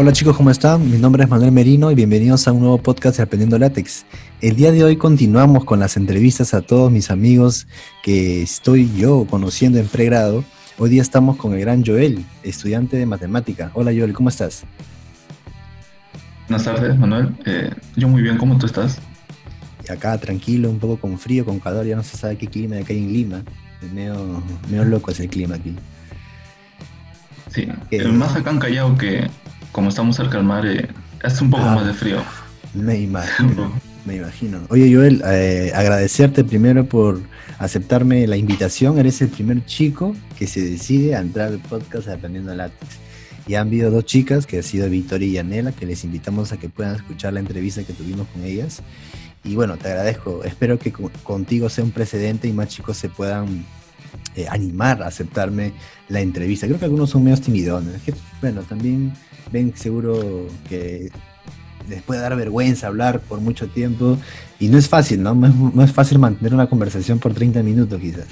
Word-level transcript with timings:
Hola 0.00 0.12
chicos, 0.12 0.36
¿cómo 0.36 0.48
están? 0.50 0.88
Mi 0.88 0.96
nombre 0.96 1.24
es 1.24 1.28
Manuel 1.28 1.50
Merino 1.50 1.90
y 1.90 1.96
bienvenidos 1.96 2.46
a 2.46 2.52
un 2.52 2.60
nuevo 2.60 2.78
podcast 2.78 3.16
de 3.16 3.24
Aprendiendo 3.24 3.58
Látex. 3.58 4.06
El 4.40 4.54
día 4.54 4.70
de 4.70 4.84
hoy 4.84 4.96
continuamos 4.96 5.64
con 5.64 5.80
las 5.80 5.96
entrevistas 5.96 6.54
a 6.54 6.62
todos 6.62 6.92
mis 6.92 7.10
amigos 7.10 7.66
que 8.04 8.40
estoy 8.40 8.88
yo 8.96 9.26
conociendo 9.28 9.80
en 9.80 9.88
pregrado. 9.88 10.44
Hoy 10.78 10.90
día 10.90 11.02
estamos 11.02 11.36
con 11.36 11.52
el 11.54 11.58
gran 11.58 11.84
Joel, 11.84 12.24
estudiante 12.44 12.96
de 12.96 13.06
matemática. 13.06 13.72
Hola 13.74 13.90
Joel, 13.90 14.12
¿cómo 14.12 14.28
estás? 14.28 14.62
Buenas 16.48 16.64
tardes, 16.64 16.96
Manuel. 16.96 17.34
Eh, 17.44 17.68
yo 17.96 18.06
muy 18.06 18.22
bien, 18.22 18.38
¿cómo 18.38 18.56
tú 18.56 18.66
estás? 18.66 19.00
Acá 19.90 20.16
tranquilo, 20.18 20.70
un 20.70 20.78
poco 20.78 20.98
con 20.98 21.18
frío, 21.18 21.44
con 21.44 21.58
calor, 21.58 21.84
ya 21.84 21.96
no 21.96 22.04
se 22.04 22.16
sabe 22.16 22.36
qué 22.38 22.46
clima 22.46 22.76
acá 22.76 22.92
en 22.92 23.12
Lima. 23.12 23.42
Es 23.82 23.92
medio, 23.92 24.44
medio 24.70 24.84
loco 24.84 25.10
es 25.10 25.18
el 25.18 25.28
clima 25.28 25.56
aquí. 25.56 25.74
Sí, 27.50 27.66
eh, 27.90 28.04
más 28.04 28.36
acá 28.36 28.50
en 28.50 28.60
Callao 28.60 28.96
que 28.96 29.28
como 29.78 29.90
estamos 29.90 30.16
cerca 30.16 30.38
del 30.38 30.44
mar, 30.44 30.66
eh, 30.66 30.88
hace 31.22 31.44
un 31.44 31.52
poco 31.52 31.62
ah, 31.62 31.76
más 31.76 31.86
de 31.86 31.94
frío. 31.94 32.20
Me 32.74 32.98
imagino, 32.98 33.72
me 34.04 34.16
imagino. 34.16 34.58
Oye, 34.70 34.92
Joel, 34.92 35.22
eh, 35.24 35.70
agradecerte 35.72 36.42
primero 36.42 36.84
por 36.84 37.20
aceptarme 37.60 38.26
la 38.26 38.36
invitación. 38.36 38.98
Eres 38.98 39.22
el 39.22 39.28
primer 39.28 39.64
chico 39.66 40.16
que 40.36 40.48
se 40.48 40.62
decide 40.62 41.14
a 41.14 41.20
entrar 41.20 41.46
al 41.46 41.60
podcast 41.60 42.08
Aprendiendo 42.08 42.52
Látex. 42.56 42.96
Y 43.46 43.54
han 43.54 43.68
habido 43.68 43.92
dos 43.92 44.04
chicas, 44.04 44.48
que 44.48 44.56
han 44.56 44.62
sido 44.64 44.90
Victoria 44.90 45.28
y 45.28 45.38
Anela, 45.38 45.70
que 45.70 45.86
les 45.86 46.02
invitamos 46.02 46.50
a 46.50 46.56
que 46.56 46.68
puedan 46.68 46.96
escuchar 46.96 47.34
la 47.34 47.38
entrevista 47.38 47.84
que 47.84 47.92
tuvimos 47.92 48.26
con 48.34 48.42
ellas. 48.42 48.82
Y 49.44 49.54
bueno, 49.54 49.76
te 49.76 49.86
agradezco. 49.86 50.42
Espero 50.42 50.80
que 50.80 50.90
contigo 50.90 51.68
sea 51.68 51.84
un 51.84 51.92
precedente 51.92 52.48
y 52.48 52.52
más 52.52 52.66
chicos 52.66 52.96
se 52.96 53.10
puedan 53.10 53.64
eh, 54.34 54.48
animar 54.50 55.04
a 55.04 55.06
aceptarme 55.06 55.72
la 56.08 56.20
entrevista. 56.20 56.66
Creo 56.66 56.80
que 56.80 56.84
algunos 56.84 57.10
son 57.10 57.22
medio 57.22 57.36
timidones. 57.36 58.02
que, 58.02 58.12
bueno, 58.40 58.62
también 58.62 59.12
ven 59.52 59.72
seguro 59.76 60.46
que 60.68 61.10
les 61.88 62.02
puede 62.02 62.20
dar 62.20 62.36
vergüenza 62.36 62.86
hablar 62.86 63.20
por 63.20 63.40
mucho 63.40 63.68
tiempo 63.68 64.18
y 64.58 64.68
no 64.68 64.78
es 64.78 64.88
fácil, 64.88 65.22
¿no? 65.22 65.34
No 65.34 65.82
es, 65.82 65.92
fácil 65.92 66.18
mantener 66.18 66.54
una 66.54 66.68
conversación 66.68 67.18
por 67.18 67.34
30 67.34 67.62
minutos 67.62 68.00
quizás. 68.00 68.26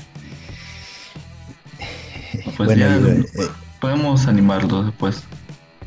Pues 2.57 2.69
bueno, 2.69 2.85
eh, 2.87 3.25
podemos 3.81 4.27
animarlos 4.27 4.87
después. 4.87 5.23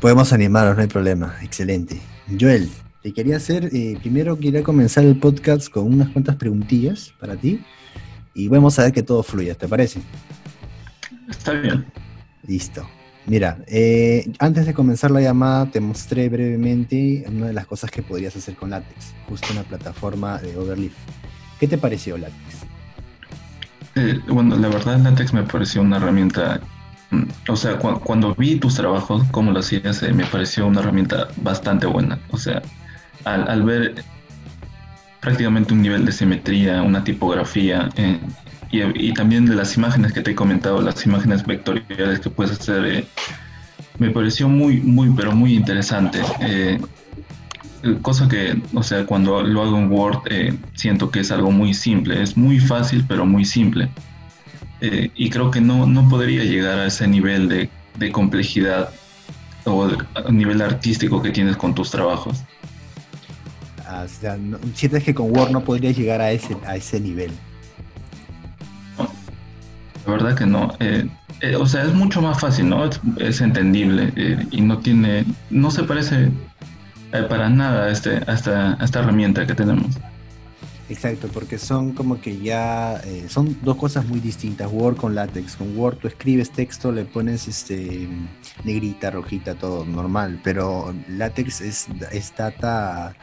Podemos 0.00 0.32
animarlos, 0.32 0.76
no 0.76 0.82
hay 0.82 0.88
problema. 0.88 1.36
Excelente. 1.42 2.00
Joel, 2.40 2.70
te 3.02 3.12
quería 3.12 3.36
hacer, 3.36 3.70
eh, 3.72 3.96
primero 4.00 4.38
quería 4.38 4.62
comenzar 4.62 5.04
el 5.04 5.18
podcast 5.18 5.68
con 5.68 5.86
unas 5.86 6.08
cuantas 6.10 6.36
preguntillas 6.36 7.12
para 7.20 7.36
ti 7.36 7.60
y 8.34 8.48
vamos 8.48 8.78
a 8.78 8.84
ver 8.84 8.92
que 8.92 9.02
todo 9.02 9.22
fluya, 9.22 9.54
¿te 9.54 9.68
parece? 9.68 10.00
Está 11.28 11.52
bien. 11.52 11.86
Listo. 12.46 12.86
Mira, 13.30 13.58
eh, 13.68 14.28
antes 14.40 14.66
de 14.66 14.74
comenzar 14.74 15.12
la 15.12 15.20
llamada 15.20 15.66
te 15.66 15.78
mostré 15.78 16.28
brevemente 16.28 17.24
una 17.28 17.46
de 17.46 17.52
las 17.52 17.64
cosas 17.64 17.88
que 17.88 18.02
podrías 18.02 18.34
hacer 18.34 18.56
con 18.56 18.70
Latex, 18.70 19.14
justo 19.28 19.46
en 19.50 19.54
la 19.54 19.62
plataforma 19.62 20.38
de 20.38 20.56
Overleaf. 20.56 20.94
¿Qué 21.60 21.68
te 21.68 21.78
pareció 21.78 22.18
Latex? 22.18 22.66
Eh, 23.94 24.18
bueno, 24.26 24.56
la 24.56 24.66
verdad 24.66 24.98
Latex 24.98 25.32
me 25.32 25.44
pareció 25.44 25.80
una 25.80 25.98
herramienta, 25.98 26.60
mm, 27.12 27.22
o 27.48 27.54
sea, 27.54 27.78
cuando 27.78 28.34
vi 28.34 28.56
tus 28.56 28.74
trabajos, 28.74 29.22
cómo 29.30 29.52
lo 29.52 29.60
hacías, 29.60 30.02
eh, 30.02 30.12
me 30.12 30.24
pareció 30.24 30.66
una 30.66 30.80
herramienta 30.80 31.28
bastante 31.36 31.86
buena. 31.86 32.18
O 32.32 32.36
sea, 32.36 32.60
al, 33.22 33.62
ver 33.62 34.02
prácticamente 35.20 35.72
un 35.72 35.82
nivel 35.82 36.04
de 36.04 36.10
simetría, 36.10 36.82
una 36.82 37.04
tipografía, 37.04 37.90
y, 38.70 39.12
también 39.14 39.46
de 39.46 39.54
las 39.54 39.76
imágenes 39.76 40.12
que 40.12 40.22
te 40.22 40.30
he 40.30 40.34
comentado, 40.34 40.80
las 40.80 41.04
imágenes 41.04 41.44
vectoriales 41.44 42.20
que 42.20 42.30
puedes 42.30 42.58
hacer, 42.58 42.84
eh, 42.84 43.04
me 43.98 44.10
pareció 44.10 44.48
muy, 44.48 44.80
muy, 44.80 45.10
pero 45.10 45.32
muy 45.32 45.54
interesante. 45.54 46.20
Eh, 46.40 46.80
cosa 48.02 48.28
que, 48.28 48.60
o 48.74 48.82
sea, 48.82 49.04
cuando 49.06 49.42
lo 49.42 49.62
hago 49.62 49.78
en 49.78 49.90
Word, 49.90 50.20
eh, 50.30 50.54
siento 50.74 51.10
que 51.10 51.20
es 51.20 51.30
algo 51.30 51.50
muy 51.50 51.74
simple, 51.74 52.22
es 52.22 52.36
muy 52.36 52.60
fácil, 52.60 53.04
pero 53.06 53.26
muy 53.26 53.44
simple. 53.44 53.88
y 54.80 55.28
creo 55.28 55.50
que 55.50 55.60
no, 55.60 55.86
no 55.86 56.08
podría 56.08 56.42
llegar 56.42 56.78
a 56.78 56.86
ese 56.86 57.06
nivel 57.06 57.50
de, 57.50 57.68
de 57.98 58.10
complejidad 58.10 58.88
o 59.64 59.90
a 60.14 60.30
nivel 60.30 60.62
artístico 60.62 61.20
que 61.20 61.30
tienes 61.30 61.56
con 61.56 61.74
tus 61.74 61.90
trabajos. 61.90 62.42
Ah, 63.86 64.06
sientes 64.74 65.04
que 65.04 65.14
con 65.14 65.36
Word 65.36 65.50
no 65.50 65.64
podrías 65.64 65.96
llegar 65.96 66.20
a 66.20 66.30
ese, 66.30 66.56
a 66.64 66.76
ese 66.76 67.00
nivel. 67.00 67.32
Verdad 70.10 70.36
que 70.36 70.46
no. 70.46 70.74
Eh, 70.80 71.08
eh, 71.40 71.56
o 71.56 71.66
sea, 71.66 71.84
es 71.84 71.94
mucho 71.94 72.20
más 72.20 72.40
fácil, 72.40 72.68
¿no? 72.68 72.88
Es, 73.18 73.40
entendible 73.40 74.12
eh, 74.16 74.46
y 74.50 74.60
no 74.60 74.78
tiene, 74.78 75.24
no 75.50 75.70
se 75.70 75.84
parece 75.84 76.30
para 77.28 77.48
nada 77.48 77.86
a, 77.86 77.90
este, 77.90 78.20
a 78.26 78.34
esta, 78.34 78.78
esta 78.80 79.00
herramienta 79.00 79.46
que 79.46 79.54
tenemos. 79.54 79.96
Exacto, 80.88 81.28
porque 81.32 81.58
son 81.58 81.92
como 81.92 82.20
que 82.20 82.38
ya 82.38 83.00
son 83.28 83.56
dos 83.62 83.76
cosas 83.76 84.06
muy 84.06 84.18
distintas. 84.20 84.68
Word 84.70 84.96
con 84.96 85.14
látex. 85.14 85.56
Con 85.56 85.76
Word 85.76 85.98
tú 85.98 86.08
escribes 86.08 86.50
texto, 86.50 86.90
le 86.90 87.04
pones 87.04 87.46
este 87.46 88.08
negrita, 88.64 89.10
rojita, 89.10 89.54
todo 89.54 89.84
normal. 89.84 90.40
Pero 90.42 90.92
látex 91.08 91.60
es, 91.60 91.86
es 92.10 92.34
data 92.36 93.14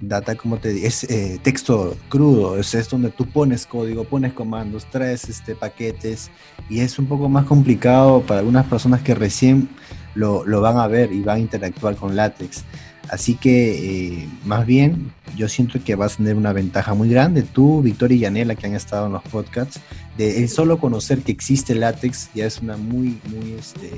data, 0.00 0.34
como 0.36 0.58
te 0.58 0.86
es 0.86 1.04
eh, 1.04 1.38
texto 1.42 1.96
crudo, 2.08 2.58
es, 2.58 2.74
es, 2.74 2.88
donde 2.88 3.10
tú 3.10 3.26
pones 3.26 3.66
código, 3.66 4.04
pones 4.04 4.32
comandos, 4.32 4.86
traes 4.86 5.28
este, 5.28 5.54
paquetes 5.54 6.30
y 6.68 6.80
es 6.80 6.98
un 6.98 7.06
poco 7.06 7.28
más 7.28 7.46
complicado 7.46 8.22
para 8.22 8.40
algunas 8.40 8.66
personas 8.66 9.02
que 9.02 9.14
recién 9.14 9.68
lo, 10.14 10.44
lo 10.44 10.60
van 10.60 10.78
a 10.78 10.86
ver 10.86 11.12
y 11.12 11.22
van 11.22 11.36
a 11.36 11.40
interactuar 11.40 11.96
con 11.96 12.16
látex. 12.16 12.64
Así 13.10 13.36
que 13.36 14.18
eh, 14.20 14.28
más 14.44 14.66
bien 14.66 15.12
yo 15.34 15.48
siento 15.48 15.82
que 15.82 15.94
vas 15.94 16.14
a 16.14 16.16
tener 16.18 16.36
una 16.36 16.52
ventaja 16.52 16.92
muy 16.94 17.08
grande, 17.08 17.42
tú, 17.42 17.80
Victoria 17.80 18.16
y 18.16 18.20
Yanela, 18.20 18.54
que 18.54 18.66
han 18.66 18.74
estado 18.74 19.06
en 19.06 19.12
los 19.12 19.22
podcasts, 19.22 19.80
de 20.18 20.38
el 20.38 20.48
solo 20.48 20.78
conocer 20.78 21.22
que 21.22 21.32
existe 21.32 21.74
látex 21.74 22.30
ya 22.34 22.44
es 22.44 22.60
una 22.60 22.76
muy, 22.76 23.18
muy, 23.24 23.52
este, 23.58 23.90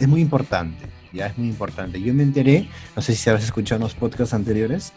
es 0.00 0.08
muy 0.08 0.20
importante 0.20 0.93
ya 1.14 1.28
es 1.28 1.38
muy 1.38 1.48
importante. 1.48 2.00
Yo 2.00 2.12
me 2.12 2.22
enteré, 2.22 2.68
no 2.94 3.00
sé 3.00 3.14
si 3.14 3.30
habéis 3.30 3.46
escuchado 3.46 3.76
en 3.76 3.84
los 3.84 3.94
podcasts 3.94 4.34
anteriores, 4.34 4.92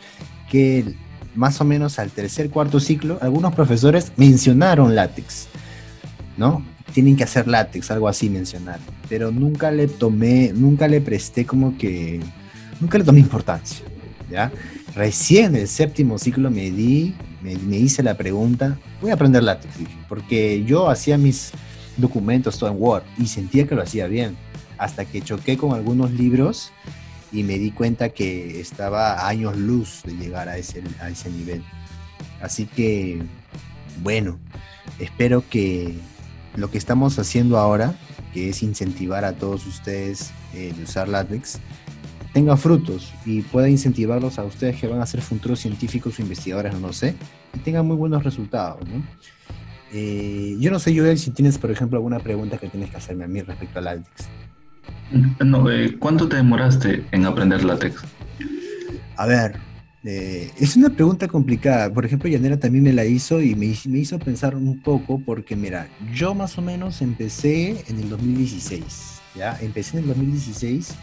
que 0.49 0.95
más 1.35 1.61
o 1.61 1.65
menos 1.65 1.99
al 1.99 2.09
tercer, 2.09 2.49
cuarto 2.49 2.79
ciclo, 2.79 3.19
algunos 3.21 3.53
profesores 3.53 4.11
mencionaron 4.17 4.95
látex, 4.95 5.47
¿no? 6.35 6.65
Tienen 6.93 7.15
que 7.15 7.23
hacer 7.23 7.47
látex, 7.47 7.91
algo 7.91 8.07
así 8.07 8.29
mencionaron, 8.29 8.85
pero 9.07 9.31
nunca 9.31 9.71
le 9.71 9.87
tomé, 9.87 10.51
nunca 10.53 10.87
le 10.87 10.99
presté 10.99 11.45
como 11.45 11.77
que, 11.77 12.19
nunca 12.79 12.97
le 12.97 13.03
tomé 13.03 13.19
importancia, 13.19 13.85
¿ya? 14.31 14.51
Recién 14.95 15.55
el 15.55 15.67
séptimo 15.67 16.17
ciclo 16.17 16.49
me 16.49 16.71
di, 16.71 17.13
me, 17.43 17.55
me 17.55 17.77
hice 17.77 18.01
la 18.01 18.15
pregunta, 18.17 18.79
voy 18.99 19.11
a 19.11 19.13
aprender 19.13 19.43
látex, 19.43 19.75
porque 20.09 20.63
yo 20.65 20.89
hacía 20.89 21.19
mis 21.19 21.51
documentos 21.97 22.57
todo 22.57 22.71
en 22.71 22.81
Word 22.81 23.03
y 23.19 23.27
sentía 23.27 23.67
que 23.67 23.75
lo 23.75 23.83
hacía 23.83 24.07
bien 24.07 24.35
hasta 24.77 25.05
que 25.05 25.21
choqué 25.21 25.57
con 25.57 25.73
algunos 25.73 26.11
libros 26.11 26.71
y 27.31 27.43
me 27.43 27.57
di 27.57 27.71
cuenta 27.71 28.09
que 28.09 28.59
estaba 28.59 29.13
a 29.13 29.27
años 29.27 29.57
luz 29.57 30.01
de 30.03 30.13
llegar 30.13 30.49
a 30.49 30.57
ese, 30.57 30.83
a 31.01 31.09
ese 31.09 31.29
nivel. 31.29 31.63
Así 32.41 32.65
que, 32.65 33.21
bueno, 34.01 34.39
espero 34.99 35.43
que 35.49 35.95
lo 36.55 36.71
que 36.71 36.77
estamos 36.77 37.19
haciendo 37.19 37.57
ahora, 37.57 37.95
que 38.33 38.49
es 38.49 38.63
incentivar 38.63 39.25
a 39.25 39.33
todos 39.33 39.65
ustedes 39.65 40.31
eh, 40.53 40.73
de 40.75 40.83
usar 40.83 41.07
látex, 41.07 41.59
tenga 42.33 42.57
frutos 42.57 43.13
y 43.25 43.41
pueda 43.41 43.69
incentivarlos 43.69 44.37
a 44.37 44.43
ustedes 44.43 44.79
que 44.79 44.87
van 44.87 45.01
a 45.01 45.05
ser 45.05 45.21
futuros 45.21 45.59
científicos 45.59 46.19
o 46.19 46.21
investigadores, 46.21 46.73
no 46.73 46.87
lo 46.87 46.93
sé, 46.93 47.15
y 47.55 47.59
tengan 47.59 47.85
muy 47.85 47.95
buenos 47.95 48.23
resultados. 48.23 48.79
Eh, 49.91 50.55
yo 50.59 50.69
no 50.69 50.79
sé, 50.79 50.95
Joel, 50.95 51.17
si 51.17 51.31
tienes, 51.31 51.57
por 51.57 51.71
ejemplo, 51.71 51.97
alguna 51.97 52.19
pregunta 52.19 52.57
que 52.57 52.67
tienes 52.67 52.89
que 52.91 52.97
hacerme 52.97 53.23
a 53.23 53.27
mí 53.27 53.41
respecto 53.41 53.79
al 53.79 53.85
látex. 53.85 54.27
Eh, 55.11 55.95
¿Cuánto 55.99 56.27
te 56.27 56.35
demoraste 56.37 57.03
en 57.11 57.25
aprender 57.25 57.63
látex? 57.63 58.01
A 59.15 59.25
ver, 59.25 59.55
eh, 60.03 60.51
es 60.59 60.75
una 60.75 60.89
pregunta 60.89 61.27
complicada. 61.27 61.93
Por 61.93 62.05
ejemplo, 62.05 62.29
Yanera 62.29 62.57
también 62.57 62.83
me 62.83 62.93
la 62.93 63.05
hizo 63.05 63.41
y 63.41 63.55
me, 63.55 63.73
me, 63.85 63.99
hizo 63.99 64.19
pensar 64.19 64.55
un 64.55 64.79
poco 64.81 65.19
porque, 65.19 65.55
mira, 65.55 65.87
yo 66.13 66.33
más 66.33 66.57
o 66.57 66.61
menos 66.61 67.01
empecé 67.01 67.83
en 67.87 67.99
el 67.99 68.09
2016, 68.09 69.21
¿ya? 69.35 69.57
Empecé 69.61 69.97
en 69.97 70.03
el 70.03 70.09
2016 70.09 70.95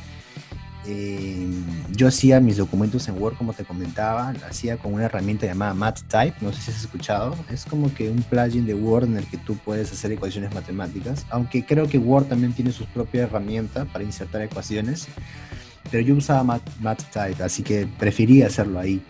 eh, 0.87 1.49
yo 1.93 2.09
hacía 2.09 2.41
mis 2.41 2.59
documentos 2.59 3.09
en 3.09 3.21
Word, 3.21 3.37
como 3.37 3.53
te 3.53 3.65
comentaba, 3.65 4.35
hacía 4.49 4.77
con 4.77 4.93
una 4.93 5.05
herramienta 5.05 5.47
llamada 5.47 5.73
MathType, 5.73 6.37
no 6.43 6.53
sé 6.53 6.61
si 6.61 6.71
has 6.71 6.81
escuchado, 6.81 7.35
es 7.51 7.65
como 7.65 7.93
que 7.95 8.11
un 8.11 8.23
plugin 8.23 8.67
de 8.67 8.75
Word 8.75 9.05
en 9.05 9.17
el 9.17 9.27
que 9.27 9.39
tú 9.39 9.57
puedes 9.57 9.91
hacer 9.93 10.13
ecuaciones 10.13 10.55
matemáticas, 10.55 11.25
aunque 11.31 11.65
creo 11.65 11.89
que 11.89 11.99
Word 11.99 12.27
también 12.27 12.53
tiene 12.53 12.73
su 12.73 12.85
propia 12.87 13.23
herramienta 13.23 13.87
para 13.87 14.05
insertar 14.05 14.43
ecuaciones, 14.43 15.09
pero 15.91 16.03
yo 16.03 16.15
usaba 16.17 16.61
MathType, 16.81 17.43
así 17.43 17.63
que 17.63 17.87
preferí 17.99 18.43
hacerlo 18.43 18.79
ahí. 18.79 19.01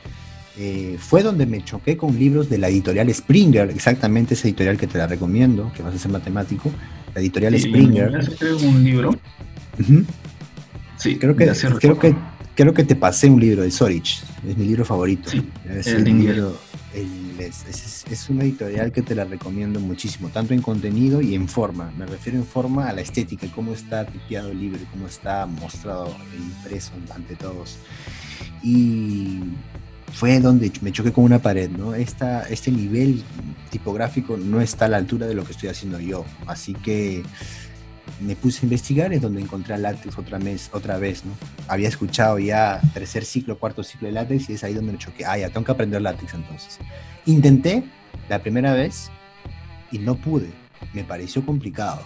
Eh, 0.57 0.97
fue 1.01 1.25
donde 1.25 1.47
me 1.47 1.65
choqué 1.65 1.97
con 1.97 2.17
libros 2.17 2.49
de 2.49 2.59
la 2.59 2.69
editorial 2.69 3.13
Springer, 3.13 3.71
exactamente 3.71 4.35
esa 4.35 4.47
editorial 4.47 4.77
que 4.77 4.87
te 4.87 4.99
la 4.99 5.09
recomiendo, 5.09 5.73
que 5.75 5.83
vas 5.83 5.95
a 5.95 5.99
ser 5.99 6.13
matemático, 6.13 6.71
la 7.13 7.21
editorial 7.21 7.59
Springer. 7.59 8.13
un 8.63 8.85
libro? 8.85 9.19
Sí, 11.05 11.19
creo 11.19 11.37
que, 11.37 11.47
creo 11.79 11.99
que, 11.99 12.15
creo 12.55 12.73
que 12.73 12.83
te 12.83 12.97
pasé 12.97 13.29
un 13.29 13.39
libro 13.39 13.63
de 13.63 13.71
Sorich, 13.71 14.23
es 14.49 14.57
mi 14.57 14.65
libro 14.65 14.87
favorito. 14.87 15.31
es 15.69 15.87
el, 15.89 16.03
libro, 16.05 16.57
es, 17.39 18.07
es, 18.11 18.31
una 18.31 18.45
editorial 18.45 18.91
que 18.91 19.03
te 19.03 19.15
la 19.15 19.27
recomiendo 19.27 19.81
muchísimo, 19.81 20.31
tanto 20.31 20.55
en 20.55 20.63
contenido 20.63 21.21
y 21.21 21.35
en 21.35 21.47
forma. 21.47 21.93
Me 21.99 22.07
refiero 22.07 22.39
en 22.39 22.47
forma 22.47 22.89
a 22.89 22.95
la 22.95 23.03
estética, 23.03 23.47
cómo 23.55 23.75
está 23.75 24.07
tipeado 24.07 24.51
el 24.51 24.59
libro, 24.59 24.81
cómo 24.93 25.07
está 25.07 25.45
mostrado 25.45 26.07
e 26.07 26.37
impreso 26.37 26.93
ante 27.15 27.37
todos. 27.37 27.77
Y 28.63 29.41
fue 30.15 30.41
donde 30.41 30.73
me 30.81 30.91
choqué 30.91 31.13
con 31.13 31.25
una 31.25 31.41
pared, 31.41 31.69
¿no? 31.69 31.95
Esta, 31.95 32.49
este 32.49 32.71
nivel 32.71 33.23
tipográfico 33.69 34.39
no 34.39 34.63
está 34.63 34.87
a 34.87 34.89
la 34.89 34.97
altura 34.97 35.27
de 35.27 35.35
lo 35.35 35.45
que 35.45 35.53
estoy 35.53 35.69
haciendo 35.69 36.01
yo. 36.01 36.25
Así 36.47 36.73
que 36.73 37.23
me 38.21 38.37
puse 38.37 38.61
a 38.61 38.65
investigar, 38.65 39.13
es 39.13 39.21
donde 39.21 39.41
encontré 39.41 39.75
a 39.75 39.79
látex 39.79 40.19
otra 40.19 40.39
vez, 40.39 40.71
otra 40.73 40.99
vez, 40.99 41.25
¿no? 41.25 41.33
Había 41.69 41.89
escuchado 41.89 42.39
ya 42.39 42.81
tercer 42.93 43.25
ciclo, 43.25 43.59
cuarto 43.59 43.83
ciclo 43.83 44.07
de 44.07 44.13
látex 44.13 44.51
y 44.51 44.55
es 44.55 44.65
ahí 44.65 44.75
donde 44.75 44.93
me 44.93 44.99
choqué. 44.99 45.25
Ah, 45.25 45.37
ya, 45.39 45.49
tengo 45.49 45.65
que 45.65 45.73
aprender 45.73 46.01
látex 46.01 46.35
entonces. 46.35 46.79
Intenté 47.27 47.85
la 48.29 48.41
primera 48.41 48.73
vez 48.75 49.11
y 49.91 49.99
no 49.99 50.17
pude. 50.17 50.51
Me 50.93 51.05
pareció 51.05 51.45
complicado 51.45 52.03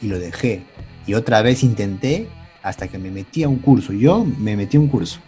y 0.00 0.08
lo 0.08 0.18
dejé. 0.18 0.62
Y 1.06 1.14
otra 1.14 1.42
vez 1.42 1.62
intenté 1.62 2.28
hasta 2.62 2.88
que 2.88 2.98
me 2.98 3.10
metí 3.10 3.42
a 3.42 3.48
un 3.48 3.58
curso. 3.58 3.92
Yo 3.92 4.24
me 4.24 4.56
metí 4.56 4.76
a 4.76 4.80
un 4.80 4.88
curso. 4.88 5.20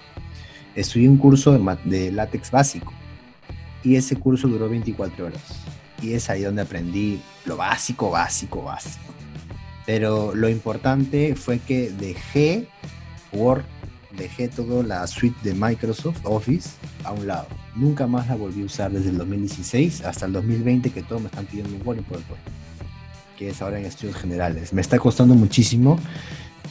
Estudié 0.74 1.08
un 1.08 1.18
curso 1.18 1.52
de, 1.52 1.78
de 1.84 2.12
látex 2.12 2.50
básico 2.50 2.92
y 3.82 3.96
ese 3.96 4.16
curso 4.16 4.48
duró 4.48 4.68
24 4.68 5.26
horas. 5.26 5.42
Y 6.02 6.12
es 6.12 6.28
ahí 6.28 6.42
donde 6.42 6.62
aprendí 6.62 7.20
lo 7.44 7.56
básico, 7.56 8.10
básico, 8.10 8.62
básico 8.62 9.15
pero 9.86 10.34
lo 10.34 10.48
importante 10.48 11.34
fue 11.36 11.60
que 11.60 11.90
dejé 11.90 12.68
Word, 13.32 13.62
dejé 14.16 14.48
toda 14.48 14.82
la 14.82 15.06
suite 15.06 15.36
de 15.42 15.54
Microsoft 15.54 16.18
Office 16.24 16.70
a 17.04 17.12
un 17.12 17.26
lado. 17.26 17.46
Nunca 17.76 18.06
más 18.06 18.28
la 18.28 18.34
volví 18.34 18.62
a 18.62 18.66
usar 18.66 18.90
desde 18.90 19.10
el 19.10 19.18
2016 19.18 20.02
hasta 20.04 20.26
el 20.26 20.32
2020 20.32 20.90
que 20.90 21.02
todos 21.02 21.22
me 21.22 21.28
están 21.28 21.46
pidiendo 21.46 21.76
un 21.76 21.86
Word 21.86 21.98
y 21.98 22.02
PowerPoint, 22.02 22.42
que 23.38 23.50
es 23.50 23.62
ahora 23.62 23.78
en 23.78 23.86
estudios 23.86 24.16
generales. 24.16 24.72
Me 24.72 24.80
está 24.80 24.98
costando 24.98 25.34
muchísimo 25.34 25.98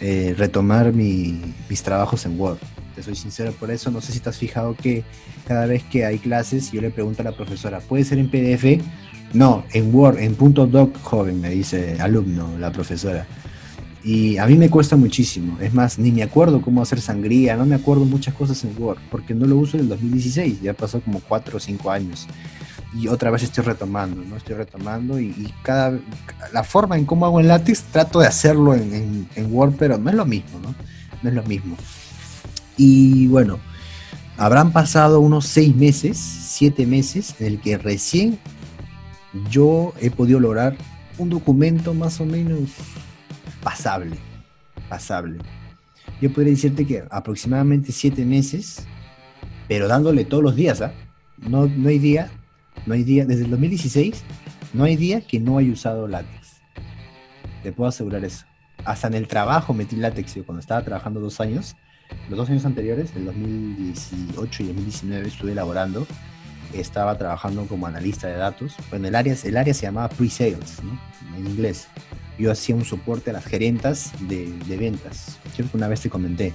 eh, 0.02 0.36
retomar 0.38 0.92
mis 0.92 1.84
trabajos 1.84 2.26
en 2.26 2.40
Word. 2.40 2.58
Te 2.96 3.04
soy 3.04 3.16
sincero 3.16 3.52
por 3.52 3.72
eso. 3.72 3.92
No 3.92 4.02
sé 4.02 4.14
si 4.14 4.20
te 4.20 4.30
has 4.30 4.38
fijado 4.38 4.76
que 4.76 5.04
cada 5.48 5.66
vez 5.66 5.84
que 5.84 6.06
hay 6.06 6.18
clases, 6.18 6.72
yo 6.72 6.82
le 6.82 6.90
pregunto 6.90 7.22
a 7.22 7.26
la 7.26 7.34
profesora, 7.34 7.80
¿puede 7.80 8.04
ser 8.04 8.20
en 8.20 8.30
PDF? 8.30 8.82
No, 9.34 9.66
en 9.74 9.94
Word, 9.94 10.20
en 10.20 10.36
punto 10.36 10.66
doc 10.66 10.98
joven, 11.02 11.42
me 11.42 11.50
dice 11.50 11.98
alumno, 12.00 12.58
la 12.58 12.72
profesora. 12.72 13.28
Y 14.06 14.38
a 14.38 14.46
mí 14.46 14.56
me 14.56 14.70
cuesta 14.70 14.96
muchísimo. 14.96 15.58
Es 15.60 15.74
más, 15.74 15.98
ni 15.98 16.12
me 16.12 16.24
acuerdo 16.24 16.62
cómo 16.62 16.82
hacer 16.82 17.02
sangría, 17.02 17.58
no 17.58 17.66
me 17.66 17.76
acuerdo 17.76 18.06
muchas 18.06 18.36
cosas 18.36 18.64
en 18.64 18.76
Word, 18.78 19.00
porque 19.10 19.34
no 19.34 19.46
lo 19.48 19.58
uso 19.58 19.78
en 19.78 19.84
el 19.84 19.90
2016, 19.90 20.62
ya 20.62 20.74
pasó 20.74 21.02
como 21.02 21.20
4 21.20 21.58
o 21.58 21.60
5 21.60 21.92
años. 21.92 22.28
Y 22.94 23.08
otra 23.08 23.32
vez 23.32 23.44
estoy 23.44 23.66
retomando, 23.66 24.24
¿no? 24.24 24.38
Estoy 24.38 24.56
retomando 24.56 25.20
y, 25.20 25.52
cada... 25.64 26.00
La 26.54 26.64
forma 26.64 26.98
en 26.98 27.06
cómo 27.06 27.26
hago 27.26 27.40
en 27.40 27.48
látex, 27.48 27.82
trato 27.92 28.20
de 28.20 28.28
hacerlo 28.28 28.74
en, 28.74 29.28
en 29.36 29.54
Word, 29.54 29.74
pero 29.78 29.98
no 29.98 30.10
es 30.10 30.16
lo 30.16 30.26
mismo, 30.26 30.60
¿no? 30.62 30.76
No 31.24 31.30
es 31.30 31.36
lo 31.36 31.44
mismo. 31.44 31.76
Y 32.78 33.28
bueno, 33.28 33.60
habrán 34.38 34.72
pasado 34.72 35.20
unos 35.20 35.46
6 35.46 35.76
meses, 35.76 36.18
7 36.18 36.86
meses, 36.86 37.36
en 37.40 37.48
el 37.48 37.62
que 37.62 37.78
recién 37.78 38.40
yo 39.50 39.94
he 40.00 40.10
podido 40.12 40.40
lograr 40.40 40.78
un 41.18 41.30
documento 41.30 41.94
más 41.94 42.20
o 42.20 42.26
menos 42.26 42.72
pasable, 43.62 44.18
pasable. 44.90 45.40
Yo 46.22 46.32
podría 46.32 46.52
decirte 46.52 46.86
que 46.86 47.04
aproximadamente 47.10 47.92
siete 47.92 48.26
meses, 48.26 48.86
pero 49.68 49.88
dándole 49.88 50.26
todos 50.26 50.44
los 50.44 50.56
días, 50.56 50.82
¿ah? 50.82 50.94
No, 51.38 51.68
no 51.68 51.90
hay 51.90 52.00
día, 52.00 52.32
no 52.86 52.94
hay 52.94 53.04
día, 53.04 53.26
desde 53.26 53.46
el 53.46 53.52
2016, 53.52 54.24
no 54.74 54.86
hay 54.86 54.96
día 54.96 55.22
que 55.22 55.40
no 55.40 55.58
haya 55.58 55.72
usado 55.72 56.08
látex. 56.08 56.62
Te 57.64 57.72
puedo 57.72 57.90
asegurar 57.90 58.24
eso. 58.24 58.46
Hasta 58.86 59.08
en 59.08 59.16
el 59.16 59.28
trabajo 59.28 59.74
metí 59.74 59.96
látex. 59.96 60.36
Yo 60.36 60.46
cuando 60.46 60.60
estaba 60.60 60.84
trabajando 60.84 61.20
dos 61.20 61.42
años, 61.42 61.76
los 62.30 62.38
dos 62.38 62.50
años 62.50 62.66
anteriores, 62.66 63.12
el 63.16 63.26
2018 63.26 64.64
y 64.64 64.68
2019, 64.68 65.28
estuve 65.28 65.52
elaborando 65.52 66.08
estaba 66.80 67.18
trabajando 67.18 67.66
como 67.66 67.88
analista 67.88 68.28
de 68.28 68.36
datos. 68.36 68.76
Bueno, 68.90 69.08
el 69.08 69.16
área, 69.16 69.36
el 69.44 69.58
área 69.58 69.74
se 69.74 69.84
llamaba 69.84 70.10
pre-sales, 70.10 70.84
¿no? 70.84 71.00
en 71.38 71.48
inglés. 71.48 71.88
Yo 72.38 72.52
hacía 72.52 72.76
un 72.76 72.86
soporte 72.86 73.30
a 73.30 73.34
las 73.34 73.46
gerentas 73.46 74.12
de, 74.28 74.52
de 74.52 74.78
ventas. 74.78 75.40
Creo 75.56 75.70
que 75.70 75.78
una 75.78 75.88
vez 75.88 76.02
te 76.02 76.10
comenté. 76.10 76.54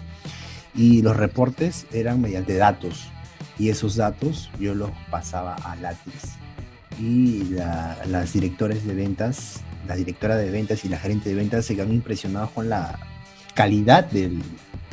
Y 0.75 1.03
los 1.03 1.17
reportes 1.17 1.87
eran 1.93 2.21
mediante 2.21 2.57
datos. 2.57 3.09
Y 3.59 3.71
esos 3.71 3.97
datos 3.97 4.51
yo 4.59 4.75
los 4.75 4.91
pasaba 5.11 5.55
a 5.55 5.77
Latix. 5.77 6.37
Y 6.99 7.55
las 8.07 8.33
directores 8.33 8.87
de 8.87 8.95
ventas, 8.95 9.61
la 9.89 9.97
directora 9.97 10.37
de 10.37 10.51
ventas 10.51 10.85
y 10.85 10.89
la 10.89 10.99
gerente 10.99 11.31
de 11.31 11.35
ventas 11.35 11.65
se 11.65 11.75
quedaron 11.75 11.95
impresionados 11.95 12.51
con 12.51 12.69
la 12.69 12.99
calidad 13.55 14.05
del, 14.05 14.43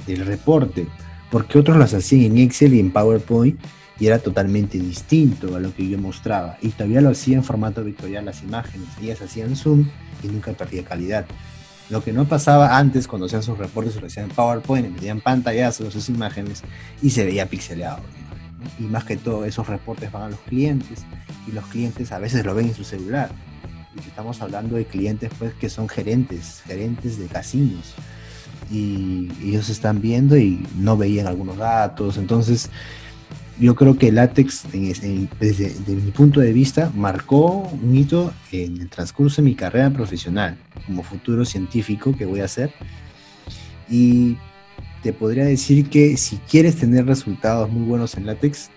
del 0.07 0.25
reporte. 0.25 0.87
Porque 1.29 1.59
otros 1.59 1.77
las 1.77 1.93
hacían 1.93 2.31
en 2.31 2.37
Excel 2.37 2.73
y 2.73 2.79
en 2.79 2.91
PowerPoint 2.91 3.59
y 3.99 4.07
era 4.07 4.19
totalmente 4.19 4.77
distinto 4.77 5.55
a 5.55 5.59
lo 5.59 5.73
que 5.73 5.87
yo 5.87 5.97
mostraba. 5.97 6.57
Y 6.61 6.69
todavía 6.69 7.01
lo 7.01 7.09
hacía 7.09 7.37
en 7.37 7.43
formato 7.43 7.83
vectorial 7.83 8.25
las 8.25 8.43
imágenes. 8.43 8.87
Ellas 9.01 9.21
hacían 9.21 9.55
zoom 9.55 9.87
y 10.23 10.27
nunca 10.27 10.53
perdía 10.53 10.83
calidad. 10.83 11.25
Lo 11.89 12.03
que 12.03 12.11
no 12.11 12.25
pasaba 12.25 12.77
antes 12.77 13.07
cuando 13.07 13.27
hacían 13.27 13.43
sus 13.43 13.57
reportes, 13.57 13.99
lo 13.99 14.07
hacían 14.07 14.29
en 14.29 14.35
PowerPoint, 14.35 14.89
metían 14.89 15.21
pantallazos 15.21 15.93
sus 15.93 16.09
imágenes 16.09 16.63
y 17.01 17.11
se 17.11 17.25
veía 17.25 17.47
pixeleado. 17.47 18.01
Y 18.77 18.83
más 18.83 19.05
que 19.05 19.15
todo, 19.15 19.45
esos 19.45 19.67
reportes 19.67 20.11
van 20.11 20.23
a 20.23 20.29
los 20.29 20.39
clientes 20.41 21.05
y 21.47 21.51
los 21.51 21.65
clientes 21.67 22.11
a 22.11 22.19
veces 22.19 22.45
lo 22.45 22.53
ven 22.53 22.67
en 22.67 22.75
su 22.75 22.83
celular. 22.83 23.29
Y 23.95 24.07
estamos 24.07 24.41
hablando 24.41 24.75
de 24.75 24.85
clientes 24.85 25.31
pues 25.39 25.53
que 25.53 25.69
son 25.69 25.87
gerentes, 25.87 26.61
gerentes 26.65 27.17
de 27.17 27.27
casinos. 27.27 27.95
Y 28.71 29.29
ellos 29.43 29.69
están 29.69 30.01
viendo 30.01 30.37
y 30.37 30.65
no 30.77 30.97
veían 30.97 31.27
algunos 31.27 31.57
datos. 31.57 32.17
Entonces, 32.17 32.69
yo 33.59 33.75
creo 33.75 33.97
que 33.97 34.11
látex, 34.11 34.65
desde, 34.71 35.95
mi 35.95 36.11
punto 36.11 36.39
de 36.39 36.53
vista, 36.53 36.91
marcó 36.93 37.69
un 37.69 37.95
hito 37.95 38.31
en 38.51 38.81
el 38.81 38.89
transcurso 38.89 39.41
de 39.41 39.49
mi 39.49 39.55
carrera 39.55 39.89
profesional 39.89 40.57
como 40.85 41.01
futuro 41.01 41.43
científico 41.43 42.15
que 42.15 42.25
voy 42.25 42.41
a 42.41 42.45
hacer. 42.45 42.71
Y 43.89 44.37
te 45.01 45.11
podría 45.11 45.45
decir 45.45 45.89
que 45.89 46.17
si 46.17 46.37
quieres 46.37 46.75
tener 46.75 47.05
resultados 47.05 47.69
muy 47.71 47.83
buenos 47.83 48.15
en 48.15 48.27
látex, 48.27 48.69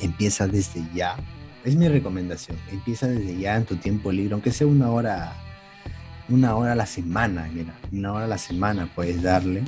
empieza 0.00 0.48
desde 0.48 0.82
ya. 0.92 1.16
Es 1.64 1.76
mi 1.76 1.88
recomendación. 1.88 2.56
Empieza 2.72 3.06
desde 3.06 3.38
ya 3.38 3.56
en 3.56 3.64
tu 3.64 3.76
tiempo 3.76 4.10
libre, 4.10 4.32
aunque 4.34 4.50
sea 4.50 4.66
una 4.66 4.90
hora, 4.90 5.34
una 6.28 6.56
hora 6.56 6.72
a 6.72 6.76
la 6.76 6.86
semana, 6.86 7.48
mira, 7.52 7.74
una 7.92 8.12
hora 8.12 8.24
a 8.24 8.28
la 8.28 8.38
semana 8.38 8.88
puedes 8.94 9.22
darle 9.22 9.62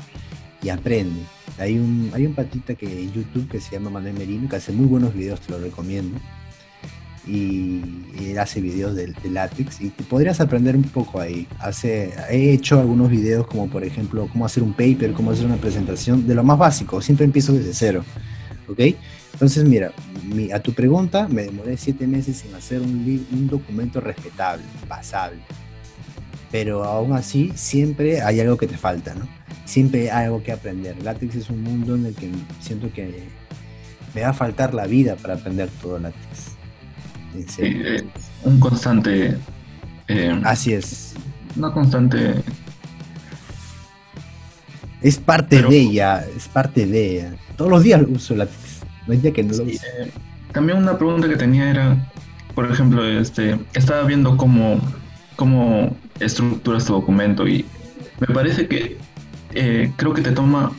y 0.62 0.70
aprende 0.70 1.22
hay 1.58 1.78
un, 1.78 2.10
hay 2.12 2.26
un 2.26 2.34
patita 2.34 2.74
que 2.74 2.86
en 2.86 3.12
YouTube 3.12 3.48
que 3.48 3.60
se 3.60 3.72
llama 3.72 3.90
Manuel 3.90 4.14
Merino, 4.14 4.48
que 4.48 4.56
hace 4.56 4.72
muy 4.72 4.86
buenos 4.86 5.14
videos, 5.14 5.40
te 5.40 5.52
lo 5.52 5.58
recomiendo. 5.58 6.18
Y, 7.26 7.82
él 8.20 8.38
hace 8.38 8.60
videos 8.60 8.94
de, 8.94 9.12
látex 9.30 9.80
y 9.80 9.90
podrías 9.90 10.40
aprender 10.40 10.76
un 10.76 10.84
poco 10.84 11.20
ahí. 11.20 11.46
Hace, 11.58 12.12
he 12.30 12.52
hecho 12.52 12.78
algunos 12.78 13.10
videos 13.10 13.46
como 13.46 13.68
por 13.68 13.84
ejemplo 13.84 14.28
cómo 14.30 14.46
hacer 14.46 14.62
un 14.62 14.72
paper, 14.72 15.12
cómo 15.12 15.30
hacer 15.30 15.46
una 15.46 15.56
presentación, 15.56 16.26
de 16.26 16.34
lo 16.34 16.44
más 16.44 16.58
básico, 16.58 17.00
siempre 17.00 17.24
empiezo 17.24 17.52
desde 17.52 17.72
cero. 17.74 18.04
¿Ok? 18.68 18.80
Entonces 19.32 19.64
mira, 19.64 19.92
a 20.52 20.60
tu 20.60 20.72
pregunta 20.72 21.28
me 21.28 21.42
demoré 21.42 21.76
siete 21.76 22.06
meses 22.06 22.44
en 22.44 22.54
hacer 22.54 22.80
un, 22.80 23.26
un 23.32 23.48
documento 23.48 24.00
respetable, 24.00 24.64
pasable. 24.88 25.38
Pero 26.50 26.84
aún 26.84 27.12
así 27.12 27.52
siempre 27.54 28.22
hay 28.22 28.40
algo 28.40 28.56
que 28.56 28.66
te 28.66 28.76
falta, 28.76 29.14
¿no? 29.14 29.26
siempre 29.66 30.10
hay 30.10 30.26
algo 30.26 30.42
que 30.42 30.52
aprender. 30.52 30.96
Látex 31.02 31.34
es 31.34 31.50
un 31.50 31.62
mundo 31.62 31.96
en 31.96 32.06
el 32.06 32.14
que 32.14 32.30
siento 32.60 32.90
que 32.92 33.24
me 34.14 34.22
va 34.22 34.28
a 34.28 34.32
faltar 34.32 34.72
la 34.72 34.86
vida 34.86 35.16
para 35.16 35.34
aprender 35.34 35.68
todo 35.82 35.98
látex. 35.98 36.56
Eh, 37.58 38.02
un 38.44 38.58
constante. 38.58 39.36
Eh, 40.08 40.40
Así 40.44 40.72
es. 40.72 41.14
Una 41.56 41.70
constante. 41.72 42.36
Es 45.02 45.18
parte 45.18 45.60
de 45.60 45.76
ella, 45.78 46.24
es 46.34 46.48
parte 46.48 46.86
de 46.86 47.10
ella. 47.10 47.34
Todos 47.56 47.70
los 47.70 47.82
días 47.82 48.02
uso 48.08 48.34
látex. 48.34 48.80
No 49.06 49.12
hay 49.12 49.18
día 49.18 49.32
que 49.32 49.42
no 49.42 49.54
lo 49.54 49.64
use. 49.64 49.74
Eh, 49.74 50.10
también 50.52 50.78
una 50.78 50.96
pregunta 50.96 51.28
que 51.28 51.36
tenía 51.36 51.70
era, 51.70 52.10
por 52.54 52.70
ejemplo, 52.70 53.04
este, 53.06 53.58
estaba 53.74 54.04
viendo 54.04 54.36
cómo, 54.36 54.80
cómo 55.36 55.94
estructuras 56.20 56.84
tu 56.86 56.94
documento 56.94 57.46
y 57.46 57.64
me 58.20 58.34
parece 58.34 58.66
que 58.66 58.96
eh, 59.54 59.92
creo 59.96 60.12
que 60.12 60.22
te 60.22 60.32
toma, 60.32 60.72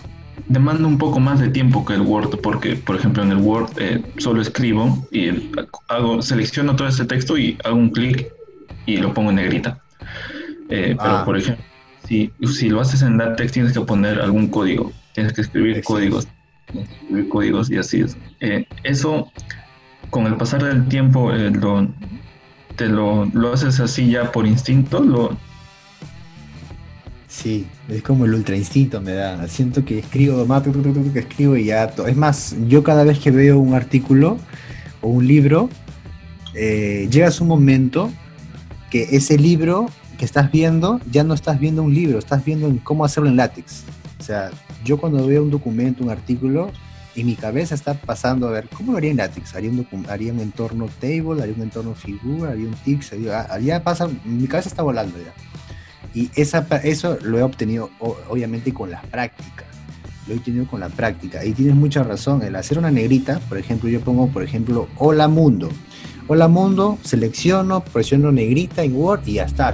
demanda 0.48 0.88
un 0.88 0.98
poco 0.98 1.20
más 1.20 1.40
de 1.40 1.50
tiempo 1.50 1.86
que 1.86 1.94
el 1.94 2.02
Word, 2.02 2.40
porque, 2.42 2.76
por 2.76 2.96
ejemplo, 2.96 3.24
en 3.24 3.32
el 3.32 3.38
Word 3.38 3.70
eh, 3.80 4.02
solo 4.18 4.42
escribo 4.42 5.08
y 5.12 5.52
hago, 5.88 6.22
selecciono 6.22 6.76
todo 6.76 6.88
ese 6.88 7.06
texto 7.06 7.38
y 7.38 7.58
hago 7.64 7.76
un 7.76 7.90
clic 7.90 8.28
y 8.86 8.98
lo 8.98 9.14
pongo 9.14 9.30
en 9.30 9.38
negrita. 9.38 9.82
Eh, 10.70 10.96
pero, 10.98 11.18
ah. 11.18 11.26
por 11.26 11.38
ejemplo, 11.38 11.64
si, 12.08 12.32
si 12.54 12.70
lo 12.70 12.82
haces 12.82 13.02
en 13.02 13.18
LaTeX 13.18 13.52
tienes 13.52 13.74
que 13.74 13.82
poner 13.82 14.20
algún 14.22 14.48
código, 14.48 14.92
tienes 15.14 15.34
que 15.34 15.42
escribir 15.42 15.84
códigos, 15.84 16.28
escribir 16.74 17.30
códigos 17.30 17.70
y 17.70 17.78
así 17.78 18.02
es. 18.02 18.18
Eh, 18.40 18.66
eso, 18.84 19.32
con 20.10 20.26
el 20.26 20.36
pasar 20.36 20.64
del 20.64 20.88
tiempo, 20.88 21.34
eh, 21.34 21.52
lo, 21.52 21.88
te 22.78 22.88
lo, 22.88 23.26
lo 23.26 23.54
haces 23.54 23.80
así 23.82 24.10
ya 24.10 24.32
por 24.32 24.48
instinto, 24.48 25.02
lo, 25.02 25.38
Sí, 27.38 27.68
es 27.88 28.02
como 28.02 28.26
el 28.26 28.34
ultra 28.34 28.56
instinto 28.56 29.00
me 29.00 29.12
da. 29.12 29.48
Siento 29.48 29.86
que 29.86 30.00
escribo, 30.00 30.44
que 31.14 31.20
escribo 31.20 31.56
y 31.56 31.66
ya. 31.66 31.84
Es 32.08 32.16
más, 32.18 32.56
yo 32.68 32.84
cada 32.84 33.04
vez 33.04 33.20
que 33.20 33.30
veo 33.30 33.60
un 33.60 33.76
artículo 33.76 34.40
o 35.02 35.10
un 35.10 35.28
libro, 35.28 35.70
eh, 36.56 37.08
llegas 37.12 37.40
un 37.40 37.48
momento 37.48 38.12
que 38.90 39.04
ese 39.12 39.38
libro 39.38 39.86
que 40.18 40.26
estás 40.26 40.52
viendo, 40.52 41.00
ya 41.12 41.24
no 41.24 41.36
estás 41.36 41.60
viendo 41.60 41.84
un 41.84 41.94
libro, 41.94 42.18
estás 42.18 42.44
viendo 42.44 42.76
cómo 42.84 43.06
hacerlo 43.06 43.30
en 43.30 43.36
látex. 43.36 43.84
O 44.20 44.24
sea, 44.24 44.50
yo 44.84 44.98
cuando 44.98 45.28
veo 45.28 45.44
un 45.44 45.52
documento, 45.52 46.04
un 46.04 46.10
artículo, 46.10 46.72
en 47.22 47.28
mi 47.28 47.36
cabeza 47.36 47.74
está 47.74 47.96
pasando 47.96 48.48
a 48.48 48.52
ver, 48.52 48.70
¿cómo 48.70 48.92
lo 48.92 48.98
haría 49.00 49.12
en 49.12 49.18
látex? 49.18 49.56
¿Haría 49.56 49.72
un, 49.72 50.06
haría 50.10 50.32
un 50.32 50.40
entorno 50.40 50.88
table? 51.00 51.42
¿Haría 51.42 51.56
un 51.56 51.64
entorno 51.64 51.96
figura? 51.96 52.52
¿Haría 52.52 52.68
un 52.68 52.76
tix? 52.76 53.12
Ya 53.62 53.84
pasa, 53.84 54.08
mi 54.24 54.48
cabeza 54.48 54.70
está 54.70 54.84
volando 54.84 55.18
ya. 55.18 55.34
Y 56.14 56.30
esa, 56.36 56.66
eso 56.84 57.18
lo 57.22 57.38
he 57.40 57.44
obtenido 57.44 57.90
obviamente 58.00 58.74
con 58.74 58.92
la 58.92 59.02
práctica. 59.02 59.66
Lo 60.28 60.34
he 60.34 60.38
obtenido 60.38 60.68
con 60.68 60.80
la 60.80 60.90
práctica. 60.90 61.44
Y 61.44 61.54
tienes 61.54 61.76
mucha 61.76 62.04
razón. 62.04 62.44
El 62.44 62.56
hacer 62.56 62.78
una 62.78 62.92
negrita, 62.92 63.40
por 63.50 63.58
ejemplo, 63.58 63.90
yo 63.90 64.02
pongo, 64.02 64.28
por 64.28 64.44
ejemplo, 64.44 64.88
Hola 64.98 65.28
Mundo. 65.28 65.70
Hola 66.30 66.48
Mundo, 66.50 66.98
selecciono, 67.04 67.82
presiono 67.82 68.32
negrita 68.34 68.84
en 68.84 68.96
Word 68.96 69.22
y 69.26 69.34
ya 69.34 69.44
está. 69.44 69.74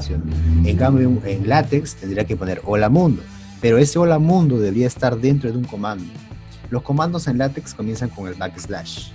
En 0.63 0.77
cambio, 0.77 1.19
en 1.25 1.49
LaTeX 1.49 1.95
tendría 1.95 2.25
que 2.25 2.35
poner 2.35 2.61
Hola 2.65 2.89
Mundo. 2.89 3.23
Pero 3.59 3.77
ese 3.77 3.97
Hola 3.97 4.19
Mundo 4.19 4.59
debería 4.59 4.87
estar 4.87 5.17
dentro 5.17 5.51
de 5.51 5.57
un 5.57 5.63
comando. 5.63 6.05
Los 6.73 6.81
comandos 6.81 7.27
en 7.27 7.37
LaTeX 7.37 7.75
comienzan 7.75 8.09
con 8.09 8.27
el 8.27 8.33
backslash. 8.33 9.09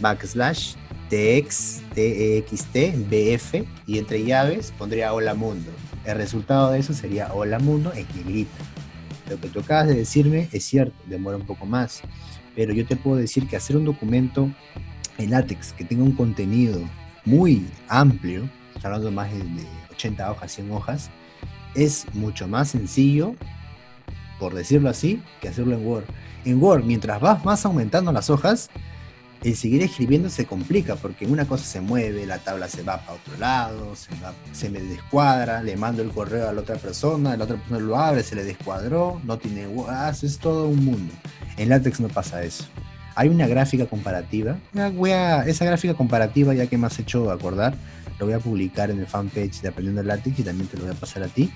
Backslash 0.00 0.74
tx, 1.08 1.82
text, 1.92 2.70
bf 3.10 3.64
y 3.88 3.98
entre 3.98 4.24
llaves 4.24 4.72
pondría 4.78 5.12
Hola 5.12 5.34
Mundo. 5.34 5.72
El 6.04 6.16
resultado 6.16 6.70
de 6.70 6.78
eso 6.78 6.94
sería 6.94 7.34
Hola 7.34 7.58
Mundo 7.58 7.92
en 7.92 8.06
negrita. 8.14 8.52
Lo 9.28 9.40
que 9.40 9.48
tú 9.48 9.58
acabas 9.58 9.88
de 9.88 9.96
decirme 9.96 10.48
es 10.52 10.62
cierto, 10.62 10.94
demora 11.06 11.38
un 11.38 11.44
poco 11.44 11.66
más, 11.66 12.02
pero 12.54 12.72
yo 12.72 12.86
te 12.86 12.94
puedo 12.94 13.16
decir 13.16 13.48
que 13.48 13.56
hacer 13.56 13.76
un 13.76 13.84
documento 13.84 14.48
en 15.18 15.32
látex 15.32 15.72
que 15.72 15.84
tenga 15.84 16.04
un 16.04 16.12
contenido 16.12 16.80
muy 17.24 17.66
amplio, 17.88 18.48
hablando 18.80 19.10
más 19.10 19.28
de 19.32 19.66
80 19.90 20.30
hojas, 20.30 20.52
100 20.52 20.70
hojas, 20.70 21.10
es 21.74 22.06
mucho 22.14 22.46
más 22.46 22.68
sencillo, 22.68 23.34
por 24.42 24.54
decirlo 24.54 24.90
así, 24.90 25.22
que 25.40 25.46
hacerlo 25.46 25.76
en 25.76 25.86
Word. 25.86 26.02
En 26.44 26.60
Word, 26.60 26.82
mientras 26.82 27.20
vas 27.20 27.44
más 27.44 27.64
aumentando 27.64 28.10
las 28.10 28.28
hojas, 28.28 28.70
el 29.44 29.54
seguir 29.54 29.84
escribiendo 29.84 30.30
se 30.30 30.46
complica 30.46 30.96
porque 30.96 31.26
una 31.26 31.44
cosa 31.44 31.64
se 31.64 31.80
mueve, 31.80 32.26
la 32.26 32.38
tabla 32.38 32.66
se 32.66 32.82
va 32.82 32.98
para 32.98 33.12
otro 33.12 33.38
lado, 33.38 33.94
se, 34.52 34.68
me 34.68 34.80
descuadra, 34.80 35.62
le 35.62 35.76
mando 35.76 36.02
el 36.02 36.10
correo 36.10 36.48
a 36.48 36.52
la 36.52 36.60
otra 36.60 36.74
persona, 36.74 37.36
la 37.36 37.44
otra 37.44 37.54
persona 37.54 37.78
lo 37.78 37.96
abre, 37.96 38.24
se 38.24 38.34
le 38.34 38.42
descuadró, 38.42 39.20
no 39.22 39.38
tiene 39.38 39.68
ah, 39.88 40.10
es 40.10 40.38
todo 40.40 40.66
un 40.66 40.84
mundo. 40.84 41.14
En 41.56 41.68
LaTeX 41.68 42.00
no 42.00 42.08
pasa 42.08 42.42
eso. 42.42 42.64
Hay 43.14 43.28
una 43.28 43.46
gráfica 43.46 43.86
comparativa, 43.86 44.56
esa 45.46 45.64
gráfica 45.64 45.94
comparativa 45.94 46.52
ya 46.52 46.66
que 46.66 46.76
me 46.76 46.88
has 46.88 46.98
hecho 46.98 47.30
acordar, 47.30 47.76
lo 48.18 48.26
voy 48.26 48.34
a 48.34 48.40
publicar 48.40 48.90
en 48.90 48.98
el 48.98 49.06
fanpage 49.06 49.60
de 49.60 49.68
Aprendiendo 49.68 50.02
LaTeX 50.02 50.40
y 50.40 50.42
también 50.42 50.68
te 50.68 50.78
lo 50.78 50.84
voy 50.84 50.92
a 50.92 50.98
pasar 50.98 51.22
a 51.22 51.28
ti, 51.28 51.52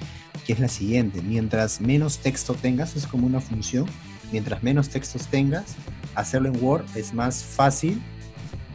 que 0.46 0.52
es 0.52 0.60
la 0.60 0.68
siguiente, 0.68 1.22
mientras 1.22 1.80
menos 1.80 2.18
texto 2.18 2.54
tengas, 2.54 2.94
es 2.94 3.06
como 3.06 3.26
una 3.26 3.40
función, 3.40 3.86
mientras 4.30 4.62
menos 4.62 4.88
textos 4.88 5.26
tengas, 5.26 5.74
hacerlo 6.14 6.48
en 6.48 6.62
Word 6.62 6.84
es 6.94 7.12
más 7.12 7.42
fácil 7.42 8.00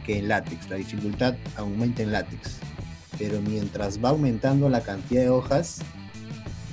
que 0.04 0.18
en 0.18 0.28
látex. 0.28 0.68
La 0.68 0.76
dificultad 0.76 1.34
aumenta 1.56 2.02
en 2.02 2.12
látex. 2.12 2.58
Pero 3.18 3.40
mientras 3.40 4.02
va 4.02 4.10
aumentando 4.10 4.68
la 4.68 4.82
cantidad 4.82 5.22
de 5.22 5.30
hojas, 5.30 5.80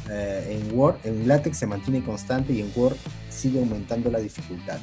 eh, 0.10 0.60
en 0.60 0.78
Word, 0.78 0.98
en 1.04 1.28
látex 1.28 1.58
se 1.58 1.68
mantiene 1.68 2.04
constante 2.04 2.54
y 2.54 2.62
en 2.62 2.72
Word 2.76 2.98
sigue 3.30 3.60
aumentando 3.60 4.12
la 4.12 4.20
dificultad. 4.20 4.80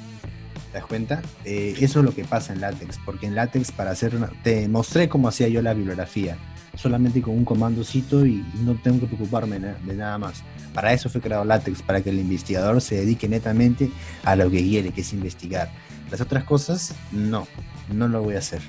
¿Te 0.73 0.79
das 0.79 0.87
cuenta? 0.87 1.23
Eh, 1.45 1.75
eso 1.81 2.01
es 2.01 2.05
lo 2.05 2.15
que 2.15 2.25
pasa 2.25 2.53
en 2.53 2.61
látex, 2.61 2.99
porque 3.05 3.27
en 3.27 3.35
látex 3.35 3.71
para 3.71 3.91
hacer 3.91 4.17
una, 4.17 4.31
te 4.43 4.69
mostré 4.69 5.09
cómo 5.09 5.29
hacía 5.29 5.49
yo 5.49 5.63
la 5.63 5.75
bibliografía, 5.75 6.37
solamente 6.77 7.21
con 7.21 7.35
un 7.35 7.45
comandocito 7.45 8.25
y 8.25 8.45
no 8.63 8.75
tengo 8.75 9.01
que 9.01 9.07
preocuparme 9.07 9.59
de 9.59 9.95
nada 9.95 10.19
más. 10.19 10.43
Para 10.73 10.93
eso 10.93 11.09
fue 11.09 11.21
creado 11.21 11.45
látex, 11.45 11.83
para 11.83 12.03
que 12.03 12.11
el 12.11 12.19
investigador 12.19 12.81
se 12.81 12.97
dedique 12.97 13.29
netamente 13.29 13.91
a 14.25 14.37
lo 14.37 14.51
que 14.51 14.63
quiere, 14.63 14.93
que 14.93 15.01
es 15.01 15.13
investigar. 15.13 15.71
Las 16.11 16.21
otras 16.21 16.45
cosas, 16.45 16.95
no, 17.13 17.49
no 17.93 18.07
lo 18.09 18.23
voy 18.23 18.37
a 18.37 18.39
hacer. 18.39 18.61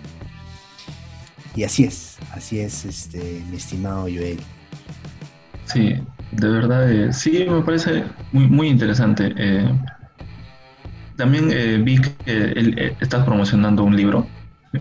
Y 1.55 1.63
así 1.63 1.83
es, 1.83 2.17
así 2.31 2.59
es, 2.59 2.85
este, 2.85 3.43
mi 3.49 3.57
estimado 3.57 4.03
Joel. 4.03 4.39
Sí, 5.65 5.95
de 6.31 6.49
verdad, 6.49 6.91
eh, 6.91 7.11
sí, 7.13 7.45
me 7.49 7.61
parece 7.61 8.03
muy, 8.31 8.47
muy 8.47 8.67
interesante. 8.67 9.33
Eh, 9.35 9.69
también 11.15 11.49
eh, 11.51 11.81
vi 11.83 11.99
que 11.99 12.95
estás 13.01 13.25
promocionando 13.25 13.83
un 13.83 13.97
libro 13.97 14.27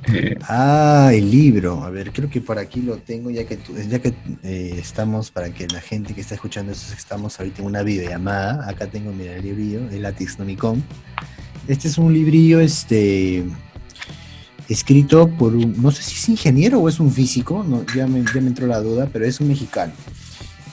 ah, 0.43 1.11
el 1.13 1.31
libro. 1.31 1.85
A 1.85 1.91
ver, 1.91 2.13
creo 2.13 2.29
que 2.29 2.41
por 2.41 2.59
aquí 2.59 2.83
lo 2.83 2.97
tengo, 2.99 3.31
ya 3.31 3.45
que, 3.45 3.59
ya 3.89 4.01
eh, 4.43 4.77
estamos, 4.79 5.31
para 5.31 5.51
que 5.51 5.67
la 5.69 5.81
gente 5.81 6.15
que 6.15 6.21
está 6.21 6.35
escuchando 6.35 6.73
esto, 6.73 6.95
estamos 6.95 7.39
ahorita 7.39 7.63
en 7.63 7.67
una 7.67 7.83
videollamada. 7.83 8.69
Acá 8.69 8.87
tengo, 8.87 9.13
mira, 9.13 9.37
el 9.37 9.43
librillo, 9.43 9.89
el 9.91 10.03
Latix 10.03 10.39
Nomicon. 10.39 10.83
Este 11.69 11.89
es 11.89 11.99
un 11.99 12.13
librillo, 12.13 12.61
este 12.61 13.45
escrito 14.69 15.29
por 15.29 15.55
un, 15.55 15.81
no 15.81 15.91
sé 15.91 16.03
si 16.03 16.15
es 16.15 16.29
ingeniero 16.29 16.81
o 16.81 16.89
es 16.89 16.99
un 17.01 17.13
físico, 17.13 17.65
ya, 17.95 18.07
me, 18.07 18.19
entró 18.21 18.67
la 18.67 18.81
duda, 18.81 19.09
pero 19.13 19.25
es 19.25 19.41
un 19.41 19.49
mexicano. 19.49 19.93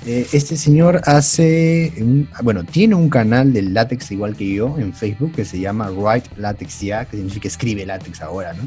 Eh, 0.05 0.27
este 0.33 0.57
señor 0.57 1.01
hace, 1.05 1.93
bueno, 2.41 2.65
tiene 2.65 2.95
un 2.95 3.09
canal 3.09 3.53
de 3.53 3.61
látex 3.61 4.11
igual 4.11 4.35
que 4.35 4.53
yo 4.53 4.77
en 4.77 4.93
Facebook 4.93 5.31
que 5.33 5.45
se 5.45 5.59
llama 5.59 5.89
Write 5.91 6.29
Latex 6.35 6.81
Ya, 6.81 7.05
que 7.05 7.15
significa 7.15 7.47
escribe 7.47 7.85
látex 7.85 8.21
ahora, 8.21 8.53
¿no? 8.53 8.63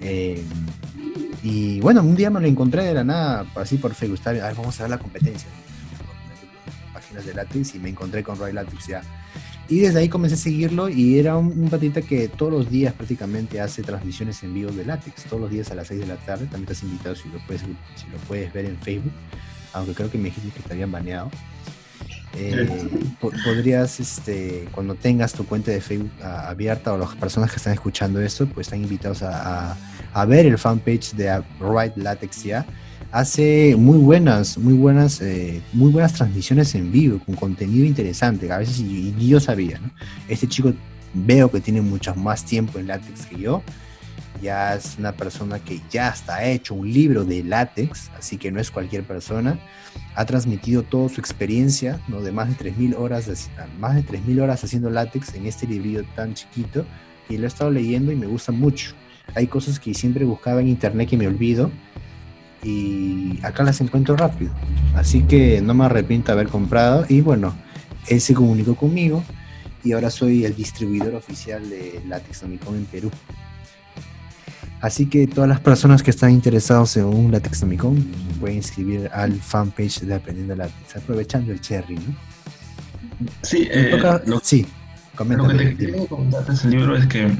Eh, 0.00 0.42
y 1.42 1.80
bueno, 1.80 2.02
un 2.02 2.16
día 2.16 2.30
me 2.30 2.40
lo 2.40 2.46
encontré 2.46 2.84
de 2.84 2.94
la 2.94 3.04
nada, 3.04 3.46
así 3.56 3.76
por 3.76 3.94
Facebook, 3.94 4.20
a 4.24 4.32
ver, 4.32 4.54
vamos 4.54 4.78
a 4.80 4.84
ver 4.84 4.90
la 4.90 4.98
competencia. 4.98 5.48
Páginas 6.92 7.24
de 7.24 7.34
látex 7.34 7.74
y 7.74 7.78
me 7.78 7.88
encontré 7.88 8.22
con 8.22 8.38
Write 8.38 8.54
Latex 8.54 8.86
Ya. 8.86 9.02
Y 9.68 9.78
desde 9.78 10.00
ahí 10.00 10.08
comencé 10.08 10.34
a 10.34 10.38
seguirlo 10.38 10.88
y 10.88 11.18
era 11.18 11.36
un, 11.36 11.68
patita 11.70 12.02
que 12.02 12.26
todos 12.28 12.52
los 12.52 12.68
días 12.68 12.92
prácticamente 12.92 13.60
hace 13.60 13.82
transmisiones 13.82 14.42
en 14.42 14.52
vivo 14.52 14.72
de 14.72 14.84
látex, 14.84 15.24
todos 15.24 15.42
los 15.42 15.50
días 15.50 15.70
a 15.70 15.76
las 15.76 15.86
6 15.86 16.00
de 16.00 16.06
la 16.06 16.16
tarde, 16.16 16.46
también 16.46 16.64
estás 16.64 16.82
invitado 16.82 17.14
si 17.14 17.28
lo 17.28 17.38
puedes, 17.46 17.62
si 17.62 18.10
lo 18.10 18.18
puedes 18.26 18.52
ver 18.52 18.64
en 18.64 18.76
Facebook 18.78 19.12
aunque 19.72 19.94
creo 19.94 20.10
que 20.10 20.18
me 20.18 20.24
dijiste 20.24 20.50
que 20.50 20.60
te 20.60 20.72
habían 20.72 20.90
baneado. 20.90 21.30
Eh, 22.36 22.88
podrías, 23.44 23.98
este, 23.98 24.68
cuando 24.72 24.94
tengas 24.94 25.32
tu 25.32 25.44
cuenta 25.44 25.72
de 25.72 25.80
Facebook 25.80 26.12
abierta 26.22 26.92
o 26.92 26.98
las 26.98 27.14
personas 27.16 27.50
que 27.50 27.56
están 27.56 27.72
escuchando 27.72 28.20
esto, 28.20 28.46
pues 28.46 28.68
están 28.68 28.82
invitados 28.82 29.22
a, 29.22 29.76
ver 30.26 30.46
el 30.46 30.58
fanpage 30.58 31.12
de 31.14 31.42
Write 31.58 32.00
Latex 32.00 32.44
ya. 32.44 32.66
Hace 33.12 33.74
muy 33.76 33.98
buenas, 33.98 34.56
muy 34.56 34.74
buenas, 34.74 35.20
eh, 35.20 35.60
muy 35.72 35.90
buenas 35.90 36.12
transmisiones 36.12 36.74
en 36.76 36.92
vivo 36.92 37.18
con 37.24 37.34
contenido 37.34 37.84
interesante. 37.84 38.52
A 38.52 38.58
veces 38.58 38.78
y, 38.78 39.12
yo 39.18 39.40
sabía, 39.40 39.78
¿no? 39.78 39.90
Este 40.28 40.46
chico 40.46 40.72
veo 41.12 41.50
que 41.50 41.60
tiene 41.60 41.80
mucho 41.80 42.14
más 42.14 42.44
tiempo 42.44 42.78
en 42.78 42.86
látex 42.86 43.26
que 43.26 43.38
yo 43.38 43.62
ya 44.40 44.74
es 44.74 44.96
una 44.98 45.12
persona 45.12 45.58
que 45.58 45.80
ya 45.90 46.08
está 46.08 46.44
hecho 46.44 46.74
un 46.74 46.92
libro 46.92 47.24
de 47.24 47.42
látex, 47.42 48.10
así 48.18 48.36
que 48.36 48.50
no 48.50 48.60
es 48.60 48.70
cualquier 48.70 49.04
persona. 49.04 49.58
Ha 50.14 50.24
transmitido 50.24 50.82
toda 50.82 51.08
su 51.08 51.20
experiencia, 51.20 52.00
¿no? 52.08 52.20
de 52.20 52.32
más 52.32 52.48
de 52.48 52.72
3.000 52.72 52.96
horas, 52.98 53.50
más 53.78 53.94
de 53.94 54.04
3.000 54.04 54.42
horas 54.42 54.64
haciendo 54.64 54.90
látex 54.90 55.34
en 55.34 55.46
este 55.46 55.66
librillo 55.66 56.04
tan 56.14 56.34
chiquito 56.34 56.84
y 57.28 57.38
lo 57.38 57.44
he 57.44 57.48
estado 57.48 57.70
leyendo 57.70 58.12
y 58.12 58.16
me 58.16 58.26
gusta 58.26 58.52
mucho. 58.52 58.92
Hay 59.34 59.46
cosas 59.46 59.78
que 59.78 59.94
siempre 59.94 60.24
buscaba 60.24 60.60
en 60.60 60.68
internet 60.68 61.08
que 61.08 61.16
me 61.16 61.28
olvido 61.28 61.70
y 62.62 63.38
acá 63.42 63.62
las 63.62 63.80
encuentro 63.80 64.16
rápido. 64.16 64.52
Así 64.94 65.22
que 65.22 65.60
no 65.60 65.74
me 65.74 65.84
arrepiento 65.84 66.26
de 66.26 66.32
haber 66.32 66.48
comprado 66.48 67.06
y 67.08 67.20
bueno, 67.20 67.54
él 68.08 68.20
se 68.20 68.34
comunicó 68.34 68.74
conmigo 68.74 69.22
y 69.84 69.92
ahora 69.92 70.10
soy 70.10 70.44
el 70.44 70.54
distribuidor 70.54 71.14
oficial 71.14 71.68
de 71.70 72.00
Omicom 72.44 72.74
en 72.74 72.84
Perú. 72.86 73.10
Así 74.80 75.06
que 75.06 75.26
todas 75.26 75.48
las 75.48 75.60
personas 75.60 76.02
que 76.02 76.10
están 76.10 76.30
interesados 76.30 76.96
en 76.96 77.04
un 77.04 77.30
Latex 77.30 77.62
Nomicon 77.62 77.96
pueden 78.40 78.56
inscribir 78.56 79.10
al 79.12 79.32
fanpage 79.34 80.00
de 80.00 80.14
Aprendiendo 80.14 80.56
Latex, 80.56 80.96
aprovechando 80.96 81.52
el 81.52 81.60
cherry, 81.60 81.96
¿no? 81.96 82.16
Sí, 83.42 83.68
eh, 83.70 84.00
lo, 84.24 84.40
sí, 84.40 84.66
lo 85.18 85.48
que 85.48 85.54
te 85.54 85.76
quería 85.76 86.06
comentar 86.06 86.46
de 86.46 86.54
ese 86.54 86.68
libro 86.68 86.96
es 86.96 87.06
que, 87.06 87.30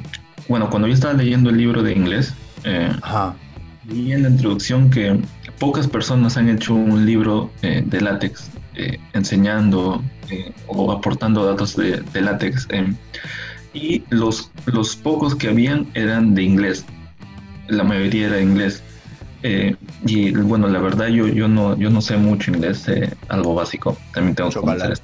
bueno, 0.49 0.68
cuando 0.68 0.88
yo 0.88 0.92
estaba 0.92 1.14
leyendo 1.14 1.49
el 1.49 1.56
libro 1.56 1.82
de 1.82 1.92
inglés, 1.92 2.35
eh, 2.64 2.92
vi 3.85 4.12
en 4.12 4.25
la 4.25 4.28
introducción 4.28 4.90
que 4.90 5.18
pocas 5.59 5.88
personas 5.88 6.37
han 6.37 6.50
hecho 6.50 6.75
un 6.75 7.06
libro 7.06 7.50
eh, 7.62 7.82
de 7.87 8.00
látex 8.02 8.50
enseñando 9.12 10.02
o 10.68 10.92
aportando 10.92 11.44
datos 11.44 11.76
de, 11.76 12.02
de 12.12 12.20
látex. 12.20 12.68
y 13.75 14.02
los, 14.11 14.50
los 14.66 14.97
pocos 14.97 15.35
que 15.35 15.49
habían 15.49 15.87
eran 15.94 16.35
de 16.35 16.42
inglés. 16.42 16.85
La 17.71 17.85
mayoría 17.85 18.27
era 18.27 18.41
inglés. 18.41 18.83
y 19.43 20.33
bueno, 20.33 20.69
la 20.69 20.81
verdad 20.81 21.09
yo, 21.09 21.27
yo, 21.27 21.49
no, 21.49 21.77
yo 21.77 21.91
no 21.91 22.00
sé 22.00 22.17
mucho 22.17 22.50
inglés, 22.50 22.87
algo 23.29 23.55
básico. 23.55 23.97
También 24.12 24.35
tengo 24.35 24.50
que 24.50 24.93
estudiar. 24.93 24.95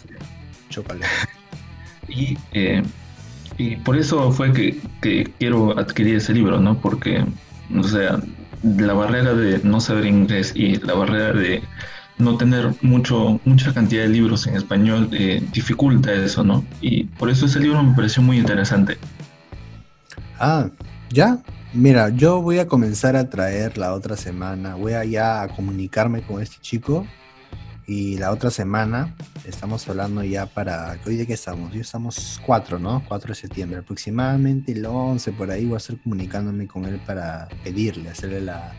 y 2.08 2.36
y 3.58 3.76
por 3.76 3.96
eso 3.96 4.30
fue 4.32 4.52
que, 4.52 5.32
quiero 5.38 5.78
adquirir 5.78 6.16
ese 6.16 6.34
libro, 6.34 6.60
¿no? 6.60 6.78
Porque, 6.78 7.24
o 7.74 7.82
sea, 7.82 8.20
la 8.62 8.92
barrera 8.92 9.34
de 9.34 9.60
no 9.62 9.80
saber 9.80 10.06
inglés 10.06 10.52
y 10.54 10.76
la 10.76 10.94
barrera 10.94 11.32
de 11.32 11.62
no 12.18 12.36
tener 12.36 12.74
mucho, 12.82 13.40
mucha 13.44 13.72
cantidad 13.72 14.02
de 14.02 14.08
libros 14.08 14.46
en 14.46 14.56
español 14.56 15.08
eh, 15.12 15.42
dificulta 15.52 16.12
eso, 16.12 16.44
¿no? 16.44 16.64
Y 16.80 17.04
por 17.04 17.30
eso 17.30 17.46
ese 17.46 17.60
libro 17.60 17.82
me 17.82 17.94
pareció 17.94 18.22
muy 18.22 18.38
interesante. 18.38 18.98
Ah, 20.38 20.68
ya. 21.10 21.38
Mira, 21.76 22.08
yo 22.08 22.40
voy 22.40 22.58
a 22.58 22.66
comenzar 22.66 23.16
a 23.16 23.28
traer 23.28 23.76
la 23.76 23.92
otra 23.92 24.16
semana, 24.16 24.76
voy 24.76 24.94
a 24.94 25.04
ya 25.04 25.42
a 25.42 25.48
comunicarme 25.48 26.22
con 26.22 26.40
este 26.40 26.56
chico 26.62 27.06
y 27.86 28.16
la 28.16 28.30
otra 28.30 28.50
semana 28.50 29.14
estamos 29.44 29.86
hablando 29.86 30.24
ya 30.24 30.46
para. 30.46 30.98
¿Hoy 31.04 31.16
de 31.16 31.26
qué 31.26 31.34
estamos? 31.34 31.74
Hoy 31.74 31.80
estamos 31.80 32.40
4, 32.46 32.78
¿no? 32.78 33.04
4 33.06 33.28
de 33.28 33.34
septiembre. 33.34 33.78
Aproximadamente 33.80 34.72
el 34.72 34.86
11 34.86 35.32
por 35.32 35.50
ahí 35.50 35.66
voy 35.66 35.74
a 35.74 35.76
estar 35.76 35.98
comunicándome 35.98 36.66
con 36.66 36.86
él 36.86 36.98
para 37.06 37.46
pedirle, 37.62 38.08
hacerle 38.08 38.40
la. 38.40 38.72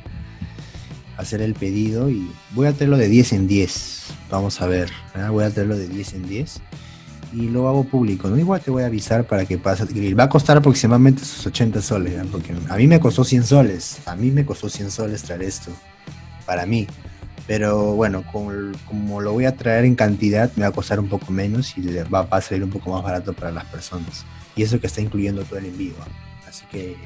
Hacer 1.18 1.44
el 1.44 1.54
pedido 1.54 2.10
y 2.10 2.32
voy 2.56 2.66
a 2.66 2.74
tenerlo 2.74 2.98
de 2.98 3.10
10 3.10 3.34
en 3.34 3.48
10. 3.48 4.06
Vamos 4.32 4.60
a 4.60 4.66
ver, 4.66 4.90
voy 5.30 5.44
a 5.44 5.52
tenerlo 5.52 5.78
de 5.78 5.88
10 5.88 6.14
en 6.16 6.28
10 6.28 6.62
y 7.34 7.50
lo 7.50 7.68
hago 7.68 7.84
público. 7.84 8.28
¿no? 8.30 8.38
Igual 8.38 8.62
te 8.62 8.72
voy 8.72 8.84
a 8.84 8.88
avisar 8.88 9.26
para 9.26 9.46
que 9.46 9.58
pase 9.58 9.86
Va 10.14 10.24
a 10.24 10.30
costar 10.30 10.58
aproximadamente 10.58 11.24
sus 11.24 11.46
80 11.48 11.82
soles, 11.82 12.26
porque 12.32 12.54
a 12.70 12.76
mí 12.76 12.88
me 12.88 13.00
costó 13.00 13.24
100 13.24 13.44
soles. 13.46 14.00
A 14.06 14.16
mí 14.16 14.32
me 14.32 14.46
costó 14.46 14.70
100 14.70 14.92
soles 14.92 15.24
traer 15.24 15.44
esto. 15.44 15.72
Para 16.46 16.66
mí. 16.66 16.88
Pero 17.48 17.96
bueno, 17.96 18.26
como, 18.30 19.22
lo 19.22 19.32
voy 19.32 19.46
a 19.46 19.56
traer 19.56 19.86
en 19.86 19.96
cantidad, 19.96 20.52
me 20.58 20.64
va 20.64 20.70
a 20.70 20.72
costar 20.72 21.00
un 21.00 21.08
poco 21.08 21.32
menos 21.32 21.78
y 21.78 21.82
va, 22.14 22.28
a 22.30 22.42
salir 22.42 22.64
un 22.64 22.70
poco 22.70 22.92
más 22.92 23.04
barato 23.04 23.32
para 23.32 23.52
las 23.52 23.66
personas. 23.66 24.26
Y 24.56 24.64
eso 24.64 24.82
que 24.82 24.88
está 24.88 25.00
incluyendo 25.00 25.44
todo 25.44 25.60
el 25.60 25.66
envío. 25.66 25.94
Así 26.48 26.66
que 26.70 26.98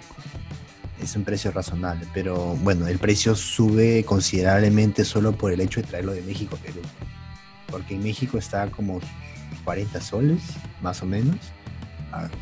es 1.02 1.16
un 1.16 1.24
precio 1.24 1.52
razonable. 1.52 2.08
Pero 2.12 2.56
bueno, 2.64 2.88
el 2.88 2.98
precio 2.98 3.36
sube 3.36 4.04
considerablemente 4.04 5.06
solo 5.06 5.34
por 5.34 5.52
el 5.52 5.62
hecho 5.62 5.82
de 5.82 5.88
traerlo 5.88 6.14
de 6.14 6.24
México 6.24 6.56
a 6.56 6.64
Perú. 6.64 6.82
Porque 7.68 7.94
en 7.94 8.04
México 8.04 8.40
está 8.40 8.68
como 8.72 9.00
40 9.64 10.02
soles, 10.02 10.42
más 10.82 11.02
o 11.02 11.06
menos. 11.06 11.38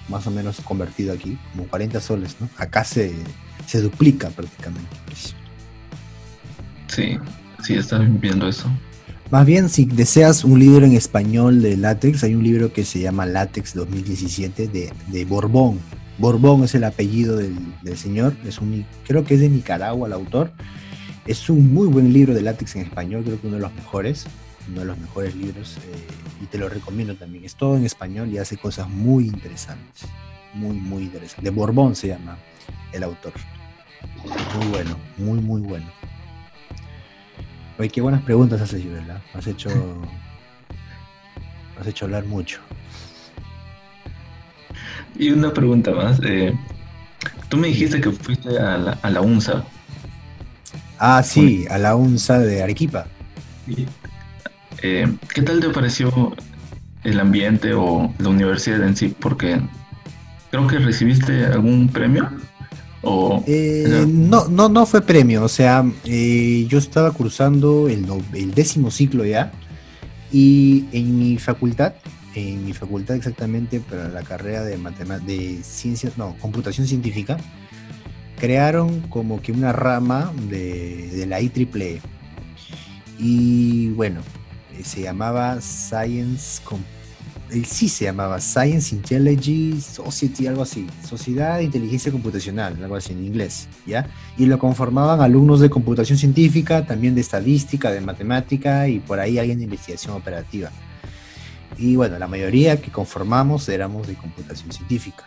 Más 0.07 0.25
o 0.25 0.31
menos 0.31 0.61
convertido 0.61 1.13
aquí, 1.13 1.37
como 1.51 1.67
40 1.67 1.99
soles, 2.01 2.37
¿no? 2.39 2.49
Acá 2.57 2.83
se, 2.83 3.13
se 3.67 3.81
duplica 3.81 4.29
prácticamente 4.31 4.89
precio. 5.05 5.37
Sí, 6.87 7.19
Sí, 7.63 7.75
estás 7.75 8.01
viendo 8.19 8.47
eso. 8.47 8.69
Más 9.31 9.45
bien, 9.45 9.69
si 9.69 9.85
deseas 9.85 10.43
un 10.43 10.59
libro 10.59 10.85
en 10.85 10.93
español 10.93 11.61
de 11.61 11.77
látex, 11.77 12.23
hay 12.23 12.35
un 12.35 12.43
libro 12.43 12.73
que 12.73 12.83
se 12.83 12.99
llama 12.99 13.25
Látex 13.25 13.75
2017 13.75 14.67
de, 14.67 14.91
de 15.07 15.25
Borbón. 15.25 15.79
Borbón 16.17 16.63
es 16.63 16.73
el 16.73 16.83
apellido 16.83 17.37
del, 17.37 17.57
señor, 17.95 18.35
es 18.45 18.59
un, 18.59 18.85
creo 19.07 19.23
que 19.23 19.35
es 19.35 19.39
de 19.39 19.49
Nicaragua 19.49 20.07
el 20.07 20.13
autor. 20.13 20.51
Es 21.27 21.49
un 21.49 21.73
muy 21.73 21.87
buen 21.87 22.11
libro 22.11 22.33
de 22.33 22.41
látex 22.41 22.75
en 22.75 22.81
español, 22.81 23.23
creo 23.23 23.39
que 23.39 23.47
uno 23.47 23.57
de 23.57 23.61
los 23.61 23.73
mejores, 23.73 24.25
uno 24.69 24.81
de 24.81 24.85
los 24.85 24.97
mejores 24.97 25.35
libros, 25.35 25.77
eh, 25.77 26.07
y 26.41 26.45
te 26.45 26.57
lo 26.57 26.69
recomiendo 26.69 27.15
también. 27.15 27.45
Es 27.45 27.55
todo 27.55 27.75
en 27.75 27.85
español 27.85 28.29
y 28.29 28.37
hace 28.37 28.57
cosas 28.57 28.89
muy 28.89 29.25
interesantes, 29.25 30.07
muy, 30.53 30.77
muy 30.77 31.03
interesantes. 31.03 31.43
De 31.43 31.49
Borbón 31.49 31.95
se 31.95 32.09
llama 32.09 32.37
el 32.91 33.03
autor. 33.03 33.33
Muy 34.55 34.67
bueno, 34.67 34.97
muy, 35.17 35.39
muy 35.39 35.61
bueno. 35.61 35.87
Oye, 37.77 37.89
qué 37.89 38.01
buenas 38.01 38.21
preguntas 38.23 38.61
haces, 38.61 38.85
¿verdad? 38.85 39.21
Has 39.33 39.47
hecho. 39.47 39.69
has 41.79 41.87
hecho 41.87 42.05
hablar 42.05 42.25
mucho. 42.25 42.59
Y 45.15 45.31
una 45.31 45.53
pregunta 45.53 45.91
más. 45.91 46.19
Eh, 46.23 46.53
tú 47.49 47.57
me 47.57 47.67
dijiste 47.69 47.99
que 48.01 48.11
fuiste 48.11 48.57
a 48.59 48.77
la, 48.77 48.91
a 49.01 49.09
la 49.09 49.21
UNSA. 49.21 49.63
Ah, 50.97 51.23
sí, 51.23 51.65
a 51.69 51.77
la 51.77 51.95
UNSA 51.95 52.39
de 52.39 52.61
Arequipa. 52.61 53.07
Eh, 54.81 55.07
¿Qué 55.33 55.41
tal 55.41 55.59
te 55.59 55.69
pareció 55.69 56.33
el 57.03 57.19
ambiente 57.19 57.73
o 57.73 58.13
la 58.17 58.29
universidad 58.29 58.83
en 58.83 58.95
sí? 58.95 59.13
Porque 59.19 59.59
creo 60.51 60.67
que 60.67 60.79
recibiste 60.79 61.45
algún 61.45 61.89
premio. 61.89 62.29
Eh, 63.47 64.05
no, 64.07 64.47
no, 64.49 64.67
no 64.67 64.85
fue 64.85 65.01
premio, 65.01 65.43
o 65.43 65.47
sea, 65.47 65.85
eh, 66.03 66.65
yo 66.67 66.77
estaba 66.77 67.11
cursando 67.11 67.87
el, 67.87 68.05
el, 68.33 68.53
décimo 68.53 68.91
ciclo 68.91 69.25
ya 69.25 69.53
y 70.33 70.83
en 70.91 71.17
mi 71.17 71.37
facultad, 71.37 71.93
en 72.35 72.65
mi 72.65 72.73
facultad 72.73 73.15
exactamente 73.15 73.79
para 73.79 74.09
la 74.09 74.21
carrera 74.23 74.63
de 74.63 74.77
de 75.25 75.59
ciencias, 75.63 76.17
no, 76.17 76.35
computación 76.41 76.87
científica, 76.87 77.37
crearon 78.37 78.99
como 79.07 79.41
que 79.41 79.53
una 79.53 79.71
rama 79.71 80.33
de, 80.49 81.09
de 81.13 81.25
la 81.25 81.39
IEEE 81.39 82.01
y 83.17 83.89
bueno, 83.91 84.19
se 84.83 85.01
llamaba 85.01 85.59
Science 85.61 86.61
Computing 86.63 86.99
sí 87.65 87.89
se 87.89 88.05
llamaba 88.05 88.39
Science 88.39 88.93
Intelligence 88.93 89.93
Society, 89.93 90.47
algo 90.47 90.61
así, 90.61 90.87
Sociedad 91.07 91.57
de 91.57 91.63
Inteligencia 91.63 92.11
Computacional, 92.11 92.81
algo 92.81 92.95
así 92.95 93.13
en 93.13 93.25
inglés, 93.25 93.67
¿ya? 93.85 94.07
Y 94.37 94.45
lo 94.45 94.59
conformaban 94.59 95.21
alumnos 95.21 95.59
de 95.59 95.69
computación 95.69 96.17
científica, 96.17 96.85
también 96.85 97.15
de 97.15 97.21
estadística, 97.21 97.91
de 97.91 98.01
matemática 98.01 98.87
y 98.87 98.99
por 98.99 99.19
ahí 99.19 99.39
alguien 99.39 99.57
de 99.57 99.65
investigación 99.65 100.15
operativa. 100.15 100.71
Y 101.77 101.95
bueno, 101.95 102.19
la 102.19 102.27
mayoría 102.27 102.81
que 102.81 102.91
conformamos 102.91 103.67
éramos 103.69 104.07
de 104.07 104.15
computación 104.15 104.71
científica. 104.71 105.25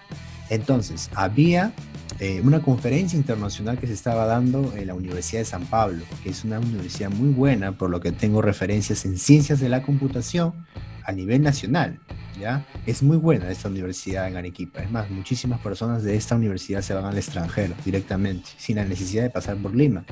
Entonces, 0.51 1.11
había 1.15 1.73
eh, 2.19 2.41
una 2.45 2.61
conferencia 2.61 3.17
internacional 3.17 3.79
que 3.79 3.87
se 3.87 3.95
estaba 3.95 4.27
dando 4.27 4.73
en 4.77 4.87
la 4.87 4.95
Universidad 4.95 5.41
de 5.41 5.47
San 5.47 5.65
Pablo, 5.67 6.05
que 6.23 6.31
es 6.31 6.45
una 6.45 6.59
universidad 6.59 7.11
muy 7.11 7.31
buena, 7.31 7.73
por 7.73 7.91
lo 7.91 8.01
que 8.01 8.13
tengo 8.13 8.43
referencias 8.43 9.05
en 9.05 9.19
ciencias 9.19 9.61
de 9.61 9.69
la 9.69 9.83
computación, 9.83 10.55
a 11.05 11.13
nivel 11.13 11.43
nacional. 11.43 11.99
¿ya? 12.39 12.65
Es 12.87 13.03
muy 13.03 13.17
buena 13.17 13.51
esta 13.51 13.69
universidad 13.69 14.29
en 14.29 14.37
Arequipa. 14.37 14.83
Es 14.83 14.91
más, 14.91 15.11
muchísimas 15.11 15.61
personas 15.61 16.03
de 16.03 16.17
esta 16.17 16.37
universidad 16.37 16.83
se 16.83 16.95
van 16.95 17.05
al 17.05 17.17
extranjero 17.17 17.75
directamente, 17.85 18.51
sin 18.57 18.77
la 18.77 18.85
necesidad 18.85 19.25
de 19.25 19.31
pasar 19.31 19.57
por 19.57 19.75
Lima. 19.75 20.05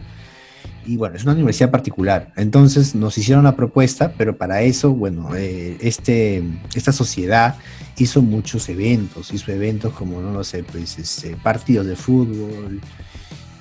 Y 0.86 0.96
bueno, 0.96 1.16
es 1.16 1.24
una 1.24 1.32
universidad 1.32 1.70
particular. 1.70 2.32
Entonces 2.36 2.94
nos 2.94 3.16
hicieron 3.18 3.44
la 3.44 3.56
propuesta, 3.56 4.12
pero 4.16 4.36
para 4.36 4.62
eso, 4.62 4.92
bueno, 4.92 5.34
eh, 5.36 5.76
este, 5.80 6.42
esta 6.74 6.92
sociedad 6.92 7.56
hizo 7.98 8.22
muchos 8.22 8.68
eventos. 8.68 9.32
Hizo 9.32 9.52
eventos 9.52 9.92
como, 9.92 10.20
no 10.20 10.32
lo 10.32 10.44
sé, 10.44 10.64
pues 10.64 10.98
este, 10.98 11.36
partidos 11.36 11.86
de 11.86 11.96
fútbol. 11.96 12.80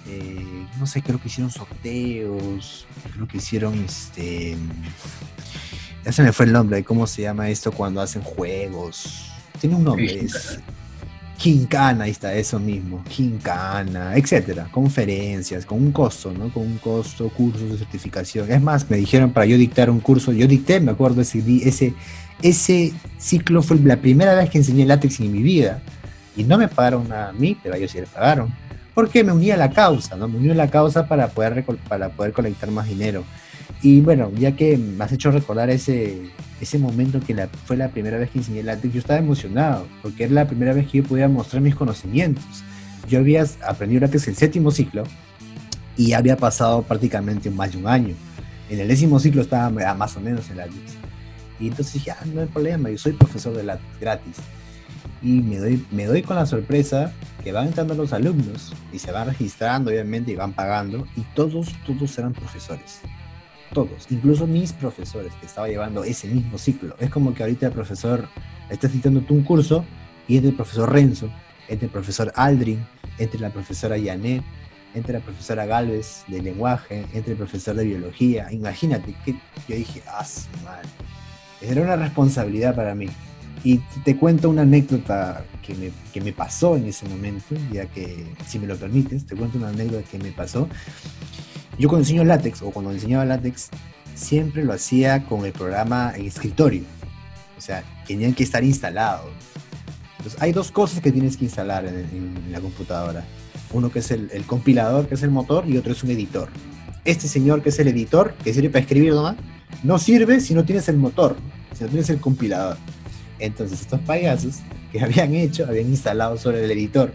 Eh, 0.08 0.66
no 0.80 0.88
sé, 0.88 1.02
creo 1.02 1.22
que 1.22 1.28
hicieron 1.28 1.52
sorteos. 1.52 2.88
Creo 3.14 3.28
que 3.28 3.38
hicieron 3.38 3.74
este 3.84 4.58
ya 6.06 6.12
se 6.12 6.24
me 6.24 6.32
fue 6.32 6.46
el 6.46 6.54
nombre 6.54 6.78
de 6.78 6.84
cómo 6.84 7.08
se 7.08 7.24
llama 7.24 7.50
esto 7.50 7.72
cuando 7.72 8.02
hacen 8.02 8.22
juegos. 8.22 9.26
Tiene 9.60 9.76
un 9.76 9.84
nombre, 9.84 10.26
es 10.26 10.60
Quincana, 11.40 12.04
ahí 12.04 12.12
está, 12.12 12.34
eso 12.34 12.60
mismo, 12.60 13.02
Quincana, 13.06 14.18
etcétera, 14.18 14.68
conferencias, 14.70 15.66
con 15.66 15.78
un 15.78 15.94
costo, 15.94 16.34
¿no? 16.34 16.52
Con 16.52 16.64
un 16.64 16.78
costo, 16.80 17.30
cursos 17.30 17.72
de 17.72 17.78
certificación. 17.78 18.52
Es 18.52 18.62
más, 18.62 18.90
me 18.90 18.98
dijeron 18.98 19.32
para 19.32 19.46
yo 19.46 19.58
dictar 19.58 19.90
un 19.90 20.02
curso, 20.02 20.34
yo 20.34 20.48
dicté, 20.48 20.82
me 20.82 20.92
acuerdo, 20.92 21.22
ese, 21.22 21.42
ese, 21.66 21.94
ese 22.42 22.92
ciclo 23.18 23.64
fue 23.64 23.78
la 23.78 23.96
primera 23.96 24.36
vez 24.36 24.50
que 24.50 24.58
enseñé 24.58 24.86
látex 24.86 25.22
en 25.22 25.32
mi 25.32 25.42
vida. 25.42 25.82
Y 26.36 26.44
no 26.44 26.58
me 26.58 26.68
pagaron 26.68 27.10
a 27.14 27.32
mí, 27.32 27.58
pero 27.64 27.76
ellos 27.76 27.92
sí 27.92 28.02
le 28.02 28.08
pagaron. 28.08 28.54
Porque 28.94 29.24
me 29.24 29.32
uní 29.32 29.50
a 29.52 29.58
la 29.58 29.70
causa, 29.70 30.18
¿no? 30.18 30.28
Me 30.28 30.40
uní 30.40 30.50
a 30.50 30.56
la 30.56 30.70
causa 30.70 31.08
para 31.08 31.30
poder, 31.30 31.64
para 31.88 32.10
poder 32.10 32.34
colectar 32.34 32.70
más 32.70 32.86
dinero. 32.86 33.24
Y 33.82 34.02
bueno, 34.02 34.30
ya 34.38 34.58
que 34.58 34.78
me 34.78 35.06
has 35.06 35.14
hecho 35.14 35.32
recordar 35.32 35.70
ese, 35.70 36.32
ese 36.62 36.78
momento 36.78 37.20
que 37.20 37.34
la, 37.34 37.48
fue 37.48 37.78
la 37.78 37.90
primera 37.90 38.18
vez 38.18 38.30
que 38.30 38.40
enseñé 38.40 38.64
látex, 38.64 38.94
yo 38.94 39.00
estaba 39.00 39.20
emocionado, 39.20 39.88
porque 40.02 40.26
era 40.26 40.34
la 40.34 40.48
primera 40.48 40.74
vez 40.74 40.88
que 40.88 41.00
yo 41.00 41.04
podía 41.04 41.28
mostrar 41.28 41.62
mis 41.62 41.76
conocimientos. 41.76 42.44
Yo 43.08 43.20
había 43.20 43.46
aprendido 43.66 44.02
látex 44.02 44.28
en 44.28 44.36
séptimo 44.36 44.72
ciclo 44.72 45.04
y 45.98 46.14
había 46.14 46.38
pasado 46.38 46.82
prácticamente 46.84 47.50
más 47.50 47.72
de 47.72 47.78
un 47.78 47.88
año. 47.88 48.16
En 48.70 48.80
el 48.80 48.88
décimo 48.88 49.20
ciclo 49.20 49.42
estaba 49.42 49.70
más 49.96 50.16
o 50.18 50.22
menos 50.22 50.50
en 50.50 50.58
látex. 50.58 50.98
Y 51.60 51.68
entonces 51.68 51.94
dije, 51.94 52.12
ah, 52.12 52.26
no 52.26 52.42
hay 52.42 52.48
problema, 52.48 52.90
yo 52.90 52.98
soy 52.98 53.14
profesor 53.14 53.56
de 53.56 53.64
látex 53.64 54.00
gratis. 54.00 54.36
Y 55.22 55.42
me 55.42 55.58
doy, 55.58 55.86
me 55.92 56.06
doy 56.06 56.22
con 56.22 56.36
la 56.36 56.46
sorpresa 56.46 57.12
que 57.44 57.52
van 57.52 57.68
entrando 57.68 57.94
los 57.96 58.14
alumnos 58.14 58.74
y 58.94 59.00
se 59.00 59.12
van 59.12 59.28
registrando, 59.28 59.92
obviamente, 59.92 60.32
y 60.32 60.36
van 60.36 60.54
pagando, 60.54 61.06
y 61.16 61.22
todos, 61.36 61.70
todos 61.86 62.18
eran 62.18 62.34
profesores 62.34 63.02
todos, 63.74 64.08
incluso 64.10 64.48
mis 64.48 64.74
profesores 64.74 65.34
que 65.36 65.46
estaba 65.46 65.68
llevando 65.68 66.04
ese 66.04 66.28
mismo 66.28 66.58
ciclo. 66.58 66.96
Es 67.00 67.10
como 67.10 67.34
que 67.34 67.44
ahorita 67.44 67.68
el 67.68 67.74
profesor 67.74 68.28
está 68.70 68.88
citando 68.90 69.22
tú 69.22 69.36
un 69.36 69.44
curso 69.44 69.86
y 70.28 70.38
entre 70.38 70.52
el 70.52 70.56
profesor 70.56 70.92
Renzo, 70.92 71.30
entre 71.68 71.86
el 71.86 71.92
profesor 71.92 72.32
Aldrin, 72.36 72.86
entre 73.18 73.40
la 73.40 73.50
profesora 73.50 73.98
Yanet, 73.98 74.44
entre 74.94 75.14
la 75.14 75.20
profesora 75.20 75.66
Galvez 75.66 76.24
de 76.28 76.42
lenguaje, 76.42 77.06
entre 77.14 77.34
el 77.34 77.38
profesor 77.38 77.76
de 77.76 77.86
biología. 77.86 78.52
Imagínate 78.52 79.16
que 79.26 79.34
yo 79.68 79.76
dije, 79.76 80.02
ah, 80.08 80.26
mal. 80.64 80.82
Era 81.62 81.82
una 81.82 81.96
responsabilidad 81.96 82.76
para 82.76 82.96
mí. 82.96 83.08
Y 83.64 83.80
te 84.06 84.16
cuento 84.16 84.50
una 84.50 84.62
anécdota 84.62 85.44
que 85.62 85.76
me, 85.76 85.92
que 86.14 86.22
me 86.22 86.32
pasó 86.32 86.78
en 86.78 86.86
ese 86.86 87.08
momento, 87.08 87.56
ya 87.72 87.86
que, 87.88 88.26
si 88.48 88.58
me 88.58 88.68
lo 88.68 88.78
permites, 88.78 89.26
te 89.26 89.36
cuento 89.36 89.58
una 89.58 89.70
anécdota 89.70 90.04
que 90.10 90.18
me 90.18 90.32
pasó. 90.32 90.70
Yo 91.80 91.88
cuando 91.88 92.04
enseño 92.04 92.26
látex 92.26 92.62
o 92.62 92.72
cuando 92.72 92.92
enseñaba 92.92 93.24
látex, 93.24 93.70
siempre 94.14 94.66
lo 94.66 94.74
hacía 94.74 95.24
con 95.24 95.46
el 95.46 95.54
programa 95.54 96.12
en 96.14 96.26
escritorio. 96.26 96.84
O 97.58 97.62
sea, 97.62 97.86
tenían 98.06 98.34
que 98.34 98.44
estar 98.44 98.62
instalados. 98.66 99.32
Entonces, 100.18 100.42
hay 100.42 100.52
dos 100.52 100.74
cosas 100.74 101.00
que 101.00 101.10
tienes 101.14 101.38
que 101.38 101.46
instalar 101.46 101.86
en, 101.86 102.52
la 102.52 102.60
computadora. 102.60 103.24
Uno 103.72 103.90
que 103.90 104.00
es 104.00 104.12
el, 104.12 104.30
compilador, 104.46 105.08
que 105.08 105.16
es 105.16 105.24
el 105.24 105.32
motor, 105.32 105.70
y 105.70 105.78
otro 105.78 105.94
es 105.94 106.04
un 106.04 106.12
editor. 106.12 106.50
Este 107.06 107.30
señor, 107.30 107.64
que 107.64 107.70
es 107.70 107.80
el 107.80 107.88
editor, 107.88 108.34
que 108.44 108.54
sirve 108.54 108.70
para 108.70 108.82
escribir 108.82 109.14
nomás, 109.14 109.38
no 109.82 110.00
sirve 110.00 110.42
si 110.42 110.54
no 110.54 110.66
tienes 110.66 110.90
el 110.90 110.98
motor, 110.98 111.38
si 111.78 111.86
no 111.86 111.90
tienes 111.90 112.10
el 112.10 112.20
compilador. 112.20 112.76
Entonces, 113.40 113.80
estos 113.80 114.02
payasos 114.02 114.56
que 114.92 115.00
habían 115.02 115.34
hecho, 115.34 115.66
habían 115.66 115.88
instalado 115.88 116.38
sobre 116.38 116.62
el 116.62 116.70
editor 116.72 117.14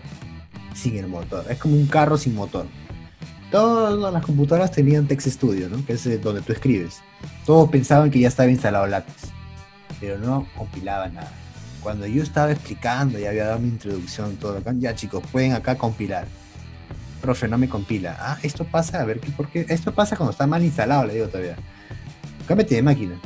sin 0.75 0.97
el 0.97 1.07
motor. 1.07 1.45
Es 1.51 1.59
como 1.59 1.77
un 1.77 1.87
carro 1.87 2.17
sin 2.17 2.35
motor 2.35 2.67
todas 3.55 4.13
las 4.13 4.27
computadoras 4.27 4.73
tenían 4.73 5.07
Text 5.07 5.29
Studio, 5.29 5.69
¿no? 5.69 5.87
que 5.87 5.93
es 5.93 6.05
eh, 6.07 6.19
donde 6.19 6.43
tú 6.43 6.53
escribes. 6.53 7.03
Todos 7.47 7.71
pensaban 7.71 8.11
que 8.11 8.19
ya 8.19 8.27
estaba 8.27 8.51
instalado 8.51 8.85
látex, 8.89 9.29
pero 10.01 10.19
no 10.19 10.49
compilaba 10.59 11.07
nada. 11.07 11.31
Cuando 11.81 12.05
yo 12.05 12.25
estaba 12.25 12.51
explicando, 12.51 13.17
ya 13.17 13.29
había 13.29 13.47
dado 13.47 13.61
mi 13.61 13.69
introducción, 13.69 14.35
todo 14.39 14.59
acá, 14.59 14.75
ya 14.77 14.97
chicos, 14.97 15.23
pueden 15.31 15.53
acá 15.53 15.79
compilar. 15.79 16.27
Profe, 17.23 17.47
no 17.47 17.57
me 17.57 17.69
compila. 17.69 18.17
Ah, 18.19 18.39
esto 18.43 18.65
pasa, 18.65 19.01
a 19.01 19.05
ver, 19.05 19.21
¿por 19.21 19.49
qué? 19.49 19.65
Esto 19.69 19.95
pasa 19.95 20.17
cuando 20.17 20.33
está 20.33 20.49
mal 20.49 20.65
instalado, 20.65 21.07
le 21.07 21.15
digo 21.15 21.29
todavía. 21.29 21.55
Cámbiate 22.49 22.75
de 22.75 22.83
máquina. 22.83 23.21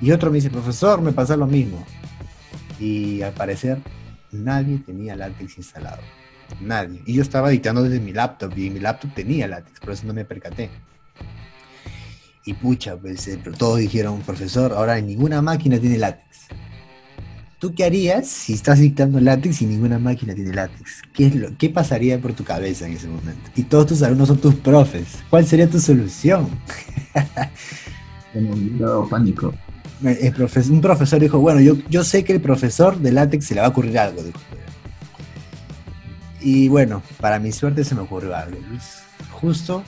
Y 0.00 0.12
otro 0.12 0.30
me 0.30 0.36
dice, 0.36 0.50
profesor, 0.50 1.00
me 1.00 1.10
pasa 1.10 1.36
lo 1.36 1.48
mismo. 1.48 1.84
Y 2.78 3.22
al 3.22 3.32
parecer, 3.32 3.78
nadie 4.30 4.78
tenía 4.78 5.16
látex 5.16 5.58
instalado. 5.58 6.02
Nadie. 6.60 7.02
Y 7.06 7.14
yo 7.14 7.22
estaba 7.22 7.50
editando 7.50 7.82
desde 7.82 8.00
mi 8.00 8.12
laptop 8.12 8.56
y 8.56 8.70
mi 8.70 8.80
laptop 8.80 9.14
tenía 9.14 9.46
látex, 9.46 9.80
por 9.80 9.92
eso 9.92 10.06
no 10.06 10.14
me 10.14 10.24
percaté. 10.24 10.70
Y 12.44 12.54
pucha, 12.54 12.96
pues 12.96 13.28
eh, 13.28 13.38
todos 13.58 13.78
dijeron, 13.78 14.20
profesor, 14.22 14.72
ahora 14.72 15.00
ninguna 15.00 15.42
máquina 15.42 15.78
tiene 15.78 15.98
látex. 15.98 16.48
¿Tú 17.60 17.74
qué 17.74 17.84
harías 17.84 18.26
si 18.26 18.54
estás 18.54 18.78
dictando 18.78 19.20
látex 19.20 19.60
y 19.60 19.66
ninguna 19.66 19.98
máquina 19.98 20.34
tiene 20.34 20.54
látex? 20.54 21.02
¿Qué, 21.12 21.26
es 21.26 21.34
lo, 21.34 21.56
¿Qué 21.58 21.68
pasaría 21.68 22.18
por 22.18 22.32
tu 22.32 22.42
cabeza 22.42 22.86
en 22.86 22.94
ese 22.94 23.06
momento? 23.06 23.50
Y 23.54 23.64
todos 23.64 23.88
tus 23.88 24.02
alumnos 24.02 24.28
son 24.28 24.38
tus 24.38 24.54
profes. 24.54 25.18
¿Cuál 25.28 25.46
sería 25.46 25.68
tu 25.68 25.78
solución? 25.78 26.48
un 28.34 29.08
pánico. 29.10 29.52
un 30.70 30.80
profesor 30.80 31.20
dijo, 31.20 31.38
bueno, 31.38 31.60
yo, 31.60 31.74
yo 31.90 32.02
sé 32.02 32.24
que 32.24 32.32
el 32.32 32.40
profesor 32.40 32.98
de 32.98 33.12
látex 33.12 33.44
se 33.44 33.54
le 33.54 33.60
va 33.60 33.66
a 33.66 33.70
ocurrir 33.70 33.98
algo. 33.98 34.22
Dijo. 34.22 34.40
Y 36.40 36.68
bueno, 36.68 37.02
para 37.20 37.38
mi 37.38 37.52
suerte 37.52 37.84
se 37.84 37.94
me 37.94 38.02
ocurrió 38.02 38.34
algo. 38.34 38.58
Justo 39.30 39.82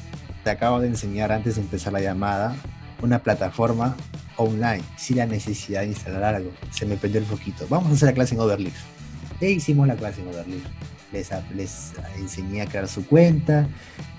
te 0.44 0.50
acabo 0.50 0.80
de 0.80 0.88
enseñar 0.88 1.32
antes 1.32 1.56
de 1.56 1.62
empezar 1.62 1.92
la 1.92 2.00
llamada 2.00 2.54
una 3.00 3.18
plataforma 3.20 3.96
online 4.36 4.82
sin 4.96 5.18
la 5.18 5.26
necesidad 5.26 5.82
de 5.82 5.88
instalar 5.88 6.34
algo. 6.36 6.50
Se 6.70 6.86
me 6.86 6.96
perdió 6.96 7.18
el 7.18 7.26
foquito. 7.26 7.66
Vamos 7.68 7.90
a 7.90 7.94
hacer 7.94 8.08
la 8.08 8.14
clase 8.14 8.34
en 8.34 8.40
Overleaf. 8.40 8.76
E 9.40 9.50
hicimos 9.50 9.86
la 9.86 9.96
clase 9.96 10.20
en 10.20 10.28
Overleaf. 10.28 10.62
Les, 11.12 11.30
les 11.54 11.92
enseñé 12.16 12.62
a 12.62 12.66
crear 12.66 12.88
su 12.88 13.06
cuenta, 13.06 13.68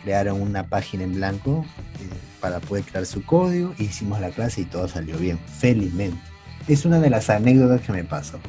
crearon 0.03 0.41
una 0.41 0.67
página 0.67 1.03
en 1.03 1.15
blanco 1.15 1.65
eh, 1.99 2.07
para 2.39 2.59
poder 2.59 2.83
crear 2.83 3.05
su 3.07 3.25
código, 3.25 3.73
hicimos 3.79 4.19
la 4.21 4.29
clase 4.29 4.61
y 4.61 4.65
todo 4.65 4.87
salió 4.87 5.17
bien, 5.17 5.39
felizmente. 5.39 6.21
Es 6.67 6.85
una 6.85 6.99
de 6.99 7.09
las 7.09 7.31
anécdotas 7.31 7.81
que 7.81 7.93
me 7.93 8.03
pasó. 8.03 8.39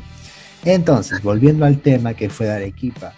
Entonces, 0.65 1.23
volviendo 1.23 1.65
al 1.65 1.79
tema 1.79 2.13
que 2.15 2.29
fue 2.29 2.47
de 2.47 2.53
Arequipa, 2.53 3.15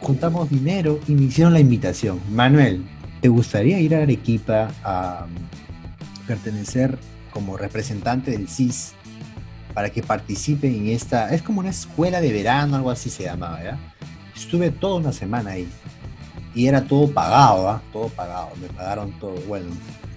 juntamos 0.00 0.50
dinero 0.50 1.00
y 1.06 1.12
me 1.12 1.24
hicieron 1.24 1.52
la 1.52 1.60
invitación. 1.60 2.20
Manuel, 2.30 2.84
¿te 3.20 3.28
gustaría 3.28 3.80
ir 3.80 3.94
a 3.94 4.02
Arequipa 4.02 4.68
a 4.82 5.26
um, 5.26 6.26
pertenecer 6.26 6.98
como 7.32 7.56
representante 7.56 8.30
del 8.32 8.48
CIS 8.48 8.94
para 9.74 9.90
que 9.90 10.02
participe 10.02 10.66
en 10.66 10.88
esta... 10.88 11.32
Es 11.34 11.42
como 11.42 11.60
una 11.60 11.70
escuela 11.70 12.20
de 12.20 12.32
verano, 12.32 12.76
algo 12.76 12.90
así 12.90 13.10
se 13.10 13.24
llamaba, 13.24 13.62
¿ya? 13.62 13.78
Estuve 14.34 14.70
toda 14.70 14.96
una 14.96 15.12
semana 15.12 15.52
ahí 15.52 15.68
y 16.54 16.66
era 16.66 16.84
todo 16.84 17.10
pagado, 17.12 17.68
¿ah? 17.68 17.82
Todo 17.92 18.08
pagado, 18.08 18.50
me 18.60 18.68
pagaron 18.68 19.12
todo. 19.20 19.34
Bueno, 19.46 19.66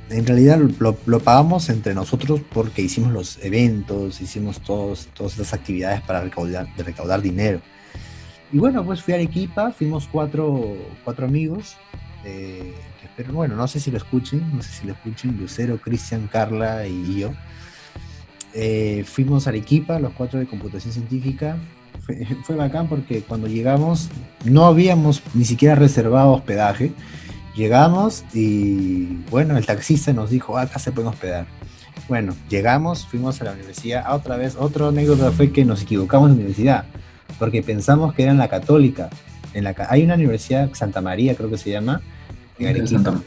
en 0.10 0.26
realidad 0.26 0.60
lo, 0.80 1.20
pagamos 1.20 1.70
entre 1.70 1.94
nosotros 1.94 2.42
porque 2.52 2.82
hicimos 2.82 3.12
los 3.12 3.40
eventos, 3.44 4.22
hicimos 4.22 4.60
todos, 4.62 5.08
todas 5.14 5.34
estas 5.34 5.54
actividades 5.54 6.02
para 6.02 6.22
recaudar, 6.22 6.68
recaudar 6.78 7.22
dinero. 7.22 7.62
Y 8.54 8.60
bueno, 8.60 8.86
pues 8.86 9.02
fui 9.02 9.14
a 9.14 9.18
Arequipa, 9.18 9.72
fuimos 9.72 10.08
cuatro, 10.08 10.78
cuatro 11.04 11.26
amigos, 11.26 11.76
eh, 12.24 12.72
pero 13.18 13.34
bueno, 13.34 13.56
no 13.56 13.68
sé 13.68 13.80
si 13.80 13.90
lo 13.90 13.98
escuchen, 13.98 14.44
no 14.56 14.62
sé 14.62 14.72
si 14.72 14.86
lo 14.86 14.94
escuchen, 14.94 15.36
Lucero, 15.40 15.80
Cristian, 15.80 16.30
Carla 16.32 16.86
y 16.86 17.20
yo. 17.20 17.32
Eh, 18.54 19.04
fuimos 19.08 19.48
a 19.48 19.50
Arequipa, 19.50 19.98
los 19.98 20.14
cuatro 20.14 20.40
de 20.40 20.46
computación 20.46 20.94
científica. 20.94 21.58
Fue, 22.02 22.28
fue, 22.44 22.56
bacán 22.56 22.88
porque 22.88 23.24
cuando 23.24 23.48
llegamos 23.48 24.10
no 24.46 24.66
habíamos 24.66 25.24
ni 25.34 25.46
siquiera 25.46 25.74
reservado 25.74 26.34
hospedaje. 26.34 26.92
Llegamos 27.56 28.24
y 28.36 29.16
bueno, 29.32 29.58
el 29.58 29.66
taxista 29.66 30.14
nos 30.14 30.30
dijo, 30.30 30.60
ah, 30.60 30.64
acá 30.64 30.78
se 30.78 30.92
puede 30.92 31.08
hospedar. 31.08 31.48
Bueno, 32.08 32.36
llegamos, 32.50 33.08
fuimos 33.08 33.42
a 33.42 33.46
la 33.46 33.54
universidad. 33.54 34.14
Otra 34.14 34.38
vez, 34.38 34.56
otra 34.60 34.90
anécdota 34.90 35.32
fue 35.32 35.52
que 35.52 35.66
nos 35.66 35.82
equivocamos 35.82 36.30
en 36.30 36.36
la 36.36 36.42
universidad 36.42 36.86
porque 37.40 37.62
pensamos 37.62 38.14
que 38.14 38.24
era 38.24 38.32
en 38.32 38.38
la 38.38 38.48
católica. 38.48 39.10
En 39.54 39.64
la, 39.64 39.76
hay 39.90 40.04
una 40.04 40.16
universidad, 40.16 40.70
Santa 40.74 41.02
María 41.02 41.36
creo 41.36 41.50
que 41.50 41.58
se 41.58 41.70
llama, 41.70 42.02
en 42.60 42.84
María. 42.84 43.22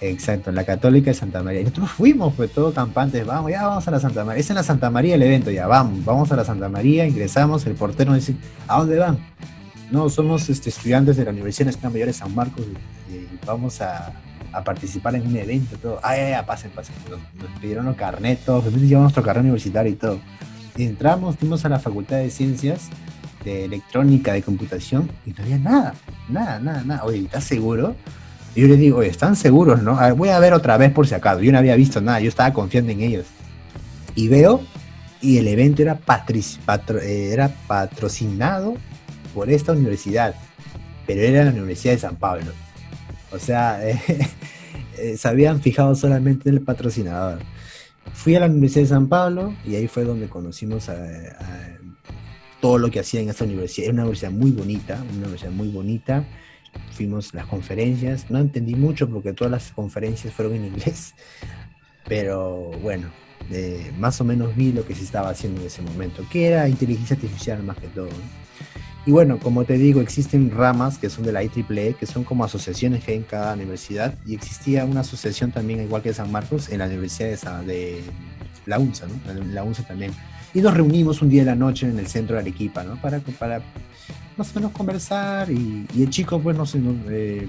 Exacto, 0.00 0.50
en 0.50 0.56
la 0.56 0.64
Católica 0.64 1.10
de 1.10 1.14
Santa 1.14 1.42
María. 1.42 1.60
Y 1.60 1.64
nosotros 1.64 1.90
fuimos, 1.90 2.34
pues 2.34 2.52
todos 2.52 2.74
campantes, 2.74 3.24
vamos, 3.24 3.50
ya 3.50 3.66
vamos 3.66 3.88
a 3.88 3.90
la 3.90 4.00
Santa 4.00 4.24
María. 4.24 4.40
Es 4.40 4.50
en 4.50 4.56
la 4.56 4.62
Santa 4.62 4.90
María 4.90 5.14
el 5.14 5.22
evento, 5.22 5.50
ya 5.50 5.66
vamos, 5.66 6.04
vamos 6.04 6.30
a 6.32 6.36
la 6.36 6.44
Santa 6.44 6.68
María, 6.68 7.06
ingresamos, 7.06 7.66
el 7.66 7.74
portero 7.74 8.12
nos 8.12 8.26
dice, 8.26 8.38
¿a 8.68 8.78
dónde 8.78 8.98
van? 8.98 9.18
No, 9.90 10.08
somos 10.08 10.48
este, 10.50 10.68
estudiantes 10.68 11.16
de 11.16 11.24
la 11.24 11.30
Universidad 11.30 11.66
Nacional 11.66 11.92
Mayor 11.92 12.08
de 12.08 12.12
San 12.12 12.34
Marcos 12.34 12.64
y, 13.08 13.46
vamos 13.46 13.80
a, 13.80 14.12
a, 14.52 14.64
participar 14.64 15.14
en 15.14 15.26
un 15.26 15.36
evento, 15.36 15.76
todo. 15.78 16.00
Ah, 16.02 16.16
ya, 16.16 16.30
ya, 16.30 16.46
pasen, 16.46 16.72
pasen. 16.72 16.94
Nos, 17.08 17.60
pidieron 17.60 17.86
los 17.86 17.96
carnetos, 17.96 18.64
llevamos 18.64 19.04
nuestro 19.04 19.22
carnet 19.22 19.44
universitario 19.44 19.92
y 19.92 19.96
todo. 19.96 20.18
Y 20.76 20.84
entramos, 20.84 21.36
fuimos 21.36 21.64
a 21.64 21.68
la 21.70 21.78
Facultad 21.78 22.18
de 22.18 22.30
Ciencias 22.30 22.90
de 23.46 23.64
electrónica, 23.64 24.32
de 24.32 24.42
computación, 24.42 25.08
y 25.24 25.30
no 25.30 25.44
había 25.44 25.58
nada, 25.58 25.94
nada, 26.28 26.58
nada, 26.58 26.82
nada. 26.84 27.04
Oye, 27.04 27.20
¿estás 27.20 27.44
seguro? 27.44 27.94
Y 28.56 28.62
yo 28.62 28.66
le 28.66 28.76
digo, 28.76 28.98
oye, 28.98 29.08
¿están 29.08 29.36
seguros, 29.36 29.82
no? 29.82 29.96
voy 30.16 30.30
a 30.30 30.38
ver 30.40 30.52
otra 30.52 30.76
vez 30.76 30.90
por 30.90 31.06
si 31.06 31.14
acaso. 31.14 31.40
Yo 31.40 31.52
no 31.52 31.58
había 31.58 31.76
visto 31.76 32.00
nada, 32.00 32.18
yo 32.18 32.28
estaba 32.28 32.52
confiando 32.52 32.90
en 32.90 33.00
ellos. 33.02 33.26
Y 34.16 34.26
veo, 34.26 34.62
y 35.20 35.38
el 35.38 35.46
evento 35.46 35.82
era, 35.82 35.96
eh, 35.96 37.30
era 37.32 37.48
patrocinado 37.68 38.74
por 39.32 39.48
esta 39.48 39.72
universidad, 39.72 40.34
pero 41.06 41.20
era 41.20 41.44
la 41.44 41.50
Universidad 41.50 41.94
de 41.94 42.00
San 42.00 42.16
Pablo. 42.16 42.50
O 43.30 43.38
sea, 43.38 43.78
eh, 44.98 45.16
se 45.16 45.28
habían 45.28 45.60
fijado 45.60 45.94
solamente 45.94 46.48
en 46.48 46.56
el 46.56 46.62
patrocinador. 46.62 47.38
Fui 48.12 48.34
a 48.34 48.40
la 48.40 48.46
Universidad 48.46 48.82
de 48.82 48.88
San 48.88 49.06
Pablo 49.06 49.54
y 49.64 49.76
ahí 49.76 49.86
fue 49.86 50.02
donde 50.02 50.28
conocimos 50.28 50.88
a 50.88 50.96
todo 52.60 52.78
lo 52.78 52.90
que 52.90 53.00
hacía 53.00 53.20
en 53.20 53.28
esta 53.28 53.44
universidad. 53.44 53.86
Era 53.86 53.94
una 53.94 54.02
universidad 54.02 54.32
muy 54.32 54.50
bonita, 54.50 55.02
una 55.10 55.26
universidad 55.26 55.52
muy 55.52 55.68
bonita. 55.68 56.24
Fuimos 56.90 57.32
las 57.32 57.46
conferencias, 57.46 58.30
no 58.30 58.38
entendí 58.38 58.74
mucho 58.74 59.08
porque 59.08 59.32
todas 59.32 59.50
las 59.50 59.72
conferencias 59.72 60.34
fueron 60.34 60.56
en 60.56 60.66
inglés, 60.66 61.14
pero 62.06 62.70
bueno, 62.82 63.08
más 63.98 64.20
o 64.20 64.24
menos 64.24 64.54
vi 64.54 64.72
lo 64.72 64.84
que 64.86 64.94
se 64.94 65.04
estaba 65.04 65.30
haciendo 65.30 65.60
en 65.60 65.68
ese 65.68 65.80
momento, 65.80 66.24
que 66.30 66.48
era 66.48 66.68
inteligencia 66.68 67.14
artificial 67.16 67.62
más 67.62 67.78
que 67.78 67.86
todo. 67.88 68.08
Y 69.06 69.12
bueno, 69.12 69.38
como 69.38 69.64
te 69.64 69.74
digo, 69.74 70.00
existen 70.00 70.50
ramas 70.50 70.98
que 70.98 71.08
son 71.08 71.24
de 71.24 71.32
la 71.32 71.42
IEEE, 71.44 71.94
que 71.94 72.06
son 72.06 72.24
como 72.24 72.44
asociaciones 72.44 73.04
que 73.04 73.12
hay 73.12 73.18
en 73.18 73.22
cada 73.22 73.54
universidad, 73.54 74.14
y 74.26 74.34
existía 74.34 74.84
una 74.84 75.00
asociación 75.00 75.52
también, 75.52 75.80
igual 75.80 76.02
que 76.02 76.12
San 76.12 76.30
Marcos, 76.30 76.68
en 76.70 76.80
la 76.80 76.86
Universidad 76.86 77.62
de, 77.62 77.72
de 77.72 78.02
la 78.66 78.78
UNSA, 78.78 79.06
¿no? 79.06 79.44
La 79.52 79.62
UNSA 79.62 79.86
también 79.86 80.12
y 80.56 80.62
nos 80.62 80.72
reunimos 80.72 81.20
un 81.20 81.28
día 81.28 81.42
de 81.42 81.50
la 81.50 81.54
noche 81.54 81.86
en 81.86 81.98
el 81.98 82.06
centro 82.06 82.34
de 82.34 82.40
Arequipa, 82.40 82.82
¿no? 82.82 82.96
Para, 82.96 83.20
para 83.38 83.60
más 84.38 84.50
o 84.52 84.54
menos 84.54 84.72
conversar 84.72 85.50
y, 85.50 85.86
el 85.94 86.08
chico, 86.08 86.40
pues, 86.40 86.56
no 86.56 86.64
sé, 86.64 86.78
nos, 86.78 86.96
eh, 87.10 87.46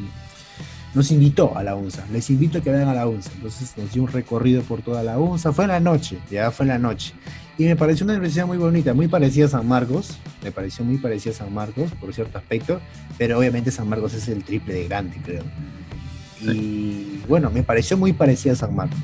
nos 0.94 1.10
invitó 1.12 1.56
a 1.58 1.64
la 1.64 1.74
UNSA, 1.74 2.06
les 2.12 2.30
invito 2.30 2.58
a 2.58 2.62
que 2.62 2.70
vayan 2.70 2.90
a 2.90 2.94
la 2.94 3.08
UNSA. 3.08 3.32
Entonces 3.36 3.78
nos 3.78 3.94
dio 3.94 4.04
un 4.04 4.10
recorrido 4.10 4.62
por 4.62 4.82
toda 4.82 5.04
la 5.04 5.18
UNSA, 5.18 5.54
fue 5.54 5.64
en 5.64 5.70
la 5.72 5.80
noche, 5.80 6.18
ya 6.30 6.52
fue 6.52 6.66
en 6.66 6.68
la 6.68 6.80
noche. 6.80 7.14
Y 7.58 7.64
me 7.64 7.78
pareció 7.78 8.04
una 8.04 8.16
universidad 8.16 8.46
muy 8.46 8.58
bonita, 8.58 8.94
muy 8.94 9.08
parecida 9.08 9.46
a 9.46 9.50
San 9.50 9.66
Marcos, 9.66 10.18
me 10.44 10.52
pareció 10.52 10.84
muy 10.84 10.98
parecida 10.98 11.32
a 11.32 11.38
San 11.38 11.54
Marcos 11.54 11.90
por 12.02 12.14
cierto 12.14 12.38
aspecto, 12.38 12.82
pero 13.18 13.40
obviamente 13.40 13.72
San 13.72 13.88
Marcos 13.88 14.16
es 14.16 14.28
el 14.28 14.44
triple 14.44 14.74
de 14.74 14.88
grande, 14.90 15.16
creo. 15.24 15.44
Y 16.42 17.22
bueno, 17.26 17.50
me 17.52 17.64
pareció 17.64 17.96
muy 17.96 18.12
parecida 18.12 18.52
a 18.52 18.58
San 18.58 18.76
Marcos. 18.76 19.00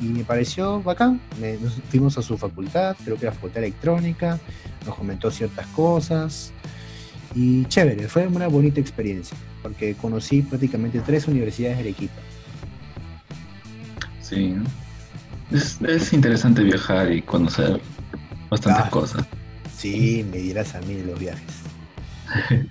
Y 0.00 0.04
me 0.04 0.24
pareció 0.24 0.82
bacán. 0.82 1.20
nos 1.60 1.74
fuimos 1.88 2.18
a 2.18 2.22
su 2.22 2.36
facultad, 2.36 2.96
creo 3.04 3.16
que 3.16 3.26
era 3.26 3.32
facultad 3.32 3.62
electrónica, 3.62 4.38
nos 4.84 4.94
comentó 4.94 5.30
ciertas 5.30 5.66
cosas. 5.68 6.52
Y 7.34 7.64
chévere, 7.66 8.08
fue 8.08 8.26
una 8.26 8.48
bonita 8.48 8.80
experiencia, 8.80 9.36
porque 9.62 9.94
conocí 9.94 10.42
prácticamente 10.42 11.00
tres 11.00 11.28
universidades 11.28 11.78
del 11.78 11.88
equipo. 11.88 12.14
Sí, 14.20 14.56
es, 15.50 16.12
interesante 16.12 16.62
viajar 16.62 17.12
y 17.12 17.22
conocer 17.22 17.80
bastantes 18.50 18.84
ah, 18.86 18.90
cosas. 18.90 19.26
Sí, 19.76 20.26
me 20.30 20.38
dirás 20.38 20.74
a 20.74 20.80
mí 20.80 20.94
de 20.94 21.04
los 21.04 21.18
viajes. 21.18 21.54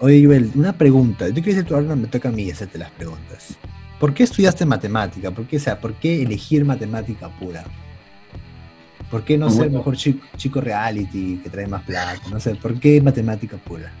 Oye, 0.00 0.24
Joel, 0.24 0.50
una 0.54 0.72
pregunta. 0.74 1.28
Yo 1.28 1.34
quiero 1.34 1.50
decir, 1.50 1.64
tú 1.64 1.74
ahora 1.74 1.96
me 1.96 2.08
toca 2.08 2.28
a 2.28 2.32
mí 2.32 2.50
hacerte 2.50 2.78
las 2.78 2.90
preguntas. 2.90 3.56
¿Por 3.98 4.12
qué 4.12 4.24
estudiaste 4.24 4.66
matemática? 4.66 5.30
¿Por 5.30 5.46
qué, 5.46 5.58
sea, 5.58 5.80
¿por 5.80 5.94
qué 5.94 6.22
elegir 6.22 6.64
matemática 6.64 7.28
pura? 7.28 7.64
¿Por 9.10 9.22
qué 9.22 9.38
no 9.38 9.48
ser 9.50 9.70
mejor 9.70 9.96
chico, 9.96 10.60
reality 10.60 11.40
que 11.42 11.50
trae 11.50 11.66
más 11.66 11.82
plata? 11.82 12.20
No 12.30 12.40
sé, 12.40 12.54
¿por 12.56 12.78
qué 12.80 13.00
matemática 13.00 13.56
pura? 13.56 13.92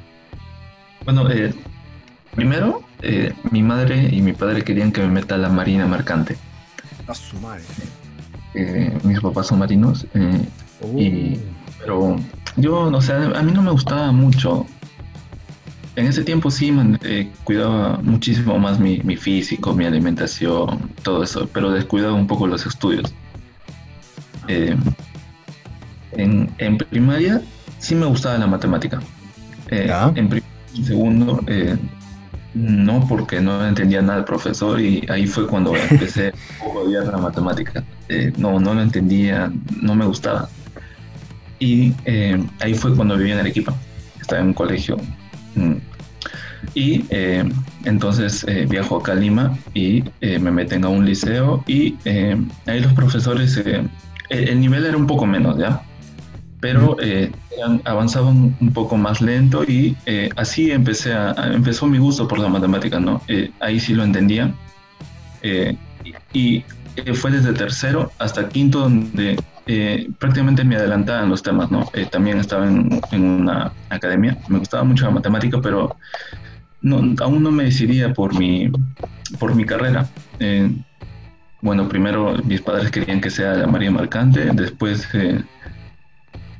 Bueno, 1.04 1.30
eh, 1.30 1.54
primero, 2.34 2.82
eh, 3.02 3.32
mi 3.50 3.62
madre 3.62 4.08
y 4.10 4.20
mi 4.22 4.32
padre 4.32 4.62
querían 4.62 4.90
que 4.90 5.02
me 5.02 5.08
meta 5.08 5.36
a 5.36 5.38
la 5.38 5.48
marina 5.48 5.86
mercante. 5.86 6.36
A 7.06 7.14
su 7.14 7.38
madre. 7.38 7.62
Eh, 8.54 8.96
mis 9.04 9.20
papás 9.20 9.46
son 9.48 9.60
marinos. 9.60 10.06
Oh. 10.80 10.98
pero 11.78 12.16
yo, 12.56 12.90
no 12.90 13.00
sé, 13.00 13.12
a 13.12 13.42
mí 13.42 13.52
no 13.52 13.62
me 13.62 13.70
gustaba 13.70 14.10
mucho. 14.10 14.66
En 15.96 16.06
ese 16.06 16.24
tiempo 16.24 16.50
sí 16.50 16.74
cuidaba 17.44 17.98
muchísimo 18.02 18.58
más 18.58 18.80
mi, 18.80 18.98
mi, 19.04 19.16
físico, 19.16 19.72
mi 19.74 19.84
alimentación, 19.84 20.90
todo 21.02 21.22
eso, 21.22 21.48
pero 21.52 21.70
descuidaba 21.70 22.14
un 22.14 22.26
poco 22.26 22.46
los 22.46 22.66
estudios. 22.66 23.14
Eh, 24.48 24.76
en, 26.12 26.78
primaria 26.90 27.42
sí 27.78 27.94
me 27.94 28.06
gustaba 28.06 28.38
la 28.38 28.46
matemática. 28.46 29.00
Eh, 29.70 29.90
en 30.14 30.42
segundo, 30.84 31.40
eh, 31.46 31.76
no, 32.54 33.06
porque 33.08 33.40
no 33.40 33.66
entendía 33.66 34.02
nada 34.02 34.18
el 34.18 34.24
profesor 34.24 34.80
y 34.80 35.06
ahí 35.08 35.26
fue 35.26 35.46
cuando 35.46 35.74
empecé 35.90 36.32
a 36.60 36.64
odiar 36.64 37.06
la 37.06 37.18
matemática. 37.18 37.84
no, 38.36 38.58
no 38.58 38.74
lo 38.74 38.82
entendía, 38.82 39.50
no 39.80 39.94
me 39.94 40.06
gustaba. 40.06 40.48
Y 41.60 41.94
ahí 42.60 42.74
fue 42.74 42.94
cuando 42.94 43.16
viví 43.16 43.30
en 43.30 43.38
Arequipa. 43.38 43.74
Estaba 44.20 44.42
en 44.42 44.48
un 44.48 44.54
colegio. 44.54 44.96
Y 46.74 47.04
entonces 47.84 48.46
viajo 48.68 48.98
acá 48.98 49.12
a 49.12 49.14
Lima 49.16 49.56
y 49.74 50.04
me 50.20 50.50
meten 50.50 50.84
a 50.84 50.88
un 50.88 51.04
liceo 51.04 51.62
y 51.66 51.96
ahí 52.66 52.80
los 52.80 52.92
profesores 52.92 53.58
el 54.30 54.60
nivel 54.60 54.86
era 54.86 54.96
un 54.96 55.06
poco 55.06 55.26
menos, 55.26 55.58
¿ya? 55.58 55.82
Pero 56.60 56.96
eh, 57.00 57.30
avanzaban 57.84 58.56
un 58.60 58.72
poco 58.72 58.96
más 58.96 59.20
lento 59.20 59.64
y 59.64 59.96
eh, 60.06 60.30
así 60.36 60.70
empecé 60.70 61.12
a, 61.12 61.34
empezó 61.52 61.86
mi 61.86 61.98
gusto 61.98 62.26
por 62.26 62.38
la 62.38 62.48
matemática, 62.48 62.98
¿no? 62.98 63.20
Eh, 63.28 63.50
ahí 63.60 63.78
sí 63.78 63.94
lo 63.94 64.04
entendía. 64.04 64.52
y 66.32 66.64
fue 67.14 67.30
desde 67.32 67.52
tercero 67.52 68.12
hasta 68.18 68.48
quinto 68.48 68.80
donde 68.80 69.36
prácticamente 70.18 70.64
me 70.64 70.76
adelantaba 70.76 71.22
en 71.22 71.28
los 71.28 71.42
temas, 71.42 71.70
¿no? 71.70 71.90
también 72.10 72.38
estaba 72.38 72.66
en, 72.66 73.02
una 73.12 73.72
academia, 73.90 74.38
me 74.48 74.58
gustaba 74.58 74.84
mucho 74.84 75.04
la 75.04 75.10
matemática, 75.10 75.60
pero 75.60 75.96
no, 76.84 77.14
aún 77.20 77.42
no 77.42 77.50
me 77.50 77.64
decidía 77.64 78.14
por 78.14 78.38
mi, 78.38 78.70
por 79.38 79.54
mi 79.56 79.64
carrera 79.64 80.08
bueno, 81.64 81.88
primero 81.88 82.36
mis 82.44 82.60
padres 82.60 82.90
querían 82.90 83.22
que 83.22 83.30
sea 83.30 83.54
la 83.54 83.66
María 83.66 83.90
Marcante, 83.90 84.50
después, 84.52 85.08
eh, 85.14 85.42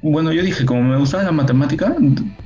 bueno, 0.00 0.32
yo 0.32 0.42
dije, 0.42 0.64
como 0.64 0.82
me 0.82 0.96
gustaba 0.96 1.24
la 1.24 1.32
matemática, 1.32 1.94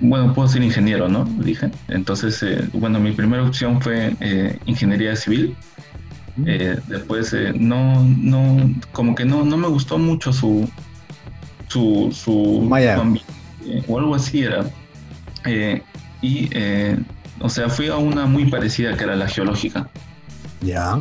bueno, 0.01 0.35
puedo 0.35 0.49
ser 0.49 0.65
ingeniero, 0.65 1.09
¿no? 1.09 1.25
Dije. 1.25 1.71
Entonces, 1.87 2.43
eh, 2.43 2.69
bueno, 2.73 2.99
mi 2.99 3.13
primera 3.13 3.45
opción 3.45 3.81
fue 3.81 4.13
eh, 4.21 4.59
ingeniería 4.67 5.15
civil. 5.15 5.55
Mm. 6.37 6.45
después, 6.89 7.35
no, 7.55 8.05
no, 8.05 8.75
como 8.93 9.15
que 9.15 9.25
no, 9.25 9.45
no 9.45 9.57
me 9.57 9.69
gustó 9.69 9.99
mucho 9.99 10.33
su, 10.33 10.69
su, 11.69 12.11
su, 12.13 12.69
o 13.89 13.99
algo 13.99 14.15
así 14.17 14.43
era. 14.43 14.65
y, 16.23 16.49
o 17.41 17.49
sea, 17.49 17.69
fui 17.69 17.89
a 17.89 17.97
una 17.97 18.27
muy 18.27 18.47
parecida 18.47 18.97
que 18.97 19.05
era 19.05 19.17
la 19.17 19.29
geológica. 19.29 19.89
Ya. 20.61 21.01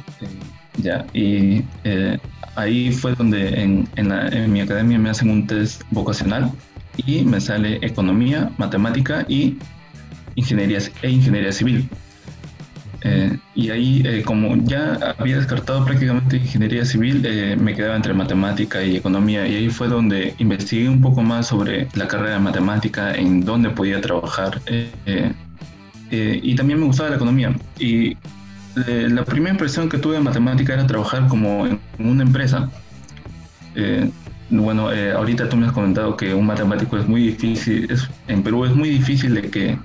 Ya, 0.82 1.06
y 1.14 1.64
eh, 1.84 2.20
ahí 2.56 2.92
fue 2.92 3.16
donde 3.16 3.62
en, 3.62 3.90
en, 3.96 4.54
mi 4.54 4.62
academia 4.62 5.00
me 5.00 5.10
hacen 5.10 5.30
un 5.30 5.48
test 5.48 5.82
vocacional 5.90 6.52
y 6.98 7.24
me 7.24 7.42
sale 7.42 7.80
economía, 7.82 8.52
matemática 8.58 9.26
y 9.28 9.58
ingeniería, 10.36 10.80
e 11.02 11.10
ingeniería 11.10 11.52
civil. 11.52 11.90
Eh, 13.02 13.38
y 13.56 13.70
ahí, 13.70 14.04
eh, 14.06 14.24
como 14.24 14.56
ya 14.58 15.16
había 15.18 15.38
descartado 15.38 15.86
prácticamente 15.86 16.38
ingeniería 16.38 16.86
civil, 16.86 17.28
me 17.60 17.74
quedaba 17.74 17.96
entre 17.96 18.14
matemática 18.14 18.84
y 18.84 18.98
economía. 18.98 19.48
Y 19.48 19.56
ahí 19.56 19.70
fue 19.70 19.88
donde 19.88 20.36
investigué 20.38 20.90
un 20.90 21.02
poco 21.02 21.24
más 21.24 21.48
sobre 21.48 21.88
la 21.96 22.08
carrera 22.08 22.34
de 22.34 22.40
matemática, 22.40 23.16
en 23.16 23.44
dónde 23.44 23.72
podía 23.72 24.00
trabajar. 24.00 24.62
Y 26.10 26.56
también 26.56 26.80
me 26.80 26.86
gustaba 26.86 27.10
la 27.10 27.16
economía. 27.18 27.56
Y 27.80 28.18
eh, 28.86 29.08
la 29.10 29.26
primera 29.26 29.52
impresión 29.52 29.90
que 29.90 29.98
tuve 29.98 30.16
de 30.16 30.20
matemática 30.20 30.74
era 30.74 30.86
trabajar 30.86 31.28
como 31.28 31.66
en 31.66 31.80
una 31.98 32.24
empresa. 32.24 32.70
Eh, 33.76 34.10
bueno, 34.50 34.92
eh, 34.92 35.12
ahorita 35.14 35.50
tú 35.50 35.58
me 35.58 35.66
has 35.66 35.72
comentado 35.72 36.16
que 36.16 36.34
un 36.34 36.46
matemático 36.46 36.98
es 36.98 37.08
muy 37.08 37.22
difícil, 37.24 37.90
es, 37.90 38.08
en 38.28 38.44
Perú 38.44 38.66
es 38.66 38.76
muy 38.76 38.90
difícil 38.90 39.34
de 39.34 39.50
que 39.50 39.78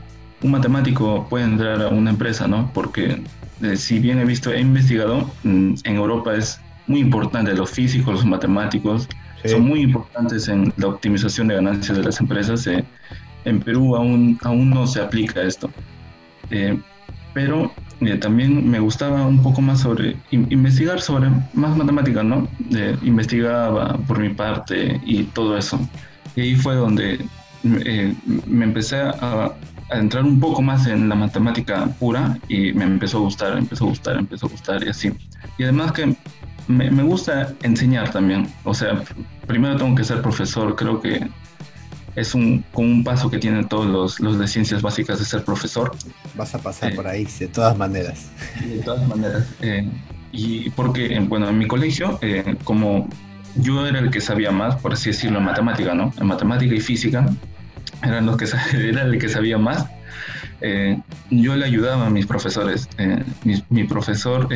un 0.43 0.51
matemático 0.51 1.27
pueda 1.29 1.45
entrar 1.45 1.81
a 1.83 1.89
una 1.89 2.11
empresa, 2.11 2.47
¿no? 2.47 2.71
Porque 2.75 3.23
si 3.77 3.99
bien 3.99 4.19
he 4.19 4.25
visto, 4.25 4.53
he 4.53 4.61
investigado, 4.61 5.31
mm, 5.45 5.75
en 5.85 5.97
Europa 5.97 6.35
es 6.35 6.61
muy 6.87 7.01
importante, 7.01 7.55
los 7.55 7.71
físicos, 7.71 8.15
los 8.15 8.27
matemáticos, 8.27 9.09
son 9.45 9.63
muy 9.63 9.81
importantes 9.81 10.49
en 10.49 10.73
la 10.77 10.89
optimización 10.89 11.49
de 11.49 11.55
ganancias 11.57 11.97
de 11.97 12.05
las 12.05 12.21
empresas. 12.21 12.69
en 13.45 13.59
Perú 13.61 13.97
aún, 13.97 14.39
aún 14.43 14.71
no 14.71 14.87
se 14.87 15.01
aplica 15.01 15.43
esto. 15.43 15.71
Pero 17.35 17.73
también 18.21 18.69
me 18.69 18.81
gustaba 18.81 19.27
un 19.27 19.43
poco 19.43 19.61
más 19.63 19.81
sobre 19.81 20.17
investigar 20.31 21.01
sobre 21.01 21.31
más 21.55 21.77
matemáticas, 21.77 22.25
¿no? 22.25 22.49
investigaba 23.03 23.97
por 24.07 24.19
mi 24.19 24.31
parte 24.31 25.01
y 25.05 25.25
todo 25.25 25.57
eso. 25.57 25.79
Y 26.35 26.41
ahí 26.41 26.55
fue 26.57 26.75
donde 26.75 27.25
eh, 27.65 28.15
me 28.47 28.65
empecé 28.65 28.97
a, 28.97 29.53
entrar 29.91 30.25
un 30.25 30.41
poco 30.41 30.63
más 30.63 30.87
en 30.87 31.11
la 31.11 31.15
matemática 31.15 31.87
pura 32.01 32.39
y 32.49 32.73
me 32.73 32.85
empezó 32.85 33.19
a 33.19 33.21
gustar, 33.21 33.59
empezó 33.59 33.85
a 33.85 33.89
gustar, 33.89 34.17
empezó 34.17 34.47
a 34.47 34.49
gustar 34.49 34.83
y 34.83 34.89
así. 34.89 35.13
Y 35.59 35.65
además 35.65 35.93
que 35.93 36.17
me, 36.67 36.91
me 36.91 37.03
gusta 37.03 37.53
enseñar 37.63 38.11
también. 38.11 38.49
O 38.65 38.73
sea, 38.73 39.03
primero 39.47 39.77
tengo 39.77 39.95
que 39.95 40.03
ser 40.03 40.23
profesor, 40.23 40.77
creo 40.77 40.99
que 40.99 41.29
es 42.15 42.35
un, 42.35 42.65
como 42.73 42.89
un 42.89 43.05
paso 43.05 43.31
que 43.31 43.39
tienen 43.39 43.69
todos 43.69 43.87
los, 43.87 44.21
los, 44.21 44.39
de 44.39 44.47
ciencias 44.47 44.83
básicas 44.83 45.19
de 45.19 45.25
ser 45.25 45.45
profesor. 45.45 45.93
Vas 46.35 46.55
a 46.55 46.59
pasar 46.59 46.93
eh, 46.93 46.97
por 46.97 47.07
ahí, 47.07 47.27
de 47.39 47.49
todas 47.49 47.77
maneras. 47.77 48.31
De 48.61 48.79
todas 48.81 49.07
maneras. 49.09 49.47
Eh, 49.61 49.89
y 50.31 50.71
porque, 50.71 51.19
bueno, 51.21 51.49
en 51.49 51.59
mi 51.59 51.67
colegio, 51.67 52.19
eh, 52.23 52.57
como 52.65 53.09
yo 53.57 53.87
era 53.87 53.99
el 53.99 54.11
que 54.11 54.21
sabía 54.21 54.51
más, 54.51 54.77
por 54.77 54.93
así 54.93 55.11
decirlo, 55.11 55.39
en 55.39 55.45
matemática, 55.45 55.95
¿no? 55.95 56.13
En 56.19 56.27
matemática 56.27 56.75
y 56.75 56.81
física, 56.81 57.27
eran 58.03 58.27
los 58.27 58.37
que, 58.37 58.47
era 58.77 59.03
el 59.03 59.19
que 59.19 59.29
sabía 59.29 59.59
más. 59.59 59.87
yo 61.31 61.57
le 61.57 61.65
ayudaba 61.65 62.07
a 62.07 62.11
mis 62.11 62.27
profesores. 62.27 62.89
Mi, 63.45 63.63
mi, 63.71 63.85
profesor 63.85 64.49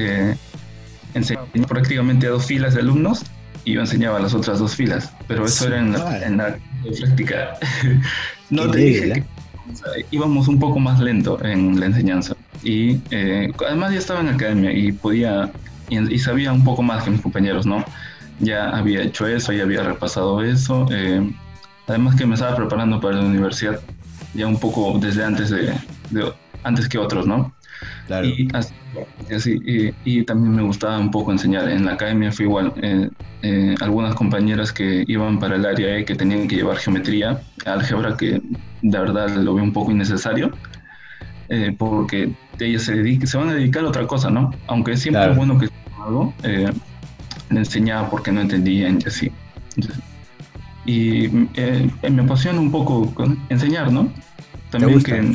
enseñó 1.15 1.41
prácticamente 1.67 2.27
a 2.27 2.31
dos 2.31 2.47
filas 2.47 2.75
de 2.75 2.81
alumnos 2.81 3.25
y 3.65 3.73
yo 3.73 3.81
enseñaba 3.81 4.21
las 4.21 4.35
otras 4.35 4.59
dos 4.59 4.77
filas, 4.77 5.13
pero 5.27 5.45
eso 5.45 5.67
era 5.67 5.81
en 5.81 5.95
en 6.23 6.37
la 6.37 6.57
práctica. 6.93 7.59
no 8.51 8.71
te 8.71 8.79
dije 8.79 9.13
que 9.13 9.25
íbamos 10.11 10.49
un 10.49 10.59
poco 10.59 10.79
más 10.79 11.01
lento 11.01 11.43
en 11.45 11.79
la 11.81 11.87
enseñanza. 11.87 12.37
Y 12.63 13.01
eh, 13.11 13.53
además 13.67 13.93
ya 13.93 13.99
estaba 13.99 14.21
en 14.21 14.29
academia 14.29 14.73
y 14.73 14.93
podía 14.93 15.51
y, 15.89 16.19
sabía 16.19 16.53
un 16.53 16.65
poco 16.65 16.83
más 16.83 17.05
que 17.05 17.11
mis 17.11 17.21
compañeros, 17.21 17.67
¿no? 17.67 17.85
Ya 18.41 18.71
había 18.71 19.03
hecho 19.03 19.27
eso, 19.27 19.53
ya 19.53 19.63
había 19.63 19.83
repasado 19.83 20.43
eso. 20.43 20.87
Eh, 20.91 21.33
además 21.87 22.17
que 22.17 22.27
me 22.27 22.35
estaba 22.35 22.57
preparando 22.57 23.01
para 23.01 23.17
la 23.17 23.25
universidad 23.25 23.81
ya 24.35 24.47
un 24.47 24.59
poco 24.59 24.99
desde 24.99 25.25
antes 25.25 25.51
de, 25.51 25.73
antes 26.63 26.89
que 26.89 26.99
otros, 26.99 27.27
¿no? 27.27 27.55
Claro. 28.07 28.27
Y, 28.27 28.49
así, 29.35 29.61
y, 30.05 30.23
también 30.25 30.55
me 30.55 30.63
gustaba 30.63 30.99
un 30.99 31.11
poco 31.11 31.33
enseñar. 31.33 31.69
En 31.69 31.85
la 31.87 31.93
academia 31.93 32.31
fue 32.33 32.45
igual. 32.45 32.73
Eh, 32.83 33.11
eh, 33.43 33.75
algunas 33.81 34.15
compañeras 34.15 34.73
que 34.73 35.05
iban 35.07 35.39
para 35.39 35.57
el 35.57 35.67
área 35.67 35.99
E 35.99 36.05
que 36.05 36.15
tenían 36.15 36.49
que 36.49 36.57
llevar 36.57 36.77
geometría, 36.77 37.41
álgebra, 37.65 38.17
que 38.17 38.41
de 38.83 38.99
verdad 38.99 39.29
lo 39.37 39.55
veo 39.55 39.65
un 39.65 39.73
poco 39.73 39.91
innecesario, 39.91 40.53
eh, 41.49 41.75
porque 41.77 42.33
ellas 42.59 42.83
se, 42.83 43.27
se 43.27 43.37
van 43.37 43.49
a 43.51 43.55
dedicar 43.55 43.85
a 43.85 43.89
otra 43.89 44.07
cosa, 44.07 44.31
¿no? 44.31 44.53
Aunque 44.69 44.97
siempre 44.97 45.31
es 45.31 45.37
bueno 45.37 45.59
que 45.59 45.69
algo, 46.05 46.33
le 46.43 47.59
enseñaba 47.59 48.09
porque 48.09 48.33
no 48.33 48.41
entendían 48.41 48.99
y 49.05 49.09
así. 49.09 49.33
y 50.87 51.29
me 51.29 52.23
apasiona 52.23 52.61
un 52.61 52.71
poco 52.71 53.13
enseñar, 53.49 53.93
¿no? 53.93 54.11
También 54.71 55.03
que, 55.03 55.33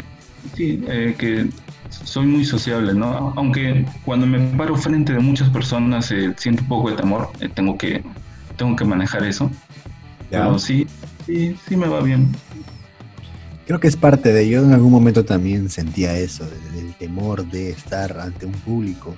sí, 0.55 0.83
que 1.17 1.47
soy 1.91 2.25
muy 2.25 2.45
sociable, 2.45 2.93
¿no? 2.93 3.33
Aunque 3.35 3.85
cuando 4.05 4.25
me 4.25 4.39
paro 4.57 4.75
frente 4.75 5.13
de 5.13 5.19
muchas 5.19 5.49
personas 5.49 6.11
eh, 6.11 6.33
siento 6.37 6.63
un 6.63 6.67
poco 6.67 6.89
de 6.89 6.95
temor, 6.95 7.29
eh, 7.39 7.49
tengo, 7.53 7.77
que, 7.77 8.03
tengo 8.57 8.75
que 8.75 8.85
manejar 8.85 9.23
eso. 9.23 9.51
Pero 10.29 10.57
sí, 10.57 10.87
sí, 11.25 11.55
sí 11.67 11.75
me 11.75 11.87
va 11.87 12.01
bien. 12.01 12.31
Creo 13.65 13.79
que 13.79 13.87
es 13.87 13.97
parte 13.97 14.33
de, 14.33 14.49
yo 14.49 14.63
en 14.63 14.73
algún 14.73 14.91
momento 14.91 15.25
también 15.25 15.69
sentía 15.69 16.17
eso, 16.17 16.45
del 16.73 16.93
temor 16.95 17.45
de 17.45 17.71
estar 17.71 18.19
ante 18.19 18.45
un 18.45 18.53
público. 18.53 19.15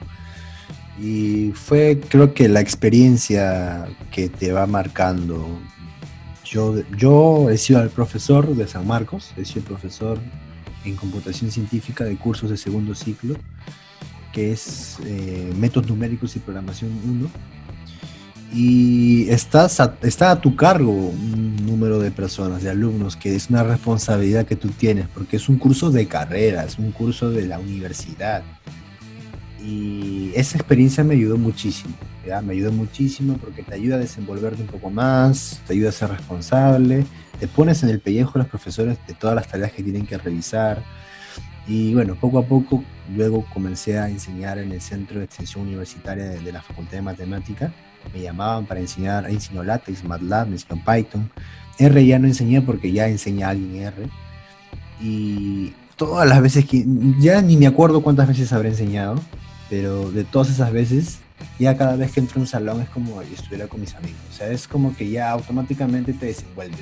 Y 1.00 1.52
fue, 1.56 2.00
creo 2.10 2.34
que 2.34 2.48
la 2.50 2.60
experiencia 2.60 3.86
que 4.12 4.30
te 4.30 4.52
va 4.52 4.68
marcando. 4.68 5.48
Yo, 6.44 6.76
yo 6.96 7.50
he 7.50 7.58
sido 7.58 7.82
el 7.82 7.90
profesor 7.90 8.56
de 8.56 8.68
San 8.68 8.86
Marcos, 8.86 9.34
he 9.38 9.46
sido 9.46 9.62
el 9.62 9.66
profesor 9.66 10.20
en 10.86 10.96
computación 10.96 11.52
científica 11.52 12.04
de 12.04 12.18
cursos 12.18 12.50
de 12.50 12.58
segundo 12.58 12.96
ciclo, 12.96 13.36
que 14.32 14.52
es 14.52 14.98
eh, 15.06 15.54
métodos 15.58 15.90
numéricos 15.90 16.36
y 16.36 16.40
programación 16.40 16.92
1. 17.06 17.30
Y 18.56 19.30
estás 19.30 19.82
está 20.04 20.32
a 20.32 20.40
tu 20.40 20.56
cargo 20.56 20.92
un 20.92 21.56
número 21.66 22.00
de 22.00 22.12
personas, 22.12 22.62
de 22.62 22.70
alumnos, 22.70 23.16
que 23.16 23.36
es 23.36 23.50
una 23.50 23.64
responsabilidad 23.64 24.46
que 24.46 24.56
tú 24.56 24.70
tienes, 24.70 25.08
porque 25.08 25.38
es 25.38 25.50
un 25.50 25.58
curso 25.58 25.90
de 25.90 26.08
carrera, 26.08 26.64
es 26.64 26.78
un 26.78 26.92
curso 26.92 27.32
de 27.32 27.48
la 27.48 27.58
universidad. 27.60 28.44
Y 29.64 30.32
esa 30.36 30.58
experiencia 30.58 31.06
me 31.06 31.14
ayudó 31.14 31.38
muchísimo, 31.38 31.96
me 32.44 32.54
ayudó 32.54 32.74
muchísimo 32.74 33.38
porque 33.38 33.64
te 33.64 33.74
ayuda 33.74 33.96
a 33.96 34.00
desenvolverte 34.00 34.62
un 34.62 34.68
poco 34.68 34.90
más, 34.90 35.62
te 35.66 35.74
ayuda 35.74 35.90
a 35.90 35.94
ser 35.94 36.10
responsable, 36.10 37.06
te 37.40 37.48
pones 37.48 37.82
en 37.84 37.90
el 37.90 38.02
pellejo 38.02 38.34
a 38.36 38.40
los 38.40 38.48
profesores 38.48 38.98
de 39.08 39.14
todas 39.14 39.36
las 39.38 39.48
tareas 39.48 39.72
que 39.72 39.82
tienen 39.82 40.06
que 40.06 40.18
revisar. 40.18 40.84
Y 41.66 41.94
bueno, 41.94 42.16
poco 42.16 42.40
a 42.40 42.46
poco 42.46 42.84
luego 43.16 43.46
comencé 43.54 43.98
a 43.98 44.10
enseñar 44.10 44.58
en 44.58 44.74
el 44.74 44.82
Centro 44.82 45.20
de 45.20 45.26
Extensión 45.26 45.66
Universitaria 45.66 46.26
de, 46.26 46.52
la 46.52 46.62
Facultad 46.62 46.98
de 46.98 47.02
Matemática. 47.02 47.74
Me 48.14 48.22
llamaban 48.22 48.66
para 48.66 48.82
enseñar, 48.82 49.30
enseñó 49.30 49.64
LaTeX, 49.64 50.04
MATLAB, 50.04 50.48
me 50.48 50.56
enseñó 50.56 50.84
Python. 50.84 51.32
R 51.80 52.06
ya 52.06 52.20
no 52.20 52.28
enseñé 52.28 52.62
porque 52.62 52.92
ya 52.92 53.08
enseña 53.08 53.50
alguien 53.50 53.82
R. 53.82 54.10
Y 55.02 55.74
todas 55.96 56.28
las 56.28 56.42
veces 56.42 56.66
que, 56.66 56.86
ya 57.20 57.42
ni 57.42 57.56
me 57.56 57.68
acuerdo 57.68 58.04
cuántas 58.04 58.28
veces 58.28 58.52
habré 58.52 58.70
enseñado, 58.70 59.16
pero 59.74 60.12
de 60.12 60.24
todas 60.24 60.52
esas 60.52 60.72
veces, 60.72 61.18
ya 61.58 61.76
cada 61.76 61.96
vez 61.96 62.12
que 62.12 62.20
entro 62.20 62.38
a 62.38 62.42
un 62.42 62.48
salón 62.48 62.80
es 62.82 62.90
como 62.90 63.20
si 63.24 63.34
estuviera 63.34 63.66
con 63.66 63.82
mis 63.82 63.96
amigos. 63.96 64.20
O 64.30 64.34
sea, 64.36 64.52
es 64.52 64.68
como 64.68 64.96
que 64.96 65.10
ya 65.10 65.32
automáticamente 65.32 66.14
te 66.14 66.28
desenvuelves 66.28 66.80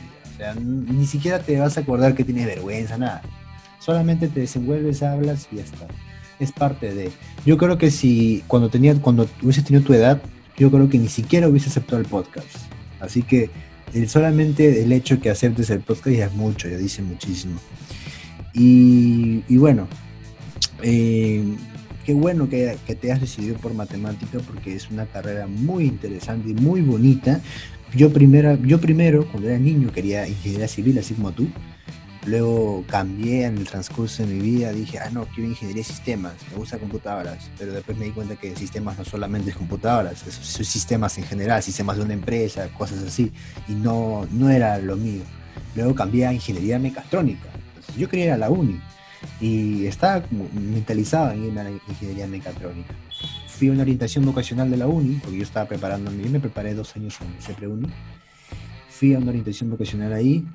ni 0.62 1.06
siquiera 1.06 1.40
te 1.40 1.58
vas 1.58 1.78
a 1.78 1.82
acordar 1.82 2.16
que 2.16 2.26
tienes 2.26 2.46
vergüenza, 2.46 2.98
nada. 2.98 3.22
Solamente 3.80 4.28
te 4.28 4.42
desenvuelves, 4.42 5.04
hablas 5.04 5.48
y 5.54 5.58
ya 5.58 5.64
está. 5.64 5.88
Es 6.38 6.52
parte 6.52 6.94
de. 6.94 7.12
Yo 7.46 7.58
creo 7.58 7.78
que 7.78 7.92
si 7.92 8.44
cuando 8.48 8.68
tenía, 8.68 8.94
cuando 8.96 9.26
hubieses 9.42 9.64
tenido 9.64 9.86
tu 9.86 9.94
edad, 9.94 10.22
yo 10.58 10.70
creo 10.70 10.90
que 10.90 10.98
ni 10.98 11.08
siquiera 11.08 11.48
hubiese 11.48 11.70
aceptado 11.70 12.02
el 12.02 12.08
podcast. 12.08 12.58
Así 13.00 13.24
que 13.24 13.50
solamente 14.08 14.84
el 14.84 14.92
hecho 14.92 15.22
que 15.22 15.30
aceptes 15.30 15.70
el 15.70 15.80
podcast 15.80 16.18
ya 16.18 16.26
es 16.26 16.34
mucho, 16.34 16.68
ya 16.68 16.76
dice 16.76 17.02
muchísimo. 17.02 17.58
Y, 18.54 19.56
bueno, 19.56 19.88
eh, 20.84 21.42
qué 22.06 22.14
bueno 22.14 22.50
que, 22.50 22.78
que, 22.86 22.96
te 22.96 23.12
has 23.12 23.22
decidido 23.22 23.58
por 23.58 23.74
matemática 23.74 24.40
porque 24.48 24.76
es 24.76 24.90
una 24.90 25.06
carrera 25.06 25.48
muy 25.48 25.86
interesante 25.86 26.50
y 26.50 26.54
muy 26.54 26.82
bonita, 26.82 27.42
yo, 27.94 28.12
primero, 28.14 28.56
yo 28.64 28.80
primero, 28.80 29.28
cuando 29.28 29.50
era 29.50 29.60
niño, 29.60 29.92
quería 29.92 30.26
ingeniería 30.26 30.68
civil, 30.68 30.98
así 30.98 31.14
como 31.14 31.34
tú. 31.34 31.50
Luego 32.26 32.86
cambié 32.88 33.46
en 33.46 33.58
el 33.58 33.68
transcurso 33.68 34.24
de 34.24 34.34
mi 34.34 34.40
vida, 34.40 34.72
dije, 34.72 35.00
ah, 35.00 35.10
no, 35.12 35.26
quiero 35.26 35.50
ingeniería 35.50 35.82
de 35.82 35.90
sistemas, 35.90 36.34
me 36.52 36.58
gusta 36.58 36.78
computadoras. 36.78 37.50
Pero 37.58 37.74
después 37.74 37.98
me 37.98 38.06
di 38.06 38.12
cuenta 38.12 38.36
que 38.36 38.56
sistemas 38.56 38.98
no 38.98 39.04
solamente 39.04 39.50
es 39.50 39.56
computadoras, 39.58 40.20
son 40.20 40.66
sistemas 40.66 41.18
en 41.18 41.26
general, 41.26 41.62
sistemas 41.64 41.98
de 41.98 42.04
una 42.04 42.14
empresa, 42.14 42.70
cosas 42.78 43.04
así. 43.04 43.34
Y 43.68 43.74
no, 43.74 44.26
no 44.32 44.50
era 44.50 44.78
lo 44.78 44.96
mío. 44.96 45.24
Luego 45.76 45.94
cambié 45.94 46.28
a 46.28 46.34
ingeniería 46.34 46.80
mecatrónica. 46.80 47.50
yo 47.98 48.08
quería 48.08 48.26
ir 48.26 48.32
a 48.32 48.38
la 48.38 48.50
uni 48.50 48.80
y 49.40 49.86
estaba 49.86 50.24
mentalizado 50.54 51.32
en 51.32 51.46
ir 51.46 51.60
a 51.60 51.64
la 51.64 51.72
ingeniería 51.72 52.28
mecatrónica 52.28 52.94
fui 53.62 53.70
a 53.70 53.74
una 53.74 53.84
orientación 53.84 54.26
vocacional 54.26 54.72
de 54.72 54.78
la 54.78 54.88
uni, 54.88 55.20
porque 55.22 55.38
yo 55.38 55.44
estaba 55.44 55.68
preparándome, 55.68 56.24
yo 56.24 56.32
me 56.32 56.40
preparé 56.40 56.74
dos 56.74 56.96
años 56.96 57.16
en 57.22 57.40
CEPRE 57.40 57.68
Uni, 57.68 57.88
fui 58.90 59.14
a 59.14 59.20
una 59.20 59.30
orientación 59.30 59.70
vocacional 59.70 60.14
ahí 60.14 60.48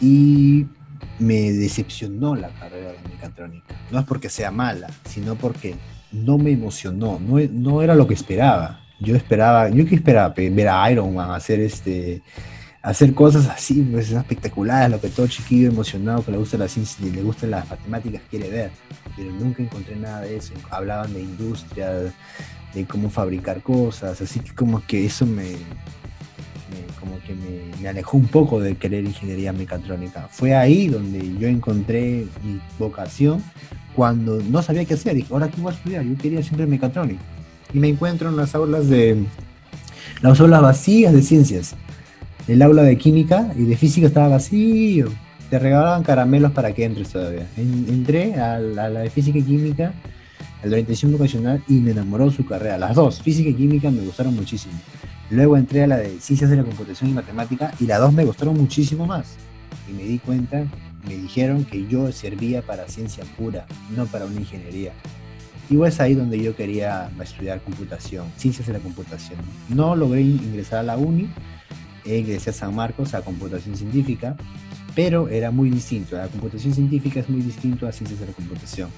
y 0.00 0.66
me 1.20 1.52
decepcionó 1.52 2.34
la 2.34 2.48
carrera 2.48 2.90
de 2.90 2.98
mecatrónica. 3.08 3.76
No 3.92 4.00
es 4.00 4.06
porque 4.06 4.28
sea 4.28 4.50
mala, 4.50 4.88
sino 5.04 5.36
porque 5.36 5.76
no 6.10 6.36
me 6.36 6.50
emocionó, 6.50 7.20
no, 7.20 7.38
no 7.38 7.80
era 7.80 7.94
lo 7.94 8.08
que 8.08 8.14
esperaba. 8.14 8.80
Yo 8.98 9.14
esperaba, 9.14 9.70
yo 9.70 9.86
que 9.86 9.94
esperaba 9.94 10.34
ver 10.36 10.68
a 10.68 10.90
Iron 10.90 11.14
Man 11.14 11.30
hacer 11.30 11.60
este 11.60 12.22
hacer 12.82 13.14
cosas 13.14 13.46
así, 13.48 13.86
pues 13.90 14.10
espectaculares, 14.10 14.90
lo 14.90 15.00
que 15.00 15.08
todo 15.08 15.26
chiquillo 15.26 15.68
emocionado 15.68 16.24
que 16.24 16.32
le 16.32 16.38
gusta 16.38 16.56
la 16.56 16.68
ciencia 16.68 17.06
y 17.06 17.10
le 17.10 17.22
gustan 17.22 17.50
las 17.50 17.68
matemáticas 17.68 18.22
quiere 18.30 18.48
ver, 18.48 18.70
pero 19.16 19.30
nunca 19.32 19.62
encontré 19.62 19.96
nada 19.96 20.22
de 20.22 20.36
eso. 20.36 20.54
Hablaban 20.70 21.12
de 21.12 21.20
industria, 21.20 21.90
de 22.74 22.84
cómo 22.86 23.10
fabricar 23.10 23.62
cosas, 23.62 24.20
así 24.20 24.40
que 24.40 24.54
como 24.54 24.84
que 24.86 25.04
eso 25.04 25.26
me, 25.26 25.56
como 26.98 27.18
que 27.20 27.34
me, 27.34 27.88
alejó 27.88 28.16
un 28.16 28.28
poco 28.28 28.60
de 28.60 28.76
querer 28.76 29.04
ingeniería 29.04 29.52
mecatrónica. 29.52 30.28
Fue 30.30 30.54
ahí 30.54 30.88
donde 30.88 31.36
yo 31.38 31.48
encontré 31.48 32.26
mi 32.42 32.60
vocación 32.78 33.42
cuando 33.94 34.40
no 34.40 34.62
sabía 34.62 34.86
qué 34.86 34.94
hacer. 34.94 35.14
Dije, 35.14 35.32
ahora 35.32 35.48
qué 35.48 35.60
voy 35.60 35.72
a 35.72 35.76
estudiar, 35.76 36.04
yo 36.04 36.16
quería 36.16 36.42
siempre 36.42 36.66
mecatrónica. 36.66 37.20
Y 37.74 37.78
me 37.78 37.88
encuentro 37.88 38.30
en 38.30 38.36
las 38.36 38.54
aulas 38.54 38.88
de 38.88 39.22
las 40.22 40.40
aulas 40.40 40.62
vacías 40.62 41.12
de 41.12 41.22
ciencias 41.22 41.76
el 42.50 42.62
aula 42.62 42.82
de 42.82 42.98
química 42.98 43.52
y 43.56 43.62
de 43.62 43.76
física 43.76 44.08
estaba 44.08 44.26
vacío. 44.26 45.08
Te 45.50 45.58
regalaban 45.60 46.02
caramelos 46.02 46.50
para 46.50 46.72
que 46.72 46.84
entres 46.84 47.10
todavía. 47.10 47.46
entré 47.56 48.34
a 48.34 48.58
la, 48.58 48.88
de 48.90 49.08
física 49.08 49.38
y 49.38 49.42
química, 49.42 49.92
a 50.60 50.66
la 50.66 50.72
orientación 50.72 51.12
vocacional 51.12 51.62
y 51.68 51.74
me 51.74 51.92
enamoró 51.92 52.28
su 52.32 52.44
carrera. 52.44 52.76
Las 52.76 52.96
dos, 52.96 53.22
física 53.22 53.50
y 53.50 53.54
química, 53.54 53.88
me 53.92 54.02
gustaron 54.02 54.34
muchísimo. 54.34 54.74
Luego 55.30 55.56
entré 55.56 55.84
a 55.84 55.86
la 55.86 55.96
de 55.96 56.18
ciencias 56.18 56.50
de 56.50 56.56
la 56.56 56.64
computación 56.64 57.10
y 57.10 57.12
matemática 57.12 57.72
y 57.78 57.86
las 57.86 58.00
dos 58.00 58.12
me 58.12 58.24
gustaron 58.24 58.56
muchísimo 58.56 59.06
más. 59.06 59.36
Y 59.88 59.92
me 59.92 60.02
di 60.02 60.18
cuenta, 60.18 60.64
me 61.06 61.16
dijeron 61.16 61.64
que 61.64 61.86
yo 61.86 62.10
servía 62.10 62.62
para 62.62 62.88
ciencia 62.88 63.22
pura, 63.38 63.64
no 63.96 64.06
para 64.06 64.24
una 64.24 64.40
ingeniería. 64.40 64.92
Y 65.70 65.80
es 65.84 66.00
ahí 66.00 66.14
donde 66.14 66.42
yo 66.42 66.56
quería 66.56 67.10
estudiar 67.22 67.60
computación, 67.60 68.26
ciencias 68.36 68.66
de 68.66 68.72
la 68.72 68.80
computación. 68.80 69.38
No 69.68 69.94
logré 69.94 70.22
ingresar 70.22 70.80
a 70.80 70.82
la 70.82 70.96
uni, 70.96 71.28
ingresé 72.04 72.50
a 72.50 72.52
San 72.52 72.74
Marcos 72.74 73.14
a 73.14 73.22
computación 73.22 73.76
científica, 73.76 74.36
pero 74.94 75.28
era 75.28 75.50
muy 75.50 75.70
distinto. 75.70 76.16
La 76.16 76.28
computación 76.28 76.74
científica 76.74 77.20
es 77.20 77.28
muy 77.28 77.42
distinto 77.42 77.86
a 77.86 77.92
ciencias 77.92 78.20
de 78.20 78.26
la 78.26 78.32
computación. 78.32 78.90